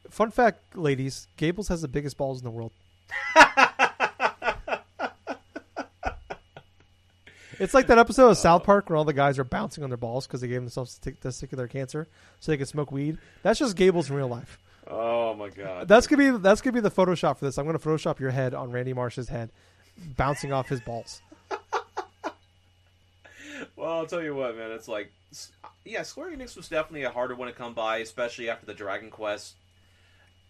Fun 0.09 0.31
fact, 0.31 0.75
ladies: 0.75 1.27
Gables 1.37 1.67
has 1.67 1.81
the 1.81 1.87
biggest 1.87 2.17
balls 2.17 2.39
in 2.39 2.45
the 2.45 2.51
world. 2.51 2.71
It's 7.59 7.73
like 7.73 7.87
that 7.87 7.97
episode 7.97 8.29
of 8.29 8.37
South 8.37 8.61
uh. 8.61 8.65
Park 8.65 8.89
where 8.89 8.97
all 8.97 9.05
the 9.05 9.13
guys 9.13 9.39
are 9.39 9.43
bouncing 9.43 9.83
on 9.83 9.89
their 9.89 9.97
balls 9.97 10.27
because 10.27 10.41
they 10.41 10.47
gave 10.47 10.61
themselves 10.61 10.99
testicular 11.01 11.69
cancer 11.69 12.07
so 12.39 12.51
they 12.51 12.57
could 12.57 12.67
smoke 12.67 12.91
weed. 12.91 13.17
That's 13.43 13.59
just 13.59 13.75
Gables 13.75 14.09
in 14.09 14.15
real 14.15 14.27
life. 14.27 14.59
Oh 14.87 15.33
my 15.33 15.49
god. 15.49 15.87
That's 15.87 16.05
gonna 16.07 16.33
be 16.33 16.37
that's 16.37 16.61
gonna 16.61 16.73
be 16.73 16.79
the 16.79 16.91
Photoshop 16.91 17.37
for 17.37 17.45
this. 17.45 17.57
I'm 17.57 17.65
gonna 17.65 17.79
Photoshop 17.79 18.19
your 18.19 18.31
head 18.31 18.53
on 18.53 18.71
Randy 18.71 18.93
Marsh's 18.93 19.29
head, 19.29 19.49
bouncing 20.15 20.53
off 20.53 20.67
his 20.67 20.81
balls. 20.81 21.21
Well, 23.85 23.99
I'll 23.99 24.07
tell 24.07 24.23
you 24.23 24.33
what, 24.33 24.57
man. 24.57 24.71
It's 24.71 24.87
like, 24.87 25.11
yeah, 25.83 26.01
Square 26.01 26.35
Enix 26.35 26.57
was 26.57 26.67
definitely 26.67 27.03
a 27.03 27.11
harder 27.11 27.35
one 27.35 27.49
to 27.49 27.53
come 27.53 27.75
by, 27.75 27.97
especially 27.97 28.49
after 28.49 28.65
the 28.65 28.73
Dragon 28.73 29.11
Quest 29.11 29.53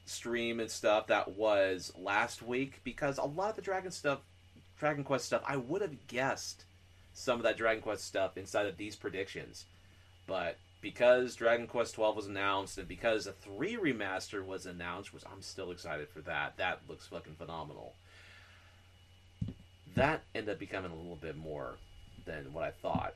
stream 0.06 0.62
and 0.62 0.71
stuff 0.71 1.08
that 1.08 1.36
was 1.36 1.91
last 2.00 2.41
week. 2.41 2.80
Because 2.86 3.17
a 3.17 3.26
lot 3.26 3.50
of 3.50 3.58
the 3.58 3.62
Dragon 3.62 3.91
stuff, 3.91 4.19
Dragon 4.80 5.04
Quest 5.04 5.26
stuff, 5.26 5.43
I 5.45 5.58
would 5.58 5.82
have 5.82 6.08
guessed 6.08 6.63
some 7.13 7.36
of 7.36 7.43
that 7.43 7.58
Dragon 7.58 7.84
Quest 7.84 8.06
stuff 8.06 8.38
inside 8.38 8.67
of 8.67 8.78
these 8.78 8.95
predictions, 8.95 9.65
but 10.28 10.56
because 10.80 11.36
Dragon 11.36 11.67
Quest 11.67 11.95
12 11.95 12.15
was 12.15 12.28
announced 12.28 12.78
and 12.78 12.88
because 12.88 13.28
a 13.28 13.34
three 13.34 13.76
remaster 13.76 14.45
was 14.45 14.65
announced, 14.65 15.13
which 15.13 15.26
I'm 15.30 15.41
still 15.41 15.71
excited 15.71 16.08
for 16.08 16.21
that. 16.21 16.56
That 16.56 16.84
looks 16.88 17.08
fucking 17.08 17.36
phenomenal. 17.36 17.95
That 19.93 20.24
ended 20.34 20.54
up 20.54 20.60
becoming 20.60 20.91
a 20.91 20.95
little 20.95 21.17
bit 21.17 21.36
more 21.36 21.76
than 22.26 22.54
what 22.54 22.63
I 22.63 22.71
thought 22.71 23.13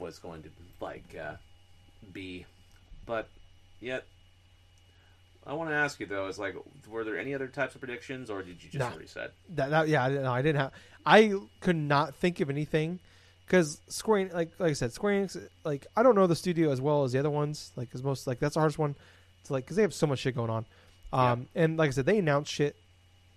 was 0.00 0.18
going 0.18 0.42
to 0.42 0.48
like 0.80 1.16
uh, 1.20 1.34
be. 2.12 2.46
But 3.06 3.28
yet, 3.80 4.04
I 5.46 5.52
want 5.54 5.70
to 5.70 5.74
ask 5.76 6.00
you 6.00 6.06
though: 6.06 6.26
is 6.26 6.38
like, 6.38 6.54
were 6.88 7.04
there 7.04 7.18
any 7.18 7.34
other 7.34 7.46
types 7.48 7.74
of 7.74 7.80
predictions, 7.80 8.30
or 8.30 8.42
did 8.42 8.62
you 8.62 8.70
just 8.70 8.78
No. 8.78 8.86
already 8.86 9.06
said? 9.06 9.30
That, 9.50 9.70
that 9.70 9.88
yeah, 9.88 10.04
I 10.04 10.08
didn't, 10.08 10.24
no, 10.24 10.32
I 10.32 10.42
didn't 10.42 10.60
have. 10.60 10.72
I 11.06 11.32
could 11.60 11.76
not 11.76 12.14
think 12.16 12.40
of 12.40 12.50
anything 12.50 12.98
because 13.46 13.80
Square, 13.88 14.20
En- 14.20 14.30
like 14.32 14.50
like 14.58 14.70
I 14.70 14.74
said, 14.74 14.92
Square 14.92 15.22
Enix, 15.26 15.48
like 15.64 15.86
I 15.96 16.02
don't 16.02 16.14
know 16.14 16.26
the 16.26 16.36
studio 16.36 16.70
as 16.72 16.80
well 16.80 17.04
as 17.04 17.12
the 17.12 17.18
other 17.18 17.30
ones. 17.30 17.72
Like, 17.76 17.90
cause 17.90 18.02
most 18.02 18.26
like 18.26 18.38
that's 18.38 18.54
the 18.54 18.60
hardest 18.60 18.78
one 18.78 18.94
to 19.44 19.52
like 19.52 19.64
because 19.64 19.76
they 19.76 19.82
have 19.82 19.94
so 19.94 20.06
much 20.06 20.20
shit 20.20 20.34
going 20.34 20.50
on. 20.50 20.66
Um, 21.12 21.48
and 21.56 21.76
like 21.76 21.88
I 21.88 21.90
said, 21.90 22.06
they 22.06 22.18
announce 22.18 22.48
shit 22.48 22.76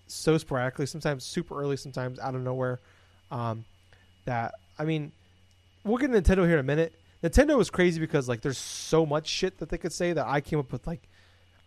so 0.06 0.38
sporadically, 0.38 0.86
sometimes 0.86 1.24
super 1.24 1.60
early, 1.60 1.78
sometimes 1.78 2.20
out 2.20 2.36
of 2.36 2.42
nowhere. 2.42 2.80
Um, 3.32 3.66
that 4.26 4.54
I 4.78 4.84
mean, 4.86 5.12
we'll 5.84 5.98
get 5.98 6.12
Nintendo 6.12 6.46
here 6.46 6.54
in 6.54 6.60
a 6.60 6.64
minute. 6.64 6.94
Nintendo 7.24 7.58
was 7.58 7.70
crazy 7.70 8.00
because 8.00 8.28
like 8.28 8.42
there's 8.42 8.58
so 8.58 9.06
much 9.06 9.28
shit 9.28 9.60
that 9.60 9.70
they 9.70 9.78
could 9.78 9.94
say 9.94 10.14
that 10.14 10.26
I 10.28 10.42
came 10.42 10.60
up 10.60 10.72
with 10.72 10.86
like 10.86 11.08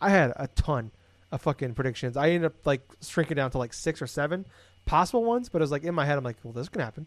I 0.01 0.11
had 0.11 0.33
a 0.37 0.49
ton 0.49 0.91
of 1.33 1.43
fucking 1.43 1.75
predictions. 1.75 2.17
I 2.17 2.31
ended 2.31 2.47
up 2.47 2.67
like 2.67 2.83
shrinking 3.01 3.37
down 3.37 3.51
to 3.53 3.59
like 3.59 3.73
six 3.73 4.03
or 4.03 4.07
seven 4.07 4.45
possible 4.85 5.25
ones, 5.25 5.49
but 5.49 5.61
it 5.61 5.65
was 5.65 5.71
like 5.71 5.85
in 5.85 5.95
my 5.95 6.05
head, 6.05 6.19
I'm 6.19 6.25
like, 6.25 6.37
well, 6.43 6.53
this 6.53 6.69
can 6.69 6.81
happen. 6.81 7.07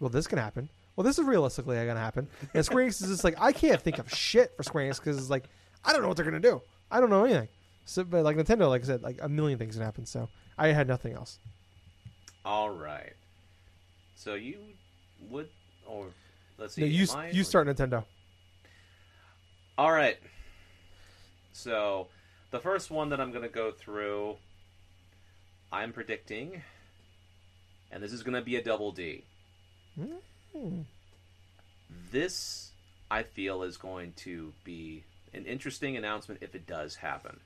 Well, 0.00 0.10
this 0.10 0.26
can 0.26 0.38
happen. 0.38 0.68
Well, 0.96 1.04
this 1.04 1.18
is 1.18 1.24
realistically 1.24 1.76
to 1.76 1.94
happen. 1.94 2.28
And 2.52 2.64
Square 2.64 2.86
Enix 2.86 3.02
is 3.02 3.08
just 3.08 3.24
like, 3.24 3.40
I 3.40 3.52
can't 3.52 3.80
think 3.80 3.98
of 3.98 4.10
shit 4.10 4.52
for 4.56 4.62
Square 4.62 4.90
Enix 4.90 4.96
because 4.96 5.18
it's 5.18 5.30
like, 5.30 5.44
I 5.84 5.92
don't 5.92 6.02
know 6.02 6.08
what 6.08 6.16
they're 6.16 6.30
to 6.30 6.40
do. 6.40 6.60
I 6.90 7.00
don't 7.00 7.10
know 7.10 7.24
anything. 7.24 7.48
So, 7.84 8.04
but 8.04 8.24
like 8.24 8.36
Nintendo, 8.36 8.68
like 8.68 8.82
I 8.82 8.86
said, 8.86 9.02
like 9.02 9.18
a 9.22 9.28
million 9.28 9.58
things 9.58 9.76
can 9.76 9.84
happen. 9.84 10.04
So 10.04 10.28
I 10.58 10.68
had 10.68 10.88
nothing 10.88 11.14
else. 11.14 11.38
All 12.44 12.70
right. 12.70 13.14
So 14.14 14.34
you 14.34 14.58
would, 15.30 15.48
or 15.86 16.06
let's 16.60 16.74
see. 16.74 16.82
No, 16.82 16.86
you 16.86 17.06
I- 17.14 17.30
you 17.30 17.42
start 17.42 17.66
Nintendo. 17.66 18.04
All 19.76 19.90
right. 19.90 20.18
So, 21.52 22.08
the 22.50 22.60
first 22.60 22.90
one 22.90 23.08
that 23.08 23.20
I'm 23.20 23.30
going 23.30 23.42
to 23.42 23.48
go 23.48 23.72
through, 23.72 24.36
I'm 25.72 25.92
predicting, 25.92 26.62
and 27.90 28.02
this 28.02 28.12
is 28.12 28.22
going 28.22 28.34
to 28.34 28.42
be 28.42 28.56
a 28.56 28.62
double 28.62 28.92
D. 28.92 29.24
Hmm. 29.96 30.82
This, 32.12 32.70
I 33.10 33.22
feel, 33.22 33.62
is 33.62 33.76
going 33.76 34.12
to 34.18 34.52
be 34.64 35.04
an 35.32 35.44
interesting 35.44 35.96
announcement 35.96 36.42
if 36.42 36.54
it 36.54 36.66
does 36.66 36.96
happen. 36.96 37.40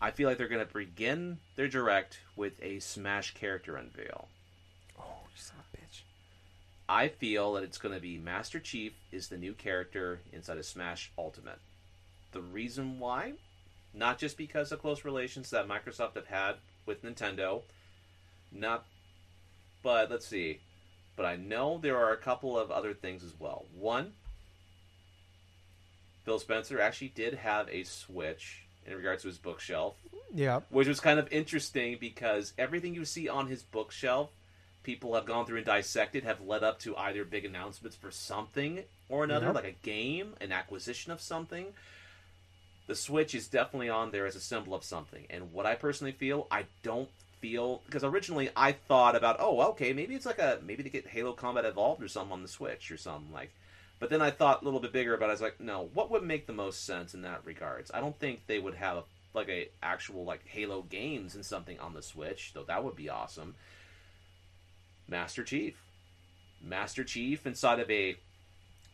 I 0.00 0.10
feel 0.10 0.28
like 0.28 0.38
they're 0.38 0.48
going 0.48 0.66
to 0.66 0.72
begin 0.72 1.38
their 1.56 1.68
direct 1.68 2.20
with 2.36 2.52
a 2.62 2.78
Smash 2.80 3.34
character 3.34 3.76
unveil. 3.76 4.28
Oh, 4.98 5.04
you 5.34 5.36
son 5.40 5.56
of 5.58 5.63
a 5.63 5.63
bitch. 5.63 5.63
I 6.88 7.08
feel 7.08 7.54
that 7.54 7.64
it's 7.64 7.78
going 7.78 7.94
to 7.94 8.00
be 8.00 8.18
Master 8.18 8.60
Chief 8.60 8.92
is 9.10 9.28
the 9.28 9.38
new 9.38 9.54
character 9.54 10.20
inside 10.32 10.58
of 10.58 10.66
Smash 10.66 11.10
Ultimate. 11.16 11.58
The 12.32 12.42
reason 12.42 12.98
why, 12.98 13.32
not 13.94 14.18
just 14.18 14.36
because 14.36 14.70
of 14.70 14.80
close 14.80 15.04
relations 15.04 15.50
that 15.50 15.68
Microsoft 15.68 16.14
have 16.16 16.26
had 16.26 16.56
with 16.84 17.02
Nintendo, 17.02 17.62
not, 18.52 18.84
but 19.82 20.10
let's 20.10 20.26
see. 20.26 20.60
But 21.16 21.24
I 21.26 21.36
know 21.36 21.78
there 21.78 21.96
are 21.96 22.12
a 22.12 22.16
couple 22.18 22.58
of 22.58 22.70
other 22.70 22.92
things 22.92 23.24
as 23.24 23.32
well. 23.38 23.64
One, 23.78 24.12
Phil 26.24 26.38
Spencer 26.38 26.80
actually 26.80 27.08
did 27.08 27.34
have 27.34 27.68
a 27.70 27.84
Switch 27.84 28.62
in 28.86 28.94
regards 28.94 29.22
to 29.22 29.28
his 29.28 29.38
bookshelf 29.38 29.94
Yeah. 30.34 30.60
which 30.68 30.88
was 30.88 31.00
kind 31.00 31.18
of 31.18 31.32
interesting 31.32 31.96
because 31.98 32.52
everything 32.58 32.94
you 32.94 33.04
see 33.06 33.28
on 33.28 33.46
his 33.46 33.62
bookshelf, 33.62 34.30
people 34.84 35.14
have 35.14 35.24
gone 35.26 35.44
through 35.46 35.56
and 35.56 35.66
dissected, 35.66 36.22
have 36.22 36.40
led 36.40 36.62
up 36.62 36.78
to 36.80 36.96
either 36.96 37.24
big 37.24 37.44
announcements 37.44 37.96
for 37.96 38.10
something 38.12 38.84
or 39.08 39.24
another, 39.24 39.46
Yep. 39.46 39.54
like 39.56 39.64
a 39.64 39.72
game, 39.84 40.34
an 40.40 40.52
acquisition 40.52 41.10
of 41.10 41.20
something. 41.20 41.74
The 42.86 42.94
Switch 42.94 43.34
is 43.34 43.48
definitely 43.48 43.88
on 43.88 44.10
there 44.10 44.26
as 44.26 44.36
a 44.36 44.40
symbol 44.40 44.74
of 44.74 44.84
something. 44.84 45.26
And 45.30 45.52
what 45.52 45.66
I 45.66 45.74
personally 45.74 46.12
feel, 46.12 46.46
I 46.50 46.66
don't 46.82 47.08
feel 47.40 47.82
because 47.86 48.04
originally 48.04 48.50
I 48.56 48.72
thought 48.72 49.16
about, 49.16 49.36
oh, 49.40 49.60
okay, 49.70 49.92
maybe 49.92 50.14
it's 50.14 50.26
like 50.26 50.38
a 50.38 50.60
maybe 50.64 50.82
they 50.82 50.90
get 50.90 51.06
Halo 51.08 51.32
Combat 51.32 51.64
Evolved 51.64 52.02
or 52.02 52.08
something 52.08 52.32
on 52.32 52.42
the 52.42 52.48
Switch 52.48 52.90
or 52.90 52.96
something 52.96 53.32
like. 53.32 53.50
But 54.00 54.10
then 54.10 54.20
I 54.20 54.30
thought 54.30 54.60
a 54.62 54.64
little 54.64 54.80
bit 54.80 54.92
bigger 54.92 55.14
about 55.14 55.26
it. 55.26 55.28
I 55.28 55.32
was 55.32 55.40
like, 55.40 55.60
no, 55.60 55.88
what 55.94 56.10
would 56.10 56.22
make 56.22 56.46
the 56.46 56.52
most 56.52 56.84
sense 56.84 57.14
in 57.14 57.22
that 57.22 57.40
regards? 57.44 57.90
I 57.94 58.00
don't 58.00 58.18
think 58.18 58.46
they 58.46 58.58
would 58.58 58.74
have 58.74 59.04
like 59.32 59.48
a 59.48 59.68
actual 59.82 60.24
like 60.24 60.46
Halo 60.46 60.82
games 60.82 61.34
and 61.34 61.44
something 61.44 61.78
on 61.80 61.94
the 61.94 62.02
Switch, 62.02 62.52
though 62.54 62.64
that 62.64 62.84
would 62.84 62.96
be 62.96 63.08
awesome. 63.08 63.54
Master 65.08 65.42
Chief, 65.44 65.74
Master 66.62 67.04
Chief 67.04 67.46
inside 67.46 67.80
of 67.80 67.90
a 67.90 68.16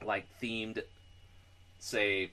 like 0.04 0.26
themed, 0.42 0.82
say, 1.78 2.30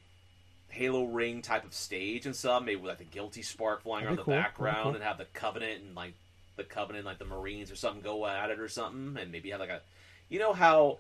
Halo 0.70 1.06
Ring 1.06 1.42
type 1.42 1.66
of 1.66 1.74
stage 1.74 2.26
and 2.26 2.36
stuff, 2.36 2.64
maybe 2.64 2.78
with 2.78 2.90
like 2.90 2.98
the 3.00 3.04
Guilty 3.06 3.42
Spark 3.42 3.84
flying 3.84 4.04
That'd 4.06 4.18
around 4.18 4.18
the 4.18 4.24
cool. 4.24 4.34
background, 4.34 4.84
cool. 4.84 4.96
and 4.96 5.04
have 5.04 5.18
the 5.18 5.26
Covenant 5.34 5.84
and 5.84 5.96
like 5.96 6.14
the 6.56 6.64
Covenant, 6.64 7.06
like 7.06 7.20
the 7.20 7.26
Marines 7.26 7.72
or 7.72 7.76
something, 7.76 8.02
go 8.02 8.26
at 8.26 8.50
it 8.50 8.60
or 8.60 8.68
something, 8.68 9.22
and 9.22 9.32
maybe 9.32 9.50
have 9.52 9.60
like 9.60 9.70
a, 9.70 9.82
you 10.30 10.40
know 10.40 10.54
how 10.54 11.00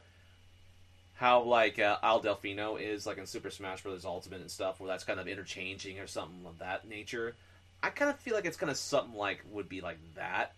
how 1.16 1.42
like 1.42 1.80
uh, 1.80 1.98
Isle 2.04 2.22
Delfino 2.22 2.80
is 2.80 3.06
like 3.06 3.18
in 3.18 3.26
Super 3.26 3.50
Smash 3.50 3.84
Bros. 3.84 4.06
Ultimate 4.06 4.42
and 4.42 4.52
stuff, 4.52 4.80
where 4.80 4.88
that's 4.88 5.04
kind 5.04 5.20
of 5.20 5.28
interchanging 5.28 6.00
or 6.00 6.08
something 6.08 6.46
of 6.46 6.60
that 6.60 6.88
nature. 6.88 7.36
I 7.84 7.90
kind 7.90 8.10
of 8.10 8.20
feel 8.20 8.34
like 8.34 8.46
it's 8.46 8.58
kind 8.58 8.72
of 8.72 8.78
something 8.78 9.16
like 9.16 9.44
would 9.52 9.70
be 9.70 9.82
like 9.82 9.98
that 10.16 10.54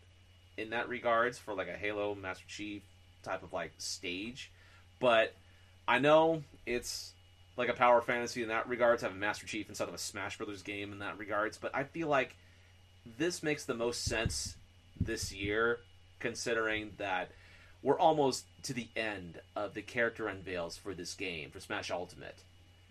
in 0.60 0.72
that 0.72 0.90
regards 0.90 1.38
for 1.38 1.54
like 1.54 1.68
a 1.68 1.78
Halo 1.78 2.16
Master 2.16 2.46
Chief 2.48 2.84
type 3.24 3.44
of 3.44 3.54
like 3.54 3.72
stage, 3.78 4.52
but 5.00 5.34
I 5.88 6.00
know 6.00 6.44
it's 6.66 7.14
like 7.58 7.70
a 7.70 7.74
power 7.74 8.02
fantasy 8.02 8.42
in 8.42 8.50
that 8.50 8.68
regards, 8.70 9.02
have 9.02 9.12
a 9.12 9.16
Master 9.16 9.48
Chief 9.48 9.68
instead 9.70 9.88
of 9.88 9.94
a 9.94 9.98
Smash 9.98 10.38
Brothers 10.38 10.62
game 10.62 10.92
in 10.92 11.00
that 11.00 11.18
regards, 11.18 11.58
but 11.58 11.76
I 11.76 11.84
feel 11.84 12.08
like 12.08 12.36
this 13.18 13.42
makes 13.44 13.66
the 13.66 13.74
most 13.74 14.04
sense 14.06 14.56
this 15.00 15.34
year, 15.34 15.80
considering 16.20 16.92
that 16.98 17.32
we're 17.82 18.00
almost 18.00 18.46
to 18.64 18.74
the 18.74 18.88
end 18.96 19.40
of 19.56 19.74
the 19.74 19.82
character 19.82 20.28
unveils 20.28 20.78
for 20.78 20.94
this 20.94 21.14
game 21.14 21.50
for 21.50 21.60
Smash 21.60 21.92
Ultimate. 21.92 22.44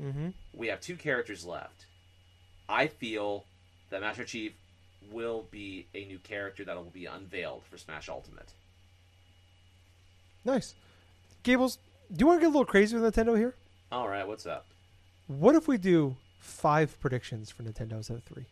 Mm-hmm. 0.03 0.29
We 0.55 0.69
have 0.69 0.81
two 0.81 0.97
characters 0.97 1.45
left. 1.45 1.87
I 2.69 2.87
feel 2.87 3.45
that 3.91 4.01
Master 4.01 4.25
Chief 4.25 4.53
will 5.11 5.47
be 5.51 5.87
a 5.95 6.05
new 6.05 6.19
character 6.19 6.65
that 6.65 6.77
will 6.77 6.85
be 6.85 7.07
unveiled 7.07 7.65
for 7.65 7.79
Smash 7.79 8.09
Ultimate. 8.09 8.53
Nice. 10.45 10.75
Gables, 11.43 11.79
Do 12.13 12.21
you 12.21 12.27
want 12.27 12.39
to 12.39 12.41
get 12.41 12.47
a 12.47 12.55
little 12.55 12.65
crazy 12.65 12.97
with 12.97 13.15
Nintendo 13.15 13.37
here? 13.37 13.55
All 13.93 14.09
right, 14.09 14.27
what's 14.27 14.47
up? 14.47 14.67
What 15.27 15.55
if 15.55 15.69
we 15.69 15.77
do 15.79 16.17
five 16.41 16.99
predictions 17.01 17.51
for 17.51 17.63
Nintendo 17.63 17.93
instead 17.93 18.17
of 18.17 18.25
three? 18.25 18.47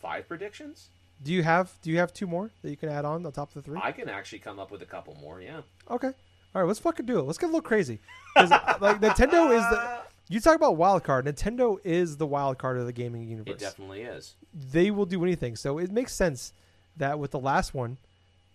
Five 0.00 0.28
predictions? 0.28 0.88
Do 1.22 1.32
you 1.32 1.42
have 1.42 1.72
Do 1.82 1.90
you 1.90 1.98
have 1.98 2.12
two 2.12 2.26
more 2.26 2.50
that 2.62 2.70
you 2.70 2.76
can 2.76 2.88
add 2.88 3.04
on 3.04 3.26
on 3.26 3.32
top 3.32 3.48
of 3.48 3.54
the 3.54 3.62
three? 3.62 3.80
I 3.82 3.92
can 3.92 4.08
actually 4.08 4.38
come 4.38 4.58
up 4.58 4.70
with 4.70 4.82
a 4.82 4.86
couple 4.86 5.16
more. 5.20 5.40
Yeah. 5.40 5.62
Okay. 5.90 6.12
All 6.54 6.62
right, 6.62 6.66
let's 6.66 6.78
fucking 6.78 7.06
do 7.06 7.18
it. 7.18 7.22
Let's 7.22 7.38
get 7.38 7.46
a 7.46 7.52
little 7.52 7.60
crazy. 7.60 7.98
like 8.36 9.00
Nintendo 9.00 9.54
is 9.54 9.62
the 9.70 9.98
you 10.28 10.40
talk 10.40 10.56
about 10.56 10.76
wild 10.76 11.04
card. 11.04 11.26
Nintendo 11.26 11.78
is 11.84 12.16
the 12.16 12.26
wild 12.26 12.58
card 12.58 12.78
of 12.78 12.86
the 12.86 12.92
gaming 12.92 13.28
universe. 13.28 13.54
It 13.54 13.58
definitely 13.58 14.02
is. 14.02 14.34
They 14.72 14.90
will 14.90 15.06
do 15.06 15.22
anything. 15.22 15.56
So 15.56 15.78
it 15.78 15.90
makes 15.90 16.12
sense 16.12 16.52
that 16.96 17.18
with 17.18 17.30
the 17.30 17.38
last 17.38 17.74
one, 17.74 17.96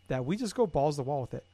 that 0.07 0.25
we 0.25 0.35
just 0.35 0.55
go 0.55 0.67
balls 0.67 0.95
to 0.95 1.03
the 1.03 1.09
wall 1.09 1.21
with 1.21 1.33
it. 1.33 1.45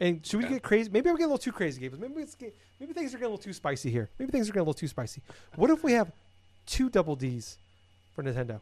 And 0.00 0.24
should 0.24 0.42
we 0.42 0.48
get 0.48 0.62
crazy? 0.62 0.90
Maybe 0.90 1.08
I'm 1.10 1.16
getting 1.16 1.26
a 1.26 1.34
little 1.34 1.38
too 1.38 1.52
crazy, 1.52 1.80
Gabe. 1.80 1.94
Maybe 1.98 2.22
it's 2.22 2.36
maybe 2.78 2.92
things 2.92 3.12
are 3.14 3.18
getting 3.18 3.26
a 3.26 3.30
little 3.30 3.42
too 3.42 3.52
spicy 3.52 3.90
here. 3.90 4.08
Maybe 4.18 4.30
things 4.30 4.48
are 4.48 4.52
getting 4.52 4.60
a 4.60 4.64
little 4.64 4.74
too 4.74 4.86
spicy. 4.86 5.22
What 5.56 5.70
if 5.70 5.82
we 5.82 5.92
have 5.92 6.12
two 6.66 6.88
double 6.88 7.16
Ds 7.16 7.58
for 8.14 8.22
Nintendo? 8.22 8.60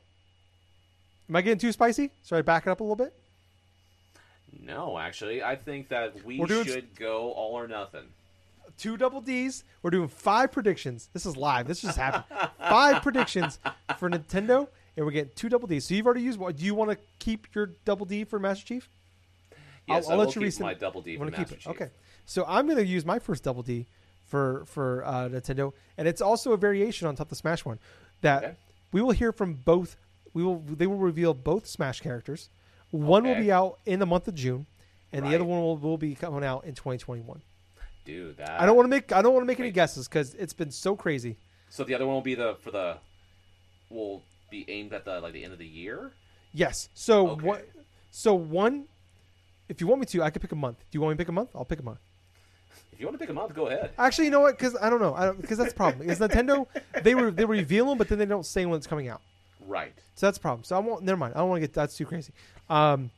Am 1.29 1.37
I 1.37 1.43
getting 1.43 1.59
too 1.59 1.73
spicy? 1.73 2.11
Should 2.25 2.37
I 2.37 2.43
back 2.43 2.67
it 2.67 2.71
up 2.71 2.81
a 2.81 2.83
little 2.83 2.97
bit? 2.97 3.13
No, 4.63 4.99
actually, 4.99 5.43
I 5.43 5.57
think 5.57 5.89
that 5.91 6.25
we 6.25 6.39
should 6.47 6.95
go 6.97 7.33
all 7.33 7.53
or 7.53 7.69
nothing. 7.69 8.07
Two 8.79 8.97
double 8.97 9.21
D's. 9.21 9.65
We're 9.83 9.91
doing 9.91 10.09
five 10.09 10.53
predictions. 10.53 11.09
This 11.13 11.27
is 11.27 11.37
live. 11.37 11.67
This 11.67 11.81
just 11.83 11.99
happened. 11.99 12.25
five 12.59 13.03
predictions 13.03 13.59
for 13.99 14.09
Nintendo, 14.11 14.69
and 14.97 15.05
we're 15.07 15.13
getting 15.13 15.33
two 15.35 15.49
double 15.49 15.67
D's. 15.69 15.87
So 15.87 15.95
you've 15.95 16.07
already 16.07 16.23
used 16.23 16.39
one. 16.39 16.53
Do 16.55 16.65
you 16.65 16.75
want 16.75 16.91
to 16.91 16.99
keep 17.19 17.47
your 17.55 17.71
double 17.85 18.07
D 18.07 18.25
for 18.25 18.39
Master 18.39 18.65
Chief? 18.67 18.89
Yes, 19.89 20.07
I'll 20.09 20.21
I 20.21 20.25
let 20.25 20.35
you 20.35 20.43
keep 20.43 20.61
my 20.61 20.75
double 20.75 21.01
D 21.01 21.17
want 21.17 21.33
to 21.33 21.39
Master 21.39 21.55
keep 21.55 21.59
it? 21.61 21.65
Chief. 21.65 21.71
Okay. 21.83 21.91
So 22.25 22.45
I'm 22.49 22.67
going 22.67 22.79
to 22.79 22.85
use 22.87 23.05
my 23.05 23.19
first 23.19 23.45
double 23.45 23.63
D 23.63 23.87
for 24.27 24.65
for 24.67 25.05
uh, 25.05 25.29
Nintendo, 25.29 25.73
and 25.97 26.09
it's 26.09 26.21
also 26.21 26.53
a 26.53 26.57
variation 26.57 27.07
on 27.07 27.15
top 27.15 27.27
of 27.27 27.31
the 27.31 27.37
Smash 27.37 27.65
one. 27.65 27.79
That 28.23 28.43
Okay. 28.45 28.55
we 28.93 29.03
will 29.03 29.13
hear 29.13 29.31
from 29.33 29.55
both. 29.55 29.97
We 30.35 30.43
will. 30.43 30.59
They 30.59 30.87
will 30.87 30.97
reveal 30.99 31.35
both 31.35 31.67
Smash 31.67 32.01
characters. 32.01 32.49
One 32.91 33.25
will 33.25 33.35
be 33.35 33.51
out 33.53 33.79
in 33.85 33.99
the 33.99 34.07
month 34.07 34.27
of 34.29 34.35
June, 34.35 34.67
and 35.13 35.25
the 35.27 35.35
other 35.35 35.45
one 35.45 35.61
will, 35.61 35.77
will 35.77 35.99
be 35.99 36.15
coming 36.15 36.45
out 36.45 36.65
in 36.65 36.75
2021. 36.75 37.43
Dude, 38.07 38.37
that. 38.39 38.61
I 38.61 38.65
don't 38.67 38.77
want 38.77 38.87
to 38.87 38.91
make. 38.91 39.13
I 39.13 39.21
don't 39.21 39.35
want 39.35 39.43
to 39.43 39.47
make 39.47 39.59
any 39.59 39.69
Wait. 39.69 39.75
guesses 39.75 40.09
because 40.09 40.35
it's 40.35 40.53
been 40.53 40.71
so 40.71 40.97
crazy. 40.97 41.37
So 41.69 41.85
the 41.85 41.95
other 41.95 42.07
one 42.07 42.15
will 42.15 42.23
be 42.23 42.35
the 42.37 42.55
for 42.63 42.71
the. 42.71 42.99
Will 43.91 44.23
be 44.51 44.65
aimed 44.69 44.93
at 44.93 45.05
the 45.05 45.21
like 45.21 45.33
the 45.33 45.45
end 45.45 45.53
of 45.53 45.59
the 45.59 45.67
year. 45.67 46.13
Yes. 46.53 46.89
So 46.95 47.31
Okay. 47.31 47.47
what? 47.47 47.69
So 48.11 48.35
one, 48.35 48.87
if 49.69 49.81
you 49.81 49.87
want 49.87 50.01
me 50.01 50.07
to, 50.07 50.23
I 50.23 50.31
could 50.31 50.41
pick 50.43 50.53
a 50.53 50.57
month. 50.57 50.79
Do 50.79 50.97
you 50.97 51.01
want 51.01 51.11
me 51.11 51.15
to 51.17 51.19
pick 51.19 51.29
a 51.29 51.33
month? 51.33 51.51
I'll 51.55 51.65
pick 51.65 51.81
a 51.81 51.85
month. 51.85 51.99
If 52.93 53.01
you 53.01 53.07
want 53.07 53.15
to 53.15 53.19
pick 53.19 53.29
a 53.29 53.35
month, 53.35 53.55
go 53.55 53.67
ahead. 53.67 53.91
Actually, 53.99 54.25
you 54.27 54.31
know 54.31 54.41
what? 54.41 54.57
Because 54.57 54.77
I 54.81 54.89
don't 54.89 55.01
know. 55.01 55.15
I 55.15 55.27
don't 55.27 55.41
because 55.41 55.59
that's 55.59 55.73
the 55.73 55.77
problem. 55.77 56.09
Is 56.09 56.19
Nintendo 56.19 56.67
they 57.03 57.15
were 57.15 57.31
they 57.31 57.45
reveal 57.45 57.87
them, 57.87 57.99
but 57.99 58.09
then 58.09 58.19
they 58.19 58.25
don't 58.25 58.47
say 58.47 58.65
when 58.65 58.77
it's 58.77 58.87
coming 58.87 59.09
out. 59.09 59.21
Right. 59.67 59.93
So 60.15 60.27
that's 60.27 60.39
the 60.39 60.43
problem. 60.43 60.65
So 60.65 60.77
I 60.77 60.79
won't. 60.79 61.03
Never 61.03 61.17
mind. 61.19 61.35
I 61.35 61.39
don't 61.39 61.49
want 61.51 61.61
to 61.61 61.67
get 61.67 61.75
that's 61.75 61.97
too 61.97 62.07
crazy. 62.07 62.33
Um, 62.71 63.11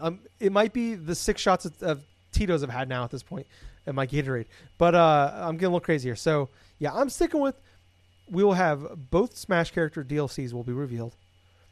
um, 0.00 0.20
it 0.40 0.50
might 0.52 0.72
be 0.72 0.94
the 0.94 1.14
six 1.14 1.40
shots 1.40 1.64
of, 1.64 1.82
of 1.82 2.00
Tito's 2.32 2.62
I've 2.62 2.70
had 2.70 2.88
now 2.88 3.04
at 3.04 3.10
this 3.10 3.22
point 3.22 3.46
in 3.86 3.94
my 3.94 4.06
Gatorade, 4.06 4.46
but 4.78 4.94
uh, 4.94 5.32
I'm 5.34 5.54
getting 5.56 5.66
a 5.66 5.68
little 5.70 5.80
crazier. 5.80 6.14
So 6.16 6.48
yeah, 6.78 6.92
I'm 6.94 7.10
sticking 7.10 7.40
with. 7.40 7.60
We 8.30 8.44
will 8.44 8.52
have 8.54 9.10
both 9.10 9.36
Smash 9.36 9.72
character 9.72 10.02
DLCs 10.04 10.52
will 10.52 10.62
be 10.62 10.72
revealed. 10.72 11.14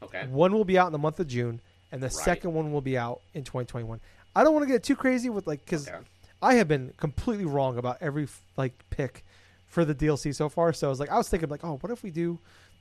Okay. 0.03 0.27
One 0.27 0.53
will 0.53 0.65
be 0.65 0.79
out 0.79 0.87
in 0.87 0.93
the 0.93 0.99
month 0.99 1.21
of 1.21 1.27
June, 1.29 1.61
and 1.93 2.03
the 2.03 2.07
Right. 2.07 2.13
second 2.13 2.53
one 2.55 2.73
will 2.73 2.81
be 2.81 2.99
out 2.99 3.21
in 3.35 3.45
2021. 3.45 4.01
I 4.35 4.45
don't 4.45 4.53
want 4.55 4.67
to 4.67 4.73
get 4.73 4.83
too 4.83 4.97
crazy 4.97 5.31
with 5.31 5.47
like 5.47 5.65
because 5.65 5.89
Okay. 5.89 5.99
I 6.43 6.55
have 6.55 6.69
been 6.69 6.93
completely 6.97 7.45
wrong 7.45 7.79
about 7.79 7.99
every 8.01 8.29
like 8.57 8.73
pick 8.91 9.25
for 9.67 9.85
the 9.85 9.95
DLC 9.95 10.35
so 10.35 10.49
far. 10.49 10.73
So 10.73 10.87
I 10.87 10.91
was 10.91 10.99
like, 11.01 11.11
I 11.11 11.17
was 11.17 11.29
thinking 11.29 11.49
like, 11.49 11.65
oh, 11.65 11.77
what 11.81 11.93
if 11.93 12.03
we 12.03 12.11
do 12.11 12.39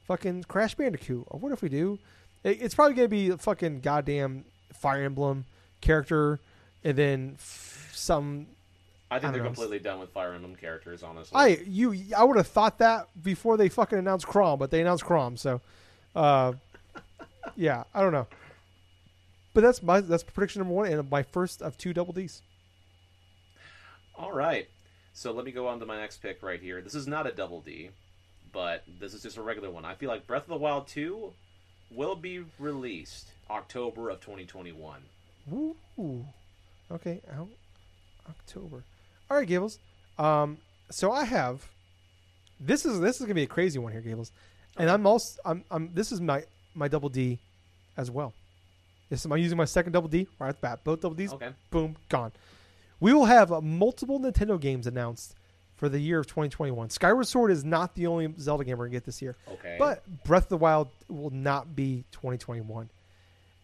fucking 0.07 0.43
Crash 0.45 0.73
Bandicoot, 0.75 1.25
or 1.27 1.39
what 1.39 1.51
if 1.51 1.61
we 1.61 1.69
do? 1.69 1.99
It, 2.43 2.61
it's 2.61 2.73
probably 2.73 2.95
gonna 2.95 3.07
be 3.09 3.29
a 3.29 3.37
fucking 3.37 3.81
goddamn 3.81 4.45
Fire 4.73 5.03
Emblem 5.03 5.45
character, 5.81 6.39
and 6.83 6.97
then 6.97 7.31
f- 7.37 7.91
some. 7.93 8.47
I 9.11 9.19
think 9.19 9.29
I 9.29 9.31
they're 9.31 9.41
know. 9.41 9.47
completely 9.47 9.79
done 9.79 9.99
with 9.99 10.11
Fire 10.11 10.33
Emblem 10.33 10.55
characters. 10.55 11.03
Honestly. 11.03 11.35
I 11.35 11.47
you 11.65 11.95
I 12.15 12.23
would 12.23 12.37
have 12.37 12.47
thought 12.47 12.77
that 12.79 13.07
before 13.21 13.57
they 13.57 13.69
fucking 13.69 13.97
announced 13.97 14.27
Chrom, 14.27 14.59
but 14.59 14.71
they 14.71 14.81
announced 14.81 15.03
Chrom, 15.03 15.37
so 15.37 15.61
uh, 16.15 16.53
yeah, 17.55 17.83
I 17.93 18.01
don't 18.01 18.11
know. 18.13 18.27
But 19.53 19.61
that's 19.61 19.81
my 19.81 20.01
that's 20.01 20.23
prediction 20.23 20.59
number 20.59 20.73
one, 20.73 20.91
and 20.91 21.09
my 21.09 21.23
first 21.23 21.61
of 21.61 21.77
two 21.77 21.93
double 21.93 22.13
Ds. 22.13 22.41
All 24.15 24.31
right. 24.31 24.67
So 25.13 25.31
let 25.31 25.43
me 25.43 25.51
go 25.51 25.67
on 25.67 25.79
to 25.79 25.85
my 25.85 25.97
next 25.97 26.21
pick 26.21 26.43
right 26.43 26.61
here. 26.61 26.81
This 26.81 26.95
is 26.95 27.07
not 27.07 27.27
a 27.27 27.31
double 27.31 27.61
D, 27.61 27.89
but 28.53 28.83
this 28.99 29.13
is 29.13 29.23
just 29.23 29.37
a 29.37 29.41
regular 29.41 29.69
one. 29.69 29.83
I 29.85 29.95
feel 29.95 30.09
like 30.09 30.27
Breath 30.27 30.43
of 30.43 30.49
the 30.49 30.57
Wild 30.57 30.87
2 30.87 31.33
will 31.91 32.15
be 32.15 32.45
released 32.57 33.31
October 33.49 34.09
of 34.09 34.21
2021. 34.21 35.01
Woo. 35.47 36.25
Okay, 36.91 37.21
out 37.35 37.49
October. 38.29 38.83
All 39.29 39.37
right, 39.37 39.47
Gables. 39.47 39.79
Um, 40.17 40.57
so 40.89 41.11
I 41.11 41.23
have 41.23 41.67
this 42.59 42.85
is 42.85 42.99
this 42.99 43.17
is 43.17 43.21
gonna 43.21 43.35
be 43.35 43.43
a 43.43 43.47
crazy 43.47 43.79
one 43.79 43.91
here, 43.91 44.01
Gables, 44.01 44.31
and 44.77 44.89
I'm 44.89 45.05
also 45.05 45.39
I'm 45.45 45.63
I'm 45.71 45.91
this 45.93 46.11
is 46.11 46.19
my 46.19 46.43
my 46.75 46.87
double 46.87 47.09
D 47.09 47.39
as 47.95 48.09
well. 48.11 48.33
This 49.09 49.19
is 49.25 49.31
I'm 49.31 49.37
using 49.37 49.57
my 49.57 49.65
second 49.65 49.91
double 49.93 50.07
D 50.09 50.27
right 50.39 50.49
at 50.49 50.55
the 50.55 50.61
bat. 50.61 50.79
Both 50.83 51.01
double 51.01 51.15
Ds, 51.15 51.33
Okay. 51.33 51.49
boom, 51.71 51.95
gone. 52.09 52.31
We 52.99 53.13
will 53.13 53.25
have 53.25 53.51
uh, 53.51 53.61
multiple 53.61 54.19
Nintendo 54.19 54.59
games 54.59 54.87
announced 54.87 55.35
for 55.77 55.87
the 55.87 55.99
year 55.99 56.19
of 56.19 56.27
2021. 56.27 56.89
Skyward 56.89 57.25
Sword 57.27 57.51
is 57.51 57.63
not 57.63 57.95
the 57.95 58.07
only 58.07 58.33
Zelda 58.39 58.65
game 58.65 58.77
we're 58.77 58.85
gonna 58.85 58.91
get 58.97 59.05
this 59.05 59.21
year. 59.21 59.35
Okay. 59.47 59.77
But 59.79 60.03
Breath 60.25 60.43
of 60.43 60.49
the 60.49 60.57
Wild 60.57 60.89
will 61.07 61.29
not 61.29 61.75
be 61.75 62.03
2021. 62.11 62.89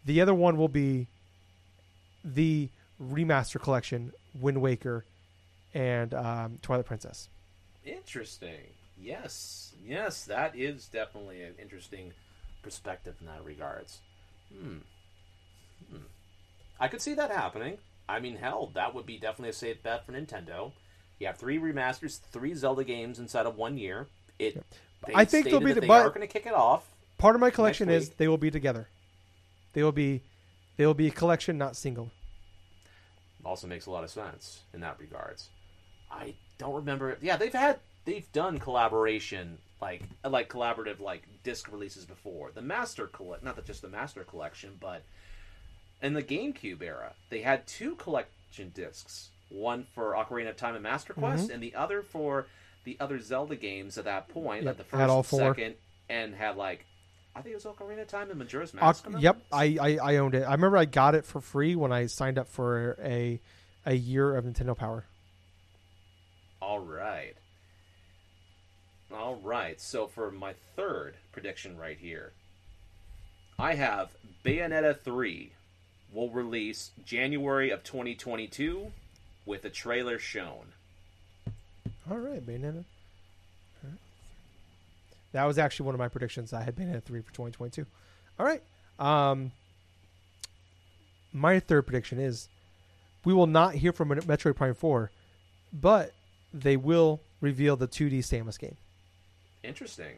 The 0.06 0.22
other 0.22 0.34
one 0.34 0.58
will 0.58 0.70
be 0.70 1.08
the 2.24 2.70
remaster 3.02 3.60
collection, 3.60 4.14
Wind 4.40 4.62
Waker 4.62 5.04
and 5.76 6.14
um, 6.14 6.58
Twilight 6.62 6.86
Princess. 6.86 7.30
Interesting. 7.86 8.62
Yes. 9.00 9.74
Yes, 9.86 10.24
that 10.26 10.56
is 10.56 10.88
definitely 10.88 11.44
an 11.44 11.54
interesting 11.62 12.14
perspective 12.64 13.16
in 13.20 13.28
that 13.28 13.44
regards. 13.44 14.00
Hmm. 14.52 14.78
Hmm. 15.92 15.98
I 16.80 16.88
could 16.88 17.02
see 17.02 17.14
that 17.14 17.30
happening. 17.30 17.78
I 18.08 18.20
mean, 18.20 18.38
hell, 18.38 18.72
that 18.74 18.96
would 18.96 19.06
be 19.06 19.18
definitely 19.20 19.50
a 19.50 19.54
safe 19.54 19.84
bet 19.84 20.06
for 20.06 20.14
Nintendo. 20.14 20.72
You 21.20 21.28
have 21.28 21.38
three 21.38 21.60
remasters, 21.60 22.20
three 22.32 22.54
Zelda 22.54 22.84
games 22.84 23.20
inside 23.20 23.46
of 23.46 23.58
one 23.58 23.78
year. 23.78 24.08
It. 24.40 24.64
I 25.14 25.26
think 25.26 25.46
they'll 25.46 25.60
be 25.60 25.74
the- 25.74 25.82
they 25.82 25.88
are 25.88 26.10
going 26.10 26.22
to 26.22 26.28
kick 26.28 26.46
it 26.46 26.54
off. 26.54 26.88
Part 27.18 27.36
of 27.36 27.42
my 27.42 27.50
collection 27.50 27.90
is 27.90 28.08
week. 28.10 28.18
they 28.18 28.28
will 28.28 28.38
be 28.38 28.52
together. 28.52 28.88
They 29.74 29.84
will 29.84 29.92
be 29.92 30.22
they 30.78 30.86
will 30.86 30.94
be 30.94 31.08
a 31.08 31.12
collection, 31.12 31.58
not 31.58 31.76
single. 31.76 32.12
also 33.46 33.68
makes 33.68 33.86
a 33.86 33.92
lot 33.92 34.04
of 34.04 34.10
sense 34.10 34.62
in 34.74 34.80
that 34.82 35.00
regards. 35.00 35.50
I 36.18 36.34
don't 36.58 36.76
remember. 36.76 37.18
Yeah, 37.22 37.38
they've 37.38 37.54
had 37.54 37.80
they've 38.06 38.32
done 38.32 38.60
collaboration 38.60 39.58
like 39.82 40.04
like 40.24 40.50
collaborative 40.50 41.00
like 41.00 41.24
disc 41.44 41.72
releases 41.72 42.06
before. 42.06 42.52
The 42.54 42.62
Master 42.62 43.08
collect 43.08 43.44
not 43.44 43.56
that 43.56 43.66
just 43.66 43.82
the 43.82 43.90
Master 43.90 44.24
collection, 44.24 44.78
but 44.80 45.04
in 46.02 46.14
the 46.14 46.24
GameCube 46.24 46.82
era, 46.82 47.14
they 47.30 47.42
had 47.42 47.68
two 47.68 47.96
collection 47.96 48.72
discs. 48.74 49.30
One 49.50 49.86
for 49.94 50.14
Ocarina 50.14 50.50
of 50.50 50.58
Time 50.58 50.74
and 50.74 50.84
Master 50.84 51.14
Quest, 51.14 51.50
and 51.52 51.62
the 51.62 51.76
other 51.76 52.02
for 52.02 52.48
the 52.84 52.98
other 53.00 53.20
Zelda 53.20 53.56
games 53.56 53.98
at 53.98 54.06
that 54.06 54.28
point, 54.30 54.66
Mm-hmm. 54.66 54.68
Yep, 54.68 54.78
like 54.80 54.90
the 54.90 54.98
had 54.98 55.04
first 55.06 55.12
all 55.12 55.24
four. 55.24 55.40
second, 55.40 55.76
and 56.10 56.34
had 56.34 56.58
like 56.58 56.86
I 57.36 57.42
think 57.42 57.52
it 57.54 57.56
was 57.56 57.66
Ocarina 57.66 58.02
of 58.02 58.08
Time 58.08 58.30
and 58.30 58.40
Majora's 58.40 58.74
Mask. 58.74 59.06
yep, 59.20 59.38
I, 59.52 59.78
I 59.80 59.98
I 60.14 60.18
owned 60.18 60.36
it. 60.36 60.44
I 60.44 60.52
remember 60.54 60.78
I 60.78 60.86
got 60.86 61.16
it 61.16 61.26
for 61.26 61.42
free 61.42 61.76
when 61.76 61.92
I 61.92 62.08
signed 62.08 62.38
up 62.40 62.48
for 62.48 62.98
a 63.04 63.40
a 63.86 63.94
year 63.94 64.36
of 64.36 64.46
Nintendo 64.46 64.76
Power. 64.76 65.06
All 66.66 66.80
right. 66.80 67.36
All 69.14 69.36
right. 69.36 69.80
So 69.80 70.08
for 70.08 70.32
my 70.32 70.56
third 70.76 71.14
prediction 71.32 71.78
right 71.78 71.98
here, 71.98 72.34
I 73.60 73.76
have 73.76 74.10
Bayonetta 74.44 75.00
3 75.00 75.52
will 76.12 76.32
release 76.32 76.90
January 77.06 77.70
of 77.70 77.84
2022 77.84 78.92
with 79.46 79.64
a 79.64 79.70
trailer 79.70 80.18
shown. 80.18 80.74
All 82.10 82.18
right, 82.18 82.44
Bayonetta. 82.44 82.84
That 85.34 85.46
was 85.46 85.60
actually 85.60 85.86
one 85.86 85.94
of 85.94 86.00
my 86.00 86.08
predictions. 86.08 86.52
I 86.52 86.64
had 86.64 86.76
Bayonetta 86.76 87.04
3 87.04 87.22
for 87.22 87.32
2022. 87.32 87.86
All 88.40 88.46
right. 88.46 88.64
Um, 88.98 89.52
my 91.32 91.60
third 91.60 91.84
prediction 91.84 92.20
is 92.20 92.50
we 93.24 93.36
will 93.36 93.46
not 93.46 93.76
hear 93.76 93.94
from 93.94 94.10
Metroid 94.10 94.56
Prime 94.56 94.74
4, 94.74 95.12
but 95.72 96.12
they 96.56 96.78
will 96.78 97.20
reveal 97.42 97.76
the 97.76 97.88
2D 97.88 98.20
Samus 98.20 98.58
game. 98.58 98.78
Interesting. 99.64 100.16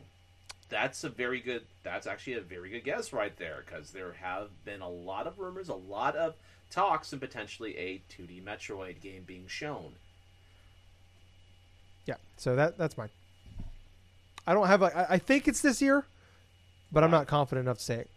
That's 0.70 1.04
a 1.04 1.10
very 1.10 1.40
good. 1.40 1.64
That's 1.84 2.08
actually 2.08 2.34
a 2.34 2.42
very 2.42 2.70
good 2.70 2.84
guess 2.84 3.14
right 3.14 3.36
there 3.38 3.64
because 3.66 3.92
there 3.92 4.14
have 4.22 4.50
been 4.66 4.82
a 4.82 4.90
lot 4.90 5.26
of 5.26 5.40
rumors, 5.40 5.70
a 5.70 5.74
lot 5.74 6.16
of 6.16 6.36
talks, 6.70 7.14
and 7.14 7.22
potentially 7.22 7.78
a 7.78 8.02
2D 8.12 8.44
Metroid 8.44 9.02
game 9.02 9.24
being 9.26 9.48
shown. 9.48 9.94
Yeah, 12.06 12.16
so 12.36 12.56
that 12.56 12.78
that's 12.78 12.98
mine. 12.98 13.10
I 14.46 14.54
don't 14.54 14.68
have 14.68 14.84
I, 14.84 15.06
I 15.10 15.18
think 15.18 15.48
it's 15.48 15.62
this 15.62 15.82
year, 15.82 16.06
but 16.92 17.04
I'm 17.04 17.12
not 17.12 17.28
confident 17.28 17.66
enough 17.66 17.78
to 17.80 17.84
say 17.84 17.96
it. 17.96 18.10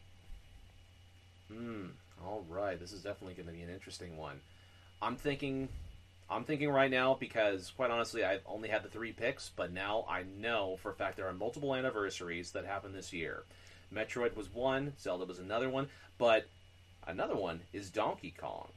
Hmm. 1.53 1.87
All 2.25 2.45
right. 2.49 2.79
This 2.79 2.93
is 2.93 3.03
definitely 3.03 3.35
going 3.35 3.47
to 3.47 3.53
be 3.53 3.63
an 3.63 3.71
interesting 3.71 4.17
one. 4.17 4.41
I'm 5.03 5.17
thinking. 5.17 5.69
I'm 6.31 6.45
thinking 6.45 6.71
right 6.71 6.91
now 6.91 7.15
because, 7.19 7.71
quite 7.77 7.91
honestly, 7.91 8.25
I've 8.25 8.43
only 8.47 8.69
had 8.69 8.85
the 8.85 8.89
three 8.89 9.13
picks, 9.13 9.51
but 9.57 9.73
now 9.73 10.05
I 10.09 10.23
know 10.39 10.79
for 10.83 10.93
a 10.93 10.95
fact 10.95 11.17
there 11.17 11.27
are 11.27 11.33
multiple 11.33 11.75
anniversaries 11.75 12.53
that 12.53 12.65
happen 12.65 12.93
this 12.93 13.13
year. 13.13 13.43
Metroid 13.93 14.37
was 14.37 14.49
one, 14.53 14.93
Zelda 15.01 15.25
was 15.25 15.41
another 15.41 15.69
one, 15.69 15.89
but 16.19 16.47
another 17.07 17.35
one 17.35 17.61
is 17.73 17.91
Donkey 17.91 18.33
Kong. 18.39 18.69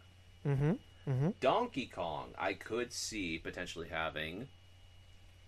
Mm-hmm. 0.47 0.71
Mm-hmm. 1.07 1.29
Donkey 1.41 1.85
Kong, 1.93 2.29
I 2.39 2.53
could 2.53 2.91
see 2.91 3.37
potentially 3.37 3.87
having. 3.89 4.47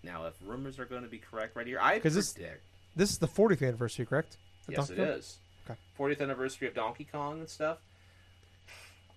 Now, 0.03 0.28
if 0.28 0.34
rumors 0.45 0.78
are 0.78 0.86
going 0.86 1.01
to 1.01 1.08
be 1.10 1.18
correct 1.18 1.56
right 1.56 1.66
here, 1.66 1.80
I 1.82 1.97
'Cause 1.99 2.14
this- 2.14 2.34
predict. 2.34 2.62
This 2.95 3.10
is 3.10 3.18
the 3.18 3.28
40th 3.28 3.62
anniversary, 3.62 4.06
correct? 4.06 4.38
Yes, 4.70 4.88
Donkey 4.88 4.93
it 4.93 5.06
Kong? 5.06 5.08
is. 5.18 5.38
Okay. 5.68 5.80
40th 5.97 6.22
anniversary 6.22 6.68
of 6.68 6.74
Donkey 6.76 7.03
Kong 7.12 7.39
and 7.39 7.49
stuff. 7.49 7.80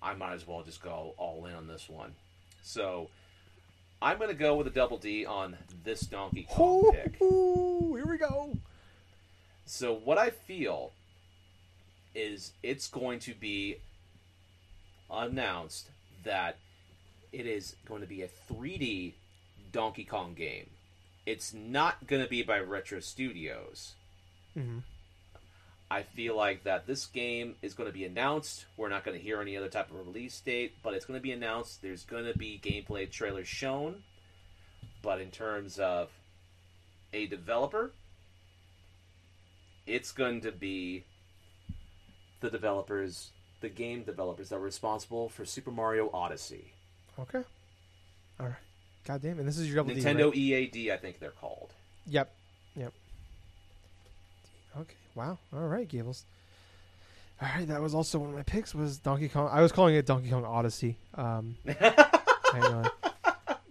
I 0.03 0.15
might 0.15 0.33
as 0.33 0.47
well 0.47 0.63
just 0.63 0.83
go 0.83 1.15
all 1.19 1.45
in 1.47 1.55
on 1.55 1.67
this 1.69 1.89
one. 1.89 2.15
So, 2.63 3.09
I'm 4.01 4.19
going 4.19 4.31
to 4.31 4.37
go 4.37 4.55
with 4.57 4.67
a 4.67 4.71
double 4.71 4.99
D 4.99 5.25
on 5.27 5.57
this 5.85 6.01
Donkey 6.01 6.47
Kong 6.51 6.91
pick. 6.93 7.21
Ooh, 7.23 7.95
here 7.97 8.07
we 8.07 8.19
go. 8.19 8.57
So, 9.67 9.93
what 9.93 10.19
I 10.19 10.31
feel 10.31 10.93
is 12.15 12.53
it's 12.63 12.89
going 12.89 13.19
to 13.21 13.35
be 13.35 13.77
announced 15.11 15.91
that 16.25 16.57
it 17.33 17.47
is 17.47 17.77
going 17.87 18.01
to 18.01 18.07
be 18.07 18.23
a 18.23 18.29
3D 18.51 19.13
Donkey 19.73 20.05
Kong 20.05 20.35
game. 20.35 20.71
It's 21.27 21.53
not 21.53 22.07
going 22.07 22.23
to 22.23 22.29
be 22.29 22.43
by 22.43 22.59
Retro 22.59 23.01
Studios. 23.01 23.95
Mhm. 24.57 24.83
I 25.91 26.03
feel 26.03 26.37
like 26.37 26.65
that 26.65 26.87
this 26.87 27.07
game 27.07 27.55
is 27.63 27.73
going 27.75 27.89
to 27.89 27.93
be 27.93 28.05
announced. 28.05 28.67
We're 28.77 28.91
not 28.91 29.05
going 29.05 29.17
to 29.17 29.23
hear 29.23 29.41
any 29.41 29.57
other 29.57 29.69
type 29.69 29.91
of 29.91 29.97
release 30.07 30.39
date, 30.41 30.75
but 30.83 30.93
it's 30.93 31.07
going 31.07 31.19
to 31.19 31.23
be 31.23 31.33
announced. 31.33 31.81
There's 31.81 32.05
going 32.05 32.27
to 32.27 32.37
be 32.37 32.61
gameplay 32.63 33.11
trailers 33.11 33.49
shown. 33.49 34.03
But 35.03 35.21
in 35.21 35.31
terms 35.31 35.79
of 35.79 36.11
a 37.13 37.27
developer, 37.27 37.93
it's 39.87 40.13
going 40.13 40.43
to 40.43 40.53
be 40.53 41.05
the 42.41 42.51
developers, 42.51 43.31
the 43.63 43.71
game 43.71 44.03
developers 44.03 44.51
that 44.51 44.59
were 44.59 44.67
responsible 44.67 45.31
for 45.31 45.47
Super 45.47 45.71
Mario 45.71 46.11
Odyssey. 46.13 46.73
Okay. 47.19 47.43
All 48.39 48.47
right. 48.47 48.55
God 49.07 49.23
damn. 49.23 49.39
And 49.39 49.49
this 49.49 49.57
is 49.57 49.67
your 49.69 49.77
double 49.77 49.95
D, 49.95 50.03
Nintendo 50.03 50.27
right? 50.27 50.37
EAD, 50.37 50.91
I 50.91 50.99
think 50.99 51.19
they're 51.19 51.31
called. 51.31 51.73
Yep. 52.07 52.31
Yep. 52.77 52.93
Wow. 55.19 55.39
All 55.53 55.67
right, 55.67 55.89
Gables. 55.89 56.25
All 57.43 57.49
right. 57.57 57.67
That 57.67 57.83
was 57.83 57.93
also 57.93 58.21
one 58.21 58.29
of 58.31 58.37
my 58.37 58.45
picks. 58.45 58.73
Was 58.73 58.99
Donkey 58.99 59.29
Kong? 59.29 59.49
I 59.51 59.61
was 59.63 59.73
calling 59.73 59.97
it 59.97 60.07
Donkey 60.07 60.31
Kong 60.31 60.45
Odyssey. 60.45 60.97
Um, 61.15 61.57
hang 61.67 62.63
on. 62.63 62.89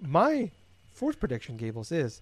My 0.02 0.52
fourth 0.92 1.22
prediction, 1.22 1.56
Gables, 1.56 1.94
is 1.94 2.22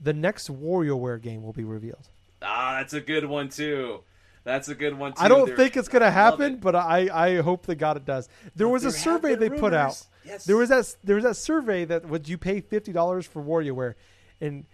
the 0.00 0.12
next 0.12 0.48
WarioWare 0.48 1.20
game 1.20 1.42
will 1.42 1.52
be 1.52 1.64
revealed. 1.64 2.08
Ah, 2.40 2.76
that's 2.78 2.92
a 2.92 3.00
good 3.00 3.24
one 3.24 3.48
too. 3.48 4.00
That's 4.44 4.68
a 4.68 4.76
good 4.76 4.96
one 4.96 5.12
too. 5.12 5.22
I 5.22 5.26
don't 5.28 5.46
There- 5.46 5.56
think 5.56 5.76
it's 5.76 5.88
gonna 5.88 6.10
happen, 6.10 6.54
it. 6.54 6.60
but 6.60 6.76
I, 6.76 7.08
I 7.12 7.40
hope 7.42 7.66
to 7.66 7.74
God 7.74 7.96
it 7.96 8.04
does. 8.04 8.28
There 8.54 8.68
was 8.68 8.84
a 8.84 8.90
There 8.90 8.92
have 8.92 9.00
survey 9.02 9.34
they 9.34 9.48
been 9.48 9.58
put 9.58 9.74
out. 9.74 10.00
Yes. 10.24 10.44
There 10.44 10.56
was 10.56 10.68
that 10.68 10.94
there 11.02 11.16
was 11.16 11.24
that 11.24 11.34
survey 11.36 11.84
that 11.84 12.08
would 12.08 12.28
you 12.28 12.38
pay 12.38 12.60
fifty 12.60 12.92
dollars 12.92 13.26
for 13.26 13.42
WarioWare, 13.42 13.94
and 14.40 14.66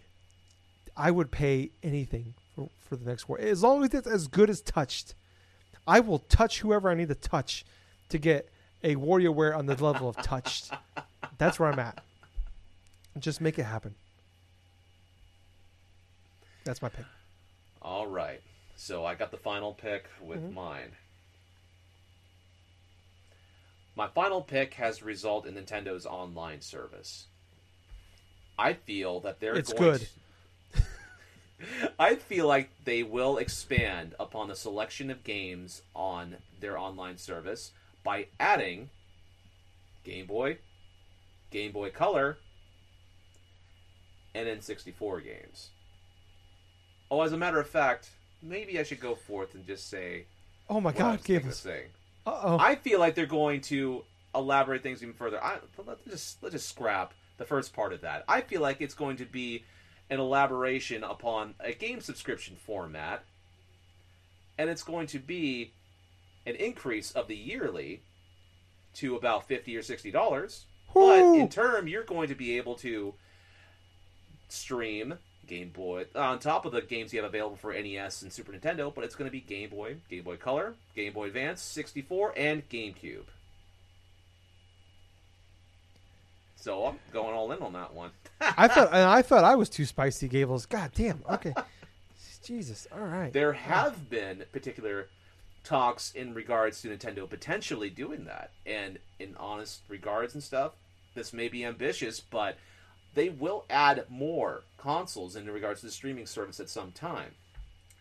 I 0.95 1.11
would 1.11 1.30
pay 1.30 1.70
anything 1.82 2.34
for, 2.89 2.97
the 2.97 3.05
next 3.05 3.28
War 3.28 3.39
as 3.39 3.62
long 3.62 3.84
as 3.84 3.93
it's 3.95 4.07
as 4.07 4.26
good 4.26 4.51
as 4.51 4.61
touched. 4.61 5.14
I 5.86 6.01
will 6.01 6.18
touch 6.18 6.61
whoever 6.61 6.91
I 6.91 6.95
need 6.95 7.09
to 7.09 7.14
touch 7.14 7.64
to 8.09 8.18
get 8.18 8.51
a 8.82 8.97
WarioWare 8.97 9.57
on 9.57 9.66
the 9.66 9.74
level 9.82 10.09
of 10.09 10.16
touched. 10.16 10.70
That's 11.39 11.59
where 11.59 11.70
I'm 11.70 11.78
at. 11.78 12.03
Just 13.18 13.41
make 13.41 13.59
it 13.59 13.64
happen. 13.64 13.95
That's 16.64 16.82
my 16.82 16.89
pick. 16.89 17.05
All 17.82 18.07
right. 18.07 18.41
So 18.76 19.05
I 19.05 19.14
got 19.14 19.30
the 19.30 19.36
final 19.39 19.72
pick 19.74 20.07
with 20.20 20.41
Mhm. 20.41 20.53
mine. 20.53 20.93
My 23.97 24.07
final 24.09 24.43
pick 24.43 24.74
has 24.74 25.03
result 25.03 25.47
in 25.47 25.55
Nintendo's 25.55 26.07
online 26.07 26.61
service. 26.61 27.26
I 28.57 28.74
feel 28.74 29.20
that 29.20 29.41
they're 29.41 29.57
It's 29.57 29.72
going 29.72 29.93
good. 29.93 30.01
to- 30.03 30.07
I 31.99 32.15
feel 32.17 32.47
like 32.47 32.71
they 32.85 33.03
will 33.03 33.39
expand 33.39 34.15
upon 34.21 34.49
the 34.49 34.55
selection 34.57 35.11
of 35.11 35.25
games 35.25 35.83
on 35.95 36.37
their 36.61 36.79
online 36.79 37.17
service 37.19 37.73
by 38.05 38.27
adding 38.39 38.91
Game 40.05 40.27
Boy, 40.27 40.59
Game 41.51 41.73
Boy 41.73 41.91
Color, 41.91 42.39
and 44.35 44.47
N64 44.49 45.25
games. 45.25 45.71
Oh, 47.11 47.23
as 47.23 47.33
a 47.33 47.37
matter 47.39 47.59
of 47.59 47.69
fact, 47.69 48.11
maybe 48.43 48.79
I 48.79 48.83
should 48.83 49.01
go 49.01 49.15
forth 49.15 49.55
and 49.55 49.67
just 49.67 49.89
say 49.89 50.27
Oh 50.71 50.81
my 50.81 50.91
what 50.93 51.01
I 51.01 51.13
was 51.13 51.17
God, 51.19 51.25
Gables. 51.25 51.57
saying. 51.59 51.89
Uh 52.27 52.41
oh. 52.43 52.59
I 52.59 52.77
feel 52.77 53.01
like 53.01 53.15
they're 53.15 53.27
going 53.27 53.63
to 53.63 54.05
elaborate 54.35 54.83
things 54.83 55.03
even 55.03 55.15
further. 55.15 55.43
I, 55.43 55.59
let's 55.85 56.05
just 56.05 56.43
let's 56.43 56.53
just 56.55 56.69
scrap 56.69 57.15
the 57.39 57.45
first 57.45 57.73
part 57.73 57.93
of 57.93 58.03
that. 58.03 58.25
I 58.29 58.43
feel 58.43 58.61
like 58.61 58.81
it's 58.81 58.95
going 58.95 59.17
to 59.17 59.25
be 59.25 59.65
an 60.11 60.21
elaboration 60.21 61.05
upon 61.05 61.55
a 61.61 61.73
game 61.73 62.01
subscription 62.01 62.57
format, 62.57 63.25
and 64.57 64.71
it's 64.71 64.83
going 64.83 65.07
to 65.09 65.19
be 65.19 65.73
an 66.47 66.55
increase 66.57 67.11
of 67.13 67.29
the 67.29 67.37
yearly 67.37 68.03
to 68.95 69.17
about 69.17 69.47
fifty 69.47 69.77
or 69.77 69.83
sixty 69.83 70.11
dollars. 70.11 70.65
But 70.95 71.35
in 71.35 71.49
term, 71.49 71.87
you're 71.87 72.03
going 72.05 72.29
to 72.29 72.35
be 72.35 72.57
able 72.57 72.75
to 72.77 73.15
stream 74.49 75.19
Game 75.47 75.71
Boy 75.71 76.07
on 76.15 76.39
top 76.39 76.65
of 76.65 76.73
the 76.73 76.81
games 76.81 77.13
you 77.13 77.21
have 77.21 77.29
available 77.29 77.57
for 77.57 77.73
NES 77.73 78.23
and 78.23 78.33
Super 78.33 78.53
Nintendo. 78.53 78.95
But 78.95 79.05
it's 79.05 79.15
going 79.15 79.29
to 79.29 79.33
be 79.33 79.41
Game 79.41 79.71
Boy, 79.71 79.97
Game 80.09 80.25
Boy 80.25 80.37
Color, 80.37 80.75
Game 80.97 81.13
Boy 81.13 81.27
Advance, 81.27 81.63
64, 81.63 82.35
and 82.37 82.69
GameCube. 82.69 83.25
So 86.69 86.85
I'm 86.85 86.99
going 87.14 87.35
all 87.35 87.51
in 87.53 87.62
on 87.62 87.73
that 87.73 87.95
one. 87.95 88.11
I 88.43 88.69
thought 88.69 88.89
and 88.89 89.09
I 89.09 89.23
thought 89.23 89.43
I 89.43 89.55
was 89.55 89.71
too 89.71 89.87
spicy, 89.87 90.29
Gables. 90.29 90.66
God 90.66 90.91
damn. 90.95 91.23
Okay. 91.27 91.55
Jesus. 92.43 92.87
All 92.93 93.07
right. 93.07 93.33
There 93.33 93.55
have 93.55 94.11
been 94.11 94.45
particular 94.53 95.09
talks 95.64 96.12
in 96.12 96.35
regards 96.35 96.83
to 96.83 96.89
Nintendo 96.89 97.27
potentially 97.27 97.89
doing 97.89 98.27
that, 98.27 98.51
and 98.66 98.99
in 99.19 99.35
honest 99.39 99.81
regards 99.89 100.35
and 100.35 100.43
stuff, 100.43 100.73
this 101.14 101.33
may 101.33 101.49
be 101.49 101.64
ambitious, 101.64 102.21
but 102.21 102.59
they 103.14 103.31
will 103.31 103.64
add 103.71 104.05
more 104.11 104.61
consoles 104.77 105.37
in 105.37 105.51
regards 105.51 105.81
to 105.81 105.87
the 105.87 105.93
streaming 105.93 106.27
service 106.27 106.61
at 106.61 106.69
some 106.69 106.93
time. 106.93 107.31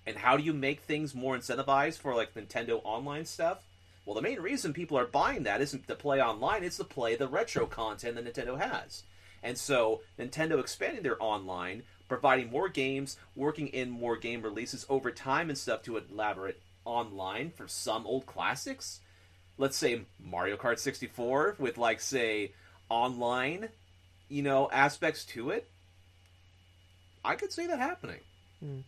And 0.05 0.17
how 0.17 0.35
do 0.35 0.43
you 0.43 0.51
make 0.51 0.81
things 0.81 1.15
more 1.15 1.37
incentivized 1.37 1.99
for 1.99 2.13
like 2.13 2.33
Nintendo 2.33 2.81
online 2.83 3.23
stuff? 3.23 3.59
Well, 4.07 4.15
the 4.15 4.21
main 4.21 4.39
reason 4.39 4.71
people 4.71 4.97
are 4.97 5.05
buying 5.05 5.43
that 5.43 5.59
isn't 5.59 5.85
to 5.89 5.95
play 5.95 6.21
online; 6.21 6.63
it's 6.63 6.77
to 6.77 6.85
play 6.85 7.17
the 7.17 7.27
retro 7.27 7.65
content 7.65 8.15
that 8.15 8.23
Nintendo 8.23 8.57
has. 8.57 9.03
And 9.43 9.57
so, 9.57 9.99
Nintendo 10.17 10.61
expanding 10.61 11.03
their 11.03 11.21
online, 11.21 11.83
providing 12.07 12.49
more 12.49 12.69
games, 12.69 13.17
working 13.35 13.67
in 13.67 13.89
more 13.89 14.15
game 14.15 14.41
releases 14.41 14.85
over 14.87 15.11
time 15.11 15.49
and 15.49 15.57
stuff 15.57 15.83
to 15.83 15.97
elaborate 15.97 16.61
online 16.85 17.51
for 17.51 17.67
some 17.67 18.07
old 18.07 18.25
classics. 18.25 19.01
Let's 19.57 19.75
say 19.75 20.03
Mario 20.23 20.55
Kart 20.55 20.79
64 20.79 21.57
with 21.59 21.77
like 21.77 21.99
say 21.99 22.53
online, 22.87 23.67
you 24.29 24.41
know, 24.41 24.69
aspects 24.71 25.25
to 25.25 25.49
it. 25.49 25.69
I 27.25 27.35
could 27.35 27.51
see 27.51 27.67
that 27.67 27.79
happening. 27.79 28.21
Hmm. 28.61 28.79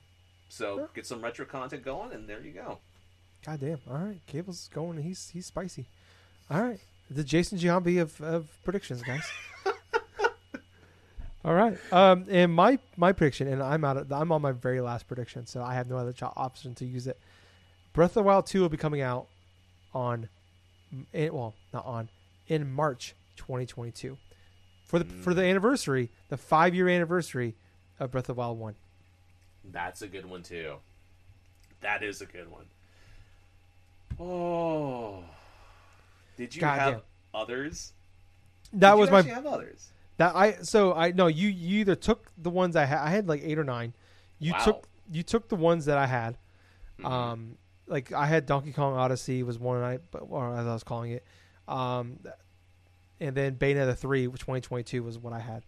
So, 0.48 0.88
get 0.94 1.06
some 1.06 1.22
retro 1.22 1.46
content 1.46 1.84
going 1.84 2.14
and 2.14 2.26
there 2.26 2.40
you 2.40 2.54
go. 2.54 2.80
God 3.46 3.60
damn. 3.60 3.80
All 3.90 3.98
right. 3.98 4.20
Cable's 4.28 4.70
going. 4.74 5.02
He's 5.02 5.30
he's 5.30 5.46
spicy. 5.46 5.86
All 6.50 6.62
right. 6.62 6.80
The 7.10 7.24
Jason 7.24 7.58
Giambi 7.58 8.02
of, 8.02 8.20
of 8.22 8.48
predictions, 8.64 9.02
guys. 9.02 9.28
All 11.46 11.54
right. 11.54 11.78
Um, 11.92 12.26
and 12.30 12.54
my 12.54 12.80
my 12.98 13.14
prediction, 13.14 13.48
and 13.48 13.64
I'm 13.64 13.86
out. 13.86 13.98
Of, 13.98 14.12
I'm 14.12 14.32
on 14.32 14.42
my 14.42 14.52
very 14.52 14.82
last 14.82 15.08
prediction, 15.08 15.46
so 15.46 15.64
I 15.64 15.74
have 15.74 15.90
no 15.90 15.98
other 15.98 16.14
option 16.36 16.76
to 16.76 16.86
use 16.86 17.08
it. 17.08 17.18
Breath 17.94 18.12
of 18.12 18.16
the 18.16 18.24
Wild 18.24 18.46
two 18.46 18.62
will 18.62 18.70
be 18.70 18.78
coming 18.78 19.02
out 19.02 19.28
on, 19.94 20.30
in, 21.14 21.34
well, 21.34 21.56
not 21.74 21.86
on, 21.86 22.10
in 22.48 22.72
March 22.72 23.16
2022, 23.38 24.18
for 24.86 25.00
the 25.00 25.06
for 25.06 25.34
the 25.34 25.44
anniversary, 25.44 26.10
the 26.28 26.38
five 26.38 26.76
year 26.76 26.90
anniversary 26.90 27.56
of 28.00 28.12
Breath 28.12 28.30
of 28.30 28.36
the 28.36 28.40
Wild 28.40 28.60
one. 28.60 28.76
That's 29.64 30.02
a 30.02 30.08
good 30.08 30.26
one 30.26 30.44
too. 30.44 30.76
That 31.82 32.04
is 32.04 32.22
a 32.22 32.26
good 32.26 32.52
one. 32.52 32.66
Oh, 34.20 35.24
did 36.38 36.54
you 36.56 36.62
God 36.62 36.80
have 36.80 36.94
damn. 36.94 37.02
others? 37.34 37.94
That 38.74 38.92
Did 38.94 39.00
was 39.00 39.12
my 39.12 39.22
have 39.24 39.46
others. 39.46 39.90
That 40.18 40.36
I 40.36 40.54
so 40.62 40.94
I 40.94 41.12
no 41.12 41.28
you 41.28 41.48
you 41.48 41.80
either 41.80 41.96
took 41.96 42.30
the 42.38 42.50
ones 42.50 42.76
I 42.76 42.86
had 42.86 43.00
I 43.00 43.10
had 43.10 43.28
like 43.28 43.42
eight 43.44 43.58
or 43.58 43.64
nine. 43.64 43.94
You 44.40 44.52
Wow. 44.54 44.66
took 44.66 44.88
you 45.12 45.24
took 45.24 45.48
the 45.50 45.56
ones 45.56 45.86
that 45.86 45.98
I 45.98 46.06
had. 46.08 46.38
Mhm. 47.00 47.06
Um, 47.06 47.58
like 47.88 48.12
I 48.12 48.26
had 48.26 48.46
Donkey 48.46 48.74
Kong 48.74 48.96
Odyssey 48.96 49.42
was 49.44 49.58
one 49.58 49.82
I, 49.82 50.00
or 50.20 50.56
as 50.56 50.68
I 50.68 50.74
was 50.74 50.84
calling 50.84 51.12
it, 51.12 51.24
um, 51.68 52.20
and 53.20 53.36
then 53.36 53.56
Bayonetta 53.56 53.98
three, 53.98 54.28
which 54.28 54.42
2022 54.42 55.02
was 55.02 55.18
what 55.18 55.34
I 55.34 55.40
had. 55.40 55.64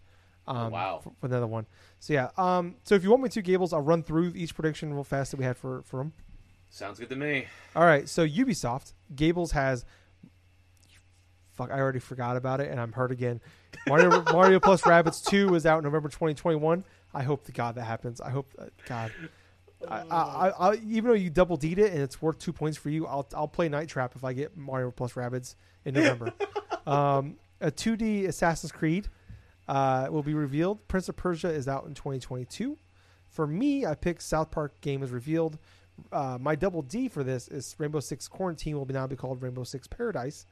Um, 0.46 0.56
Oh, 0.56 0.68
wow. 0.70 1.00
for, 1.02 1.12
for 1.20 1.26
another 1.26 1.46
one. 1.46 1.66
So 2.00 2.12
yeah. 2.12 2.30
Um, 2.36 2.76
so 2.84 2.94
if 2.94 3.02
you 3.04 3.10
want 3.10 3.22
me 3.22 3.28
to, 3.30 3.42
Gables, 3.42 3.72
I'll 3.72 3.80
run 3.80 4.02
through 4.02 4.32
each 4.34 4.54
prediction 4.54 4.92
real 4.92 5.04
fast 5.04 5.30
that 5.30 5.38
we 5.38 5.44
had 5.44 5.56
for 5.56 5.82
for 5.82 5.98
them. 5.98 6.12
Sounds 6.72 6.98
good 6.98 7.10
to 7.10 7.16
me. 7.16 7.46
All 7.76 7.84
right. 7.84 8.08
So 8.08 8.26
Ubisoft, 8.26 8.94
Gables 9.14 9.52
has. 9.52 9.84
Fuck! 11.52 11.70
I 11.70 11.78
already 11.78 11.98
forgot 11.98 12.38
about 12.38 12.60
it, 12.60 12.70
and 12.70 12.80
I'm 12.80 12.92
hurt 12.92 13.12
again. 13.12 13.42
Mario 13.86 14.22
Mario 14.32 14.58
plus 14.58 14.80
Rabbids 14.80 15.22
two 15.22 15.54
is 15.54 15.66
out 15.66 15.82
November 15.84 16.08
2021. 16.08 16.82
I 17.12 17.22
hope 17.22 17.44
to 17.44 17.52
God 17.52 17.74
that 17.74 17.84
happens. 17.84 18.22
I 18.22 18.30
hope 18.30 18.50
uh, 18.58 18.64
God. 18.86 19.12
I, 19.86 19.98
I, 20.10 20.48
I, 20.48 20.74
even 20.86 21.10
though 21.10 21.16
you 21.16 21.28
double 21.28 21.58
deed 21.58 21.78
it 21.78 21.92
and 21.92 22.00
it's 22.00 22.22
worth 22.22 22.38
two 22.38 22.54
points 22.54 22.78
for 22.78 22.88
you, 22.88 23.06
I'll 23.06 23.28
I'll 23.34 23.48
play 23.48 23.68
Night 23.68 23.88
Trap 23.88 24.16
if 24.16 24.24
I 24.24 24.32
get 24.32 24.56
Mario 24.56 24.90
plus 24.92 25.12
Rabbids 25.12 25.56
in 25.84 25.92
November. 25.92 26.32
um, 26.86 27.36
a 27.60 27.70
2D 27.70 28.28
Assassin's 28.28 28.72
Creed 28.72 29.08
uh, 29.68 30.06
will 30.10 30.22
be 30.22 30.32
revealed. 30.32 30.88
Prince 30.88 31.10
of 31.10 31.16
Persia 31.16 31.50
is 31.50 31.68
out 31.68 31.84
in 31.84 31.92
2022. 31.92 32.78
For 33.28 33.46
me, 33.46 33.84
I 33.84 33.94
picked 33.94 34.22
South 34.22 34.50
Park 34.50 34.80
game 34.80 35.02
is 35.02 35.10
revealed. 35.10 35.58
Uh, 36.10 36.38
my 36.40 36.54
double 36.54 36.82
D 36.82 37.08
for 37.08 37.22
this 37.22 37.48
is 37.48 37.74
Rainbow 37.78 38.00
Six 38.00 38.28
Quarantine 38.28 38.76
will 38.76 38.84
be 38.84 38.94
now 38.94 39.06
be 39.06 39.16
called 39.16 39.42
Rainbow 39.42 39.64
Six 39.64 39.86
Paradise, 39.86 40.46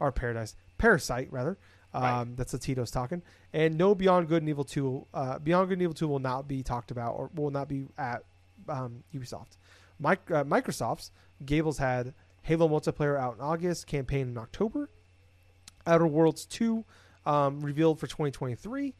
or 0.00 0.12
Paradise 0.12 0.54
Parasite 0.78 1.28
rather. 1.30 1.58
Um, 1.94 2.02
Right. 2.02 2.36
That's 2.36 2.52
the 2.52 2.58
Tito's 2.58 2.90
talking. 2.90 3.22
And 3.52 3.78
no 3.78 3.94
Beyond 3.94 4.28
Good 4.28 4.42
and 4.42 4.48
Evil 4.48 4.64
Two. 4.64 5.06
Uh, 5.14 5.38
Beyond 5.38 5.68
Good 5.68 5.74
and 5.74 5.82
Evil 5.82 5.94
Two 5.94 6.08
will 6.08 6.18
not 6.18 6.46
be 6.48 6.62
talked 6.62 6.90
about 6.90 7.12
or 7.12 7.30
will 7.34 7.50
not 7.50 7.68
be 7.68 7.86
at 7.96 8.22
um, 8.68 9.02
Ubisoft. 9.14 9.56
Mic- 9.98 10.30
uh, 10.30 10.44
Microsoft's 10.44 11.10
Gables 11.44 11.78
had 11.78 12.12
Halo 12.42 12.68
multiplayer 12.68 13.18
out 13.18 13.36
in 13.36 13.40
August, 13.40 13.86
campaign 13.86 14.28
in 14.28 14.38
October. 14.38 14.88
Outer 15.86 16.06
Worlds 16.06 16.44
2 16.46 16.84
um, 17.24 17.60
revealed 17.60 17.98
for 17.98 18.06
2023. 18.06 18.94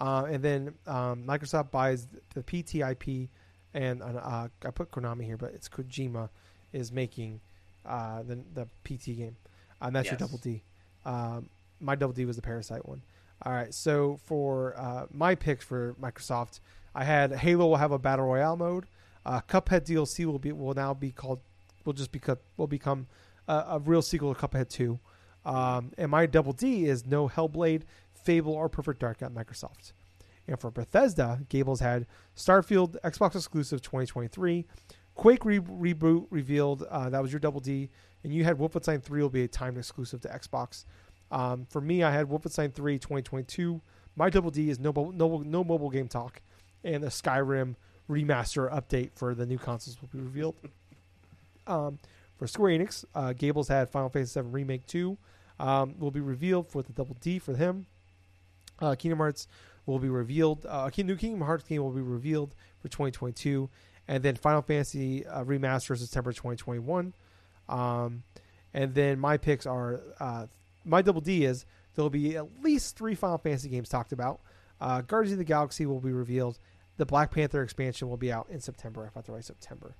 Uh, 0.00 0.24
and 0.30 0.42
then 0.42 0.74
um, 0.86 1.24
Microsoft 1.26 1.70
buys 1.70 2.06
the 2.34 2.42
PTIP, 2.42 3.28
and 3.74 4.02
uh, 4.02 4.48
I 4.64 4.70
put 4.70 4.90
Konami 4.90 5.24
here, 5.24 5.36
but 5.36 5.52
it's 5.54 5.68
Kojima 5.68 6.28
is 6.72 6.92
making 6.92 7.40
uh, 7.86 8.22
the 8.22 8.38
the 8.54 8.66
PT 8.84 9.16
game. 9.16 9.36
And 9.80 9.96
that's 9.96 10.08
your 10.08 10.18
double 10.18 10.38
D. 10.38 10.62
Um, 11.04 11.48
my 11.80 11.94
double 11.94 12.12
D 12.12 12.24
was 12.24 12.36
the 12.36 12.42
Parasite 12.42 12.86
one. 12.86 13.02
All 13.42 13.52
right, 13.52 13.72
so 13.72 14.18
for 14.24 14.74
uh, 14.76 15.06
my 15.10 15.34
picks 15.34 15.64
for 15.64 15.94
Microsoft, 16.00 16.60
I 16.94 17.04
had 17.04 17.32
Halo 17.32 17.68
will 17.68 17.76
have 17.76 17.92
a 17.92 17.98
battle 17.98 18.26
royale 18.26 18.56
mode. 18.56 18.86
Uh, 19.24 19.40
Cuphead 19.48 19.86
DLC 19.86 20.26
will 20.26 20.38
be 20.38 20.52
will 20.52 20.74
now 20.74 20.92
be 20.92 21.10
called 21.10 21.40
will 21.84 21.92
just 21.92 22.12
become 22.12 22.38
will 22.56 22.66
become 22.66 23.06
a, 23.48 23.64
a 23.68 23.78
real 23.78 24.02
sequel 24.02 24.34
to 24.34 24.40
Cuphead 24.40 24.68
Two. 24.68 24.98
Um, 25.44 25.92
and 25.96 26.10
my 26.10 26.26
double 26.26 26.52
D 26.52 26.84
is 26.84 27.06
no 27.06 27.28
Hellblade, 27.28 27.82
Fable, 28.12 28.52
or 28.52 28.68
Perfect 28.68 29.00
Dark 29.00 29.22
at 29.22 29.32
Microsoft. 29.32 29.92
And 30.50 30.60
for 30.60 30.70
Bethesda, 30.72 31.40
Gables 31.48 31.78
had 31.78 32.06
Starfield 32.36 33.00
Xbox 33.02 33.36
exclusive 33.36 33.80
2023, 33.82 34.66
Quake 35.14 35.44
re- 35.44 35.60
reboot 35.60 36.26
revealed. 36.30 36.82
Uh, 36.90 37.08
that 37.08 37.22
was 37.22 37.32
your 37.32 37.38
double 37.38 37.60
D, 37.60 37.88
and 38.24 38.34
you 38.34 38.42
had 38.42 38.58
Wolfenstein 38.58 39.00
3 39.00 39.22
will 39.22 39.30
be 39.30 39.44
a 39.44 39.48
timed 39.48 39.78
exclusive 39.78 40.20
to 40.22 40.28
Xbox. 40.28 40.86
Um, 41.30 41.66
for 41.70 41.80
me, 41.80 42.02
I 42.02 42.10
had 42.10 42.26
Wolfenstein 42.26 42.74
3 42.74 42.98
2022. 42.98 43.80
My 44.16 44.28
double 44.28 44.50
D 44.50 44.70
is 44.70 44.80
no 44.80 44.90
no 45.14 45.38
no 45.46 45.62
mobile 45.62 45.88
game 45.88 46.08
talk, 46.08 46.40
and 46.82 47.02
the 47.02 47.08
Skyrim 47.08 47.76
remaster 48.10 48.68
update 48.72 49.10
for 49.14 49.36
the 49.36 49.46
new 49.46 49.58
consoles 49.58 49.98
will 50.00 50.08
be 50.08 50.18
revealed. 50.18 50.56
um, 51.68 52.00
for 52.36 52.48
Square 52.48 52.78
Enix, 52.78 53.04
uh, 53.14 53.34
Gables 53.34 53.68
had 53.68 53.88
Final 53.88 54.08
Fantasy 54.08 54.40
VII 54.40 54.48
Remake 54.48 54.86
2 54.88 55.16
um, 55.60 55.94
will 56.00 56.10
be 56.10 56.20
revealed 56.20 56.66
for 56.66 56.82
the 56.82 56.92
double 56.92 57.16
D 57.20 57.38
for 57.38 57.54
him. 57.54 57.86
Uh, 58.80 58.94
Kingdom 58.94 59.18
Hearts 59.18 59.46
will 59.90 59.98
be 59.98 60.08
revealed. 60.08 60.64
Uh, 60.66 60.88
a 60.96 61.02
new 61.02 61.16
Kingdom 61.16 61.40
Hearts 61.42 61.64
game 61.64 61.82
will 61.82 61.90
be 61.90 62.00
revealed 62.00 62.54
for 62.80 62.88
2022, 62.88 63.68
and 64.08 64.22
then 64.22 64.36
Final 64.36 64.62
Fantasy 64.62 65.26
uh, 65.26 65.44
Remaster 65.44 65.96
September 65.98 66.32
2021. 66.32 67.12
Um, 67.68 68.22
and 68.72 68.94
then 68.94 69.18
my 69.18 69.36
picks 69.36 69.66
are 69.66 70.00
uh, 70.18 70.46
my 70.84 71.02
double 71.02 71.20
D 71.20 71.44
is 71.44 71.64
there 71.94 72.02
will 72.02 72.10
be 72.10 72.36
at 72.36 72.46
least 72.62 72.96
three 72.96 73.14
Final 73.14 73.38
Fantasy 73.38 73.68
games 73.68 73.88
talked 73.88 74.12
about. 74.12 74.40
Uh, 74.80 75.02
Guardians 75.02 75.32
of 75.32 75.38
the 75.38 75.44
Galaxy 75.44 75.84
will 75.86 76.00
be 76.00 76.12
revealed. 76.12 76.58
The 76.96 77.06
Black 77.06 77.30
Panther 77.32 77.62
expansion 77.62 78.08
will 78.08 78.16
be 78.16 78.32
out 78.32 78.46
in 78.50 78.60
September. 78.60 79.04
I 79.06 79.08
thought 79.10 79.26
the 79.26 79.32
right 79.32 79.44
September 79.44 79.94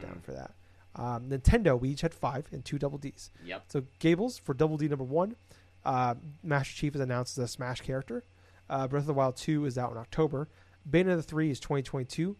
down 0.00 0.16
Mm. 0.16 0.22
for 0.22 0.32
that. 0.32 0.52
Um, 0.96 1.28
Nintendo, 1.28 1.78
we 1.78 1.90
each 1.90 2.00
had 2.00 2.12
five 2.14 2.46
and 2.52 2.64
two 2.64 2.78
double 2.78 2.98
Ds. 2.98 3.30
Yep. 3.44 3.64
So 3.68 3.82
Gables 4.00 4.38
for 4.38 4.54
double 4.54 4.76
D 4.76 4.88
number 4.88 5.04
one. 5.04 5.36
Uh, 5.84 6.14
Master 6.42 6.74
Chief 6.74 6.94
is 6.94 7.00
announced 7.00 7.38
as 7.38 7.44
a 7.44 7.48
Smash 7.48 7.80
character. 7.80 8.22
Uh, 8.70 8.86
Breath 8.88 9.02
of 9.02 9.08
the 9.08 9.14
Wild 9.14 9.36
2 9.36 9.66
is 9.66 9.76
out 9.76 9.90
in 9.90 9.98
October. 9.98 10.48
Bayonetta 10.88 11.24
3 11.24 11.50
is 11.50 11.60
2022. 11.60 12.36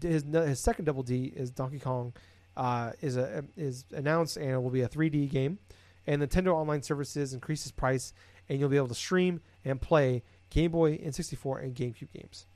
His, 0.00 0.22
his 0.22 0.60
second 0.60 0.86
double 0.86 1.02
D 1.02 1.32
is 1.36 1.50
Donkey 1.50 1.78
Kong 1.78 2.14
uh, 2.56 2.92
is 3.00 3.16
a 3.16 3.44
is 3.56 3.84
announced 3.92 4.36
and 4.36 4.50
it 4.50 4.62
will 4.62 4.70
be 4.70 4.82
a 4.82 4.88
3D 4.88 5.30
game. 5.30 5.58
And 6.06 6.22
Nintendo 6.22 6.54
Online 6.54 6.82
Services 6.82 7.34
increases 7.34 7.72
price 7.72 8.14
and 8.48 8.58
you'll 8.58 8.68
be 8.68 8.76
able 8.76 8.88
to 8.88 8.94
stream 8.94 9.40
and 9.64 9.80
play 9.80 10.22
Game 10.50 10.70
Boy 10.70 11.00
and 11.02 11.14
64 11.14 11.58
and 11.58 11.74
GameCube 11.74 12.12
games. 12.12 12.46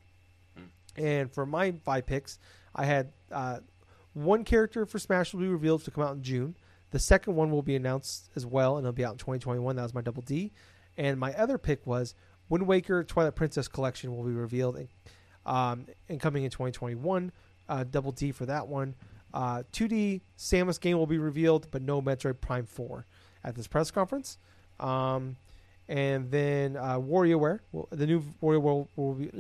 And 0.97 1.31
for 1.31 1.45
my 1.45 1.72
five 1.85 2.07
picks, 2.07 2.39
I 2.74 2.85
had 2.85 3.12
uh, 3.31 3.59
one 4.14 4.45
character 4.45 4.87
for 4.87 4.99
Smash 4.99 5.35
will 5.35 5.41
be 5.41 5.49
revealed 5.49 5.85
to 5.85 5.91
come 5.91 6.05
out 6.05 6.14
in 6.16 6.22
June. 6.22 6.57
The 6.91 6.99
second 6.99 7.35
one 7.35 7.51
will 7.51 7.62
be 7.62 7.77
announced 7.77 8.31
as 8.35 8.47
well, 8.47 8.77
and 8.77 8.85
it'll 8.85 8.95
be 8.95 9.05
out 9.05 9.12
in 9.12 9.18
2021. 9.18 9.77
That 9.77 9.83
was 9.83 9.95
my 9.95 10.01
double 10.01 10.22
D. 10.22 10.53
And 10.97 11.20
my 11.20 11.35
other 11.35 11.59
pick 11.59 11.87
was 11.87 12.14
Wind 12.49 12.67
Waker 12.67 13.05
Twilight 13.05 13.35
Princess 13.35 13.69
Collection 13.69 14.15
will 14.17 14.25
be 14.25 14.33
revealed 14.33 14.77
and, 14.77 14.89
um, 15.45 15.87
coming 16.19 16.45
in 16.45 16.51
2021. 16.51 17.33
Uh, 17.69 17.85
double 17.85 18.13
D 18.13 18.33
for 18.33 18.47
that 18.47 18.69
one. 18.69 18.95
Uh, 19.35 19.63
2D 19.73 20.21
Samus 20.39 20.81
game 20.81 20.97
will 20.97 21.07
be 21.07 21.19
revealed, 21.19 21.69
but 21.71 21.83
no 21.83 22.01
Metroid 22.01 22.41
Prime 22.41 22.65
4 22.65 23.05
at 23.45 23.55
this 23.55 23.67
press 23.67 23.91
conference. 23.91 24.39
Um, 24.79 25.37
and 25.89 26.31
then 26.31 26.77
uh, 26.77 26.99
WarioWare, 26.99 27.61
the 27.91 28.07
new 28.07 28.23
WarioWare 28.43 28.89
will 28.97 29.15
be 29.15 29.31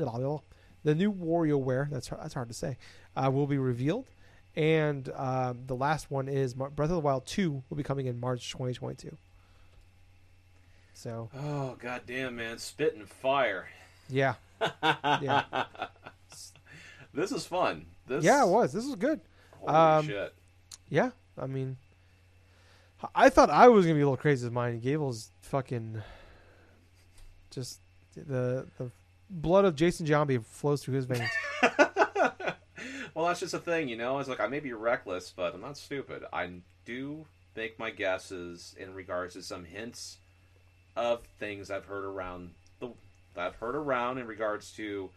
the 0.86 0.94
new 0.94 1.12
WarioWare. 1.12 1.90
That's 1.90 2.08
that's 2.08 2.34
hard 2.34 2.48
to 2.48 2.54
say. 2.54 2.78
Uh, 3.16 3.30
will 3.30 3.48
be 3.48 3.58
revealed, 3.58 4.06
and 4.54 5.10
um, 5.16 5.64
the 5.66 5.74
last 5.74 6.10
one 6.10 6.28
is 6.28 6.54
Breath 6.54 6.78
of 6.78 6.88
the 6.90 7.00
Wild 7.00 7.26
Two 7.26 7.64
will 7.68 7.76
be 7.76 7.82
coming 7.82 8.06
in 8.06 8.20
March 8.20 8.50
2022. 8.52 9.16
So 10.96 11.28
Oh 11.36 11.76
god 11.78 12.02
damn 12.06 12.36
man, 12.36 12.56
spit 12.58 12.96
and 12.96 13.06
fire. 13.06 13.68
yeah, 14.08 14.34
Yeah. 14.60 15.44
This 17.12 17.32
is 17.32 17.46
fun. 17.46 17.86
This 18.06 18.22
yeah, 18.24 18.44
it 18.44 18.48
was. 18.48 18.72
This 18.74 18.84
was 18.84 18.94
good. 18.96 19.20
Holy 19.60 19.74
Um, 19.74 20.06
shit. 20.06 20.34
Yeah, 20.90 21.10
I 21.38 21.46
mean, 21.46 21.76
I 23.14 23.30
thought 23.30 23.48
I 23.48 23.68
was 23.68 23.84
gonna 23.86 23.94
be 23.94 24.00
a 24.02 24.04
little 24.04 24.16
crazy 24.18 24.44
as 24.46 24.52
mine. 24.52 24.80
Gable's 24.80 25.30
fucking 25.42 26.02
just 27.50 27.80
the 28.14 28.66
the 28.78 28.90
blood 29.30 29.64
of 29.64 29.76
Jason 29.76 30.06
Giambi 30.06 30.44
flows 30.44 30.82
through 30.82 30.94
his 30.96 31.06
veins. 31.06 31.28
well, 33.14 33.26
that's 33.26 33.40
just 33.40 33.54
a 33.54 33.58
thing, 33.58 33.88
you 33.88 33.96
know. 33.96 34.18
It's 34.18 34.28
like 34.28 34.40
I 34.40 34.46
may 34.46 34.60
be 34.60 34.72
reckless, 34.74 35.32
but 35.34 35.54
I'm 35.54 35.60
not 35.62 35.76
stupid. 35.78 36.24
I 36.32 36.50
do 36.84 37.24
make 37.54 37.78
my 37.78 37.90
guesses 37.90 38.74
in 38.78 38.92
regards 38.94 39.34
to 39.34 39.42
some 39.42 39.64
hints 39.64 40.18
of 40.96 41.22
things 41.38 41.70
I've 41.70 41.84
heard 41.84 42.04
around 42.04 42.50
the 42.80 42.88
I've 43.36 43.56
heard 43.56 43.76
around 43.76 44.18
in 44.18 44.26
regards 44.26 44.72
to 44.72 45.10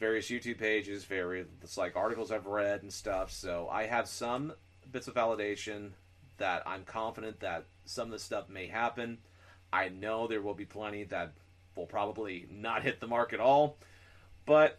various 0.00 0.28
YouTube 0.28 0.58
pages, 0.58 1.04
various 1.04 1.46
like 1.76 1.96
articles 1.96 2.30
I've 2.32 2.46
read 2.46 2.82
and 2.82 2.92
stuff. 2.92 3.30
So 3.30 3.68
I 3.70 3.86
have 3.86 4.08
some 4.08 4.52
bits 4.90 5.08
of 5.08 5.14
validation 5.14 5.90
that 6.38 6.62
I'm 6.66 6.84
confident 6.84 7.40
that 7.40 7.64
some 7.84 8.08
of 8.08 8.12
this 8.12 8.22
stuff 8.22 8.48
may 8.48 8.66
happen. 8.66 9.18
I 9.72 9.88
know 9.88 10.26
there 10.26 10.42
will 10.42 10.54
be 10.54 10.64
plenty 10.64 11.04
that 11.04 11.32
will 11.74 11.86
probably 11.86 12.46
not 12.50 12.82
hit 12.82 13.00
the 13.00 13.06
mark 13.06 13.32
at 13.32 13.40
all, 13.40 13.76
but 14.46 14.78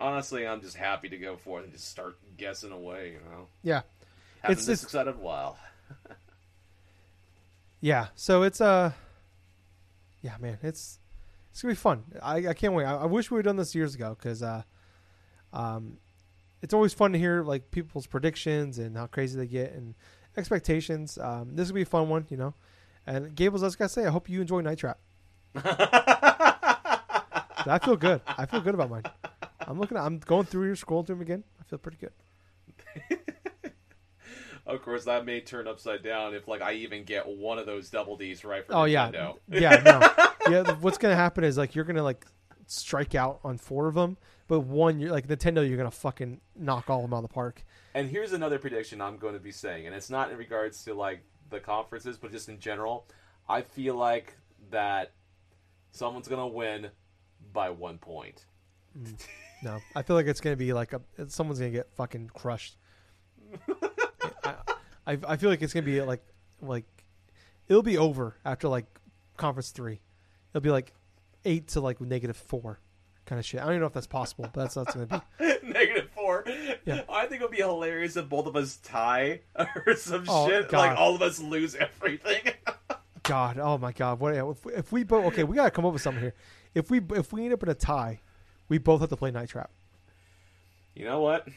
honestly, 0.00 0.46
I'm 0.46 0.60
just 0.60 0.76
happy 0.76 1.08
to 1.08 1.16
go 1.18 1.36
forth 1.36 1.64
and 1.64 1.72
just 1.72 1.88
start 1.88 2.16
guessing 2.36 2.72
away. 2.72 3.12
You 3.12 3.30
know, 3.30 3.46
Yeah, 3.62 3.82
haven't 4.42 4.58
It's 4.58 4.66
just- 4.66 4.84
excited 4.84 5.14
a 5.14 5.18
while. 5.18 5.58
yeah. 7.80 8.08
So 8.14 8.42
it's 8.42 8.60
uh, 8.60 8.92
yeah, 10.26 10.34
man, 10.40 10.58
it's 10.60 10.98
it's 11.52 11.62
gonna 11.62 11.72
be 11.72 11.76
fun. 11.76 12.02
I, 12.20 12.48
I 12.48 12.54
can't 12.54 12.74
wait. 12.74 12.84
I, 12.84 12.96
I 12.96 13.06
wish 13.06 13.30
we 13.30 13.38
had 13.38 13.44
done 13.44 13.54
this 13.54 13.76
years 13.76 13.94
ago 13.94 14.16
because 14.18 14.42
uh, 14.42 14.64
um, 15.52 15.98
it's 16.60 16.74
always 16.74 16.92
fun 16.92 17.12
to 17.12 17.18
hear 17.18 17.44
like 17.44 17.70
people's 17.70 18.08
predictions 18.08 18.80
and 18.80 18.96
how 18.96 19.06
crazy 19.06 19.38
they 19.38 19.46
get 19.46 19.72
and 19.72 19.94
expectations. 20.36 21.16
Um, 21.16 21.54
this 21.54 21.68
will 21.68 21.76
be 21.76 21.82
a 21.82 21.86
fun 21.86 22.08
one, 22.08 22.26
you 22.28 22.36
know. 22.36 22.54
And 23.06 23.36
Gables, 23.36 23.62
I 23.62 23.66
was 23.66 23.76
gonna 23.76 23.88
say, 23.88 24.04
I 24.04 24.10
hope 24.10 24.28
you 24.28 24.40
enjoy 24.40 24.62
Night 24.62 24.78
Trap. 24.78 24.98
I 25.54 27.78
feel 27.84 27.96
good. 27.96 28.20
I 28.26 28.46
feel 28.46 28.60
good 28.60 28.74
about 28.74 28.90
mine. 28.90 29.04
I'm 29.60 29.78
looking. 29.78 29.96
At, 29.96 30.02
I'm 30.02 30.18
going 30.18 30.46
through 30.46 30.66
here, 30.66 30.74
scrolling 30.74 31.06
through 31.06 31.16
them 31.16 31.22
again. 31.22 31.44
I 31.60 31.64
feel 31.70 31.78
pretty 31.78 31.98
good. 31.98 32.12
Of 34.66 34.82
course, 34.82 35.04
that 35.04 35.24
may 35.24 35.40
turn 35.40 35.68
upside 35.68 36.02
down 36.02 36.34
if 36.34 36.48
like 36.48 36.60
I 36.60 36.72
even 36.72 37.04
get 37.04 37.26
one 37.26 37.58
of 37.58 37.66
those 37.66 37.88
double 37.88 38.16
D's 38.16 38.44
right 38.44 38.66
for 38.66 38.74
Oh 38.74 38.84
yeah, 38.84 39.10
Nintendo. 39.10 39.38
yeah. 39.48 39.82
No, 40.48 40.50
yeah. 40.64 40.72
What's 40.80 40.98
gonna 40.98 41.14
happen 41.16 41.44
is 41.44 41.56
like 41.56 41.74
you're 41.74 41.84
gonna 41.84 42.02
like 42.02 42.26
strike 42.66 43.14
out 43.14 43.40
on 43.44 43.58
four 43.58 43.86
of 43.86 43.94
them, 43.94 44.16
but 44.48 44.60
one 44.60 44.98
you're 44.98 45.12
like 45.12 45.28
Nintendo, 45.28 45.66
you're 45.66 45.76
gonna 45.76 45.90
fucking 45.90 46.40
knock 46.56 46.90
all 46.90 46.98
of 46.98 47.10
them 47.10 47.14
out 47.14 47.18
of 47.24 47.30
the 47.30 47.34
park. 47.34 47.64
And 47.94 48.10
here's 48.10 48.32
another 48.32 48.58
prediction 48.58 49.00
I'm 49.00 49.16
going 49.16 49.32
to 49.32 49.40
be 49.40 49.52
saying, 49.52 49.86
and 49.86 49.94
it's 49.94 50.10
not 50.10 50.30
in 50.30 50.36
regards 50.36 50.84
to 50.84 50.92
like 50.92 51.24
the 51.48 51.60
conferences, 51.60 52.18
but 52.18 52.30
just 52.30 52.48
in 52.48 52.58
general. 52.58 53.06
I 53.48 53.62
feel 53.62 53.94
like 53.94 54.36
that 54.70 55.12
someone's 55.92 56.28
going 56.28 56.42
to 56.42 56.54
win 56.54 56.88
by 57.52 57.70
one 57.70 57.96
point. 57.98 58.44
Mm. 58.98 59.14
No, 59.62 59.78
I 59.94 60.02
feel 60.02 60.16
like 60.16 60.26
it's 60.26 60.40
gonna 60.40 60.56
be 60.56 60.72
like 60.74 60.92
a 60.92 61.00
someone's 61.28 61.58
gonna 61.58 61.70
get 61.70 61.90
fucking 61.94 62.30
crushed. 62.34 62.76
I, 65.06 65.18
I 65.26 65.36
feel 65.36 65.50
like 65.50 65.62
it's 65.62 65.72
gonna 65.72 65.86
be 65.86 66.00
like 66.02 66.22
like 66.60 66.84
it'll 67.68 67.82
be 67.82 67.98
over 67.98 68.36
after 68.44 68.68
like 68.68 68.86
conference 69.36 69.70
three. 69.70 70.00
It'll 70.52 70.62
be 70.62 70.70
like 70.70 70.92
eight 71.44 71.68
to 71.68 71.80
like 71.80 72.00
negative 72.00 72.36
four 72.36 72.80
kind 73.24 73.38
of 73.38 73.44
shit. 73.44 73.60
I 73.60 73.64
don't 73.64 73.72
even 73.74 73.80
know 73.80 73.86
if 73.86 73.92
that's 73.92 74.06
possible, 74.06 74.48
but 74.52 74.60
that's 74.72 74.76
it's 74.76 74.94
gonna 74.94 75.06
be. 75.38 75.46
Negative 75.66 76.08
four. 76.14 76.44
Yeah. 76.84 77.02
I 77.08 77.26
think 77.26 77.40
it 77.40 77.44
would 77.44 77.50
be 77.50 77.56
hilarious 77.58 78.16
if 78.16 78.28
both 78.28 78.46
of 78.46 78.54
us 78.56 78.76
tie 78.78 79.40
or 79.86 79.94
some 79.96 80.24
Oh, 80.28 80.48
shit. 80.48 80.68
God. 80.68 80.78
Like 80.78 80.98
all 80.98 81.14
of 81.14 81.22
us 81.22 81.40
lose 81.40 81.74
everything. 81.74 82.52
God, 83.24 83.58
oh 83.58 83.76
my 83.76 83.90
God, 83.90 84.20
what 84.20 84.34
if, 84.36 84.66
if 84.66 84.92
we 84.92 85.02
both? 85.02 85.24
Okay, 85.26 85.42
we 85.42 85.56
gotta 85.56 85.72
come 85.72 85.84
up 85.84 85.92
with 85.92 86.02
something 86.02 86.22
here. 86.22 86.34
If 86.74 86.90
we 86.90 87.00
if 87.14 87.32
we 87.32 87.44
end 87.44 87.52
up 87.54 87.62
in 87.64 87.68
a 87.68 87.74
tie, 87.74 88.20
we 88.68 88.78
both 88.78 89.00
have 89.00 89.10
to 89.10 89.16
play 89.16 89.32
Night 89.32 89.48
Trap. 89.48 89.70
you 90.94 91.04
know 91.04 91.20
what? 91.20 91.48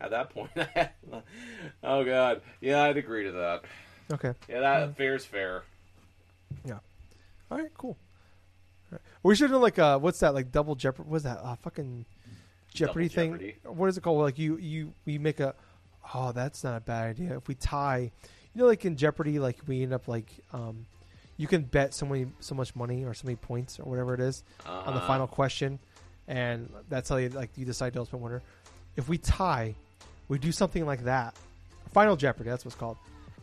At 0.00 0.10
that 0.10 0.30
point, 0.30 0.50
oh 1.82 2.04
god, 2.04 2.42
yeah, 2.60 2.82
I'd 2.82 2.96
agree 2.96 3.24
to 3.24 3.32
that. 3.32 3.62
Okay, 4.12 4.32
Yeah, 4.48 4.60
that 4.60 4.96
fair's 4.96 5.24
fair. 5.24 5.62
Yeah. 6.64 6.78
All 7.50 7.58
right, 7.58 7.70
cool. 7.76 7.96
All 8.92 8.92
right. 8.92 9.00
We 9.22 9.34
should 9.34 9.50
do 9.50 9.56
like 9.56 9.78
uh, 9.78 9.98
what's 9.98 10.20
that 10.20 10.34
like 10.34 10.52
double 10.52 10.74
Jeopardy? 10.74 11.08
What's 11.08 11.24
that? 11.24 11.38
Uh, 11.42 11.56
fucking 11.56 12.04
Jeopardy 12.74 13.08
thing. 13.08 13.32
Jeopardy. 13.32 13.56
What 13.64 13.88
is 13.88 13.96
it 13.96 14.02
called? 14.02 14.20
Like 14.20 14.38
you 14.38 14.58
you 14.58 14.92
we 15.06 15.18
make 15.18 15.40
a. 15.40 15.54
Oh, 16.14 16.30
that's 16.32 16.62
not 16.62 16.76
a 16.76 16.80
bad 16.80 17.08
idea. 17.10 17.36
If 17.36 17.48
we 17.48 17.54
tie, 17.56 17.98
you 18.54 18.60
know, 18.60 18.66
like 18.66 18.84
in 18.84 18.96
Jeopardy, 18.96 19.38
like 19.38 19.58
we 19.66 19.82
end 19.82 19.92
up 19.92 20.06
like 20.06 20.30
um, 20.52 20.86
you 21.36 21.46
can 21.48 21.62
bet 21.62 21.94
so 21.94 22.06
many 22.06 22.26
so 22.40 22.54
much 22.54 22.76
money 22.76 23.04
or 23.04 23.12
so 23.14 23.24
many 23.26 23.36
points 23.36 23.80
or 23.80 23.84
whatever 23.84 24.14
it 24.14 24.20
is 24.20 24.44
on 24.66 24.92
the 24.94 24.98
Uh-huh. 25.00 25.06
final 25.06 25.26
question, 25.26 25.78
and 26.28 26.70
that's 26.88 27.08
how 27.08 27.16
you 27.16 27.30
like 27.30 27.50
you 27.56 27.64
decide 27.64 27.94
the 27.94 27.98
ultimate 27.98 28.22
winner. 28.22 28.42
If 28.96 29.08
we 29.08 29.18
tie, 29.18 29.74
we 30.28 30.38
do 30.38 30.52
something 30.52 30.84
like 30.86 31.04
that. 31.04 31.34
Final 31.92 32.16
Jeopardy, 32.16 32.50
that's 32.50 32.64
what's 32.64 32.76
called. 32.76 32.96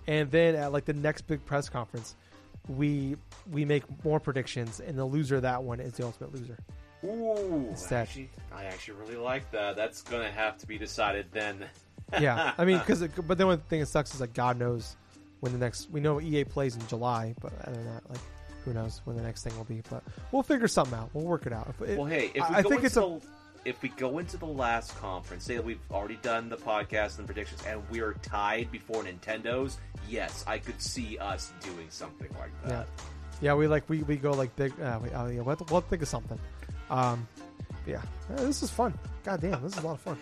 And 0.08 0.30
then 0.32 0.56
at 0.56 0.72
like 0.74 0.86
the 0.86 0.94
next 0.94 1.22
big 1.28 1.46
press 1.46 1.70
conference, 1.70 2.16
we 2.68 3.16
we 3.52 3.66
make 3.66 3.84
more 4.06 4.20
predictions, 4.20 4.80
and 4.80 4.98
the 4.98 5.06
loser 5.06 5.38
of 5.38 5.42
that 5.44 5.64
one 5.64 5.80
is 5.80 5.94
the 5.94 6.04
ultimate 6.06 6.34
loser. 6.34 6.58
Ooh, 7.06 7.68
Instead. 7.70 8.04
actually, 8.04 8.30
I 8.54 8.66
actually 8.66 8.98
really 9.00 9.16
like 9.18 9.50
that. 9.52 9.76
That's 9.76 10.02
gonna 10.02 10.32
have 10.32 10.58
to 10.60 10.68
be 10.68 10.78
decided 10.78 11.28
then. 11.32 11.66
Yeah, 12.20 12.54
I 12.58 12.66
mean, 12.66 12.78
because 12.86 13.02
but 13.08 13.38
then 13.38 13.48
one 13.48 13.60
thing 13.60 13.80
that 13.82 13.88
sucks 13.88 14.14
is 14.14 14.22
like 14.22 14.34
God 14.34 14.58
knows 14.60 14.96
when 15.42 15.52
the 15.52 15.58
next. 15.58 15.90
We 15.92 16.00
know 16.00 16.22
EA 16.22 16.44
plays 16.46 16.76
in 16.76 16.86
July, 16.88 17.34
but 17.42 17.52
other 17.66 17.74
than 17.76 17.86
that, 17.86 18.10
like 18.10 18.20
who 18.66 18.74
knows 18.74 19.02
when 19.06 19.18
the 19.18 19.24
next 19.24 19.44
thing 19.44 19.56
will 19.58 19.66
be. 19.66 19.82
But 19.90 20.04
we'll 20.32 20.44
figure 20.44 20.68
something 20.70 20.98
out. 20.98 21.10
We'll 21.14 21.26
work 21.26 21.46
it 21.46 21.52
out. 21.54 21.68
If 21.82 21.98
Well, 21.98 22.06
hey, 22.06 22.28
if 22.34 22.50
we 22.50 22.56
I 22.56 22.62
go 22.62 22.70
think 22.70 22.84
it's 22.86 22.96
a- 22.98 23.02
the, 23.02 23.22
if 23.66 23.82
we 23.82 23.90
go 23.90 24.18
into 24.20 24.38
the 24.38 24.46
last 24.46 24.96
conference, 25.00 25.44
say 25.46 25.56
that 25.56 25.64
we've 25.66 25.80
already 25.92 26.18
done 26.22 26.50
the 26.50 26.58
podcast 26.58 27.18
and 27.18 27.26
predictions, 27.26 27.62
and 27.68 27.82
we 27.90 28.02
are 28.02 28.14
tied 28.22 28.72
before 28.72 29.04
Nintendo's, 29.04 29.78
yes, 30.10 30.44
I 30.48 30.58
could 30.58 30.82
see 30.82 31.18
us 31.18 31.54
doing 31.62 31.88
something 31.90 32.30
like 32.40 32.52
that. 32.66 32.88
yeah. 33.42 33.54
We 33.54 33.68
like 33.68 33.88
we, 33.90 34.04
we 34.04 34.16
go 34.18 34.32
like 34.32 34.56
big. 34.56 34.78
Uh, 34.80 35.00
we, 35.02 35.10
uh, 35.12 35.28
yeah, 35.28 35.42
we'll, 35.42 35.58
we'll 35.72 35.82
think 35.82 36.02
of 36.02 36.08
something. 36.08 36.40
Um, 36.90 37.28
yeah, 37.86 38.02
Uh, 38.32 38.44
this 38.44 38.64
is 38.64 38.70
fun. 38.70 38.98
God 39.24 39.42
damn, 39.42 39.62
this 39.64 39.74
is 39.78 39.84
a 39.84 39.86
lot 39.88 39.94
of 39.94 40.00
fun. 40.02 40.18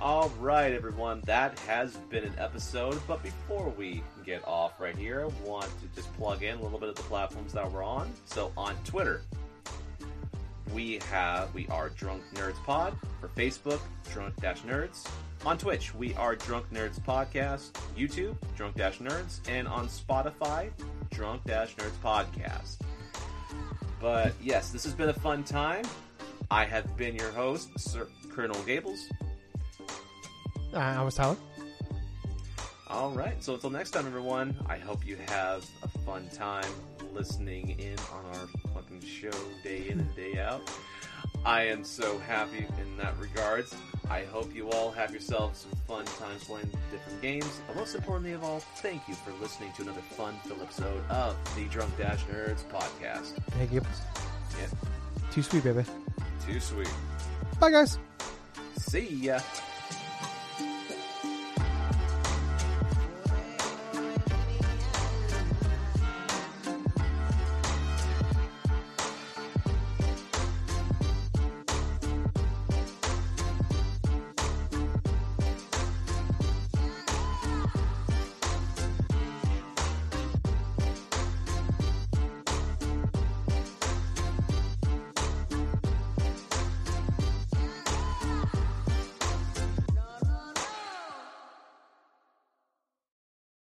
All 0.00 0.28
right, 0.40 0.72
everyone, 0.72 1.22
that 1.26 1.58
has 1.60 1.92
been 2.08 2.22
an 2.24 2.34
episode. 2.38 3.00
But 3.08 3.20
before 3.22 3.68
we 3.70 4.02
get 4.24 4.46
off 4.46 4.80
right 4.80 4.96
here, 4.96 5.22
I 5.24 5.48
want 5.48 5.64
to 5.66 5.86
just 5.96 6.12
plug 6.16 6.42
in 6.44 6.56
a 6.56 6.62
little 6.62 6.78
bit 6.78 6.88
of 6.88 6.94
the 6.94 7.02
platforms 7.02 7.52
that 7.54 7.70
we're 7.70 7.82
on. 7.82 8.08
So 8.26 8.52
on 8.56 8.76
Twitter, 8.84 9.22
we 10.74 10.98
have 11.10 11.52
we 11.54 11.66
are 11.68 11.88
Drunk 11.90 12.22
Nerds 12.34 12.62
Pod. 12.64 12.96
For 13.20 13.28
Facebook, 13.28 13.80
Drunk 14.12 14.34
Dash 14.40 14.60
Nerds. 14.62 15.06
On 15.44 15.56
Twitch, 15.56 15.94
we 15.94 16.14
are 16.14 16.36
Drunk 16.36 16.66
Nerds 16.72 17.00
Podcast. 17.00 17.72
YouTube, 17.96 18.36
Drunk 18.56 18.76
Dash 18.76 18.98
Nerds, 18.98 19.40
and 19.48 19.68
on 19.68 19.88
Spotify, 19.88 20.70
Drunk 21.10 21.44
Dash 21.44 21.74
Nerds 21.76 21.98
Podcast. 22.02 22.76
But 24.00 24.32
yes, 24.42 24.70
this 24.70 24.84
has 24.84 24.94
been 24.94 25.08
a 25.08 25.14
fun 25.14 25.44
time. 25.44 25.84
I 26.50 26.64
have 26.64 26.96
been 26.96 27.14
your 27.14 27.30
host, 27.32 27.70
Sir 27.78 28.08
Colonel 28.30 28.60
Gables. 28.62 29.08
Uh, 30.72 30.78
I 30.78 31.02
was 31.02 31.14
Tyler. 31.14 31.36
All 32.88 33.10
right. 33.10 33.42
So 33.42 33.54
until 33.54 33.70
next 33.70 33.90
time, 33.90 34.06
everyone, 34.06 34.56
I 34.66 34.78
hope 34.78 35.06
you 35.06 35.16
have 35.28 35.66
a 35.82 35.88
fun 35.88 36.28
time 36.32 36.68
listening 37.12 37.78
in 37.78 37.96
on 38.12 38.24
our 38.34 38.48
fucking 38.88 39.06
show 39.06 39.30
day 39.62 39.88
in 39.88 40.00
and 40.00 40.16
day 40.16 40.38
out. 40.38 40.62
I 41.44 41.62
am 41.64 41.84
so 41.84 42.18
happy 42.18 42.66
in 42.80 42.96
that 42.96 43.16
regards. 43.18 43.74
I 44.10 44.22
hope 44.24 44.54
you 44.54 44.70
all 44.70 44.90
have 44.92 45.10
yourselves 45.10 45.60
some 45.60 45.78
fun 45.86 46.04
times 46.18 46.44
playing 46.44 46.70
different 46.90 47.22
games. 47.22 47.60
But 47.66 47.76
most 47.76 47.94
importantly 47.94 48.32
of 48.32 48.42
all, 48.42 48.60
thank 48.76 49.06
you 49.08 49.14
for 49.14 49.32
listening 49.40 49.72
to 49.76 49.82
another 49.82 50.00
fun-filled 50.00 50.60
episode 50.62 51.02
of 51.10 51.36
the 51.54 51.64
Drunk 51.66 51.96
Dash 51.96 52.24
Nerds 52.24 52.64
podcast. 52.64 53.36
Thank 53.52 53.72
you. 53.72 53.82
Yeah, 54.58 54.66
Too 55.30 55.42
sweet, 55.42 55.64
baby. 55.64 55.84
too 56.44 56.60
sweet. 56.60 56.90
Bye, 57.60 57.70
guys. 57.70 57.98
See 58.78 59.06
ya. 59.08 59.40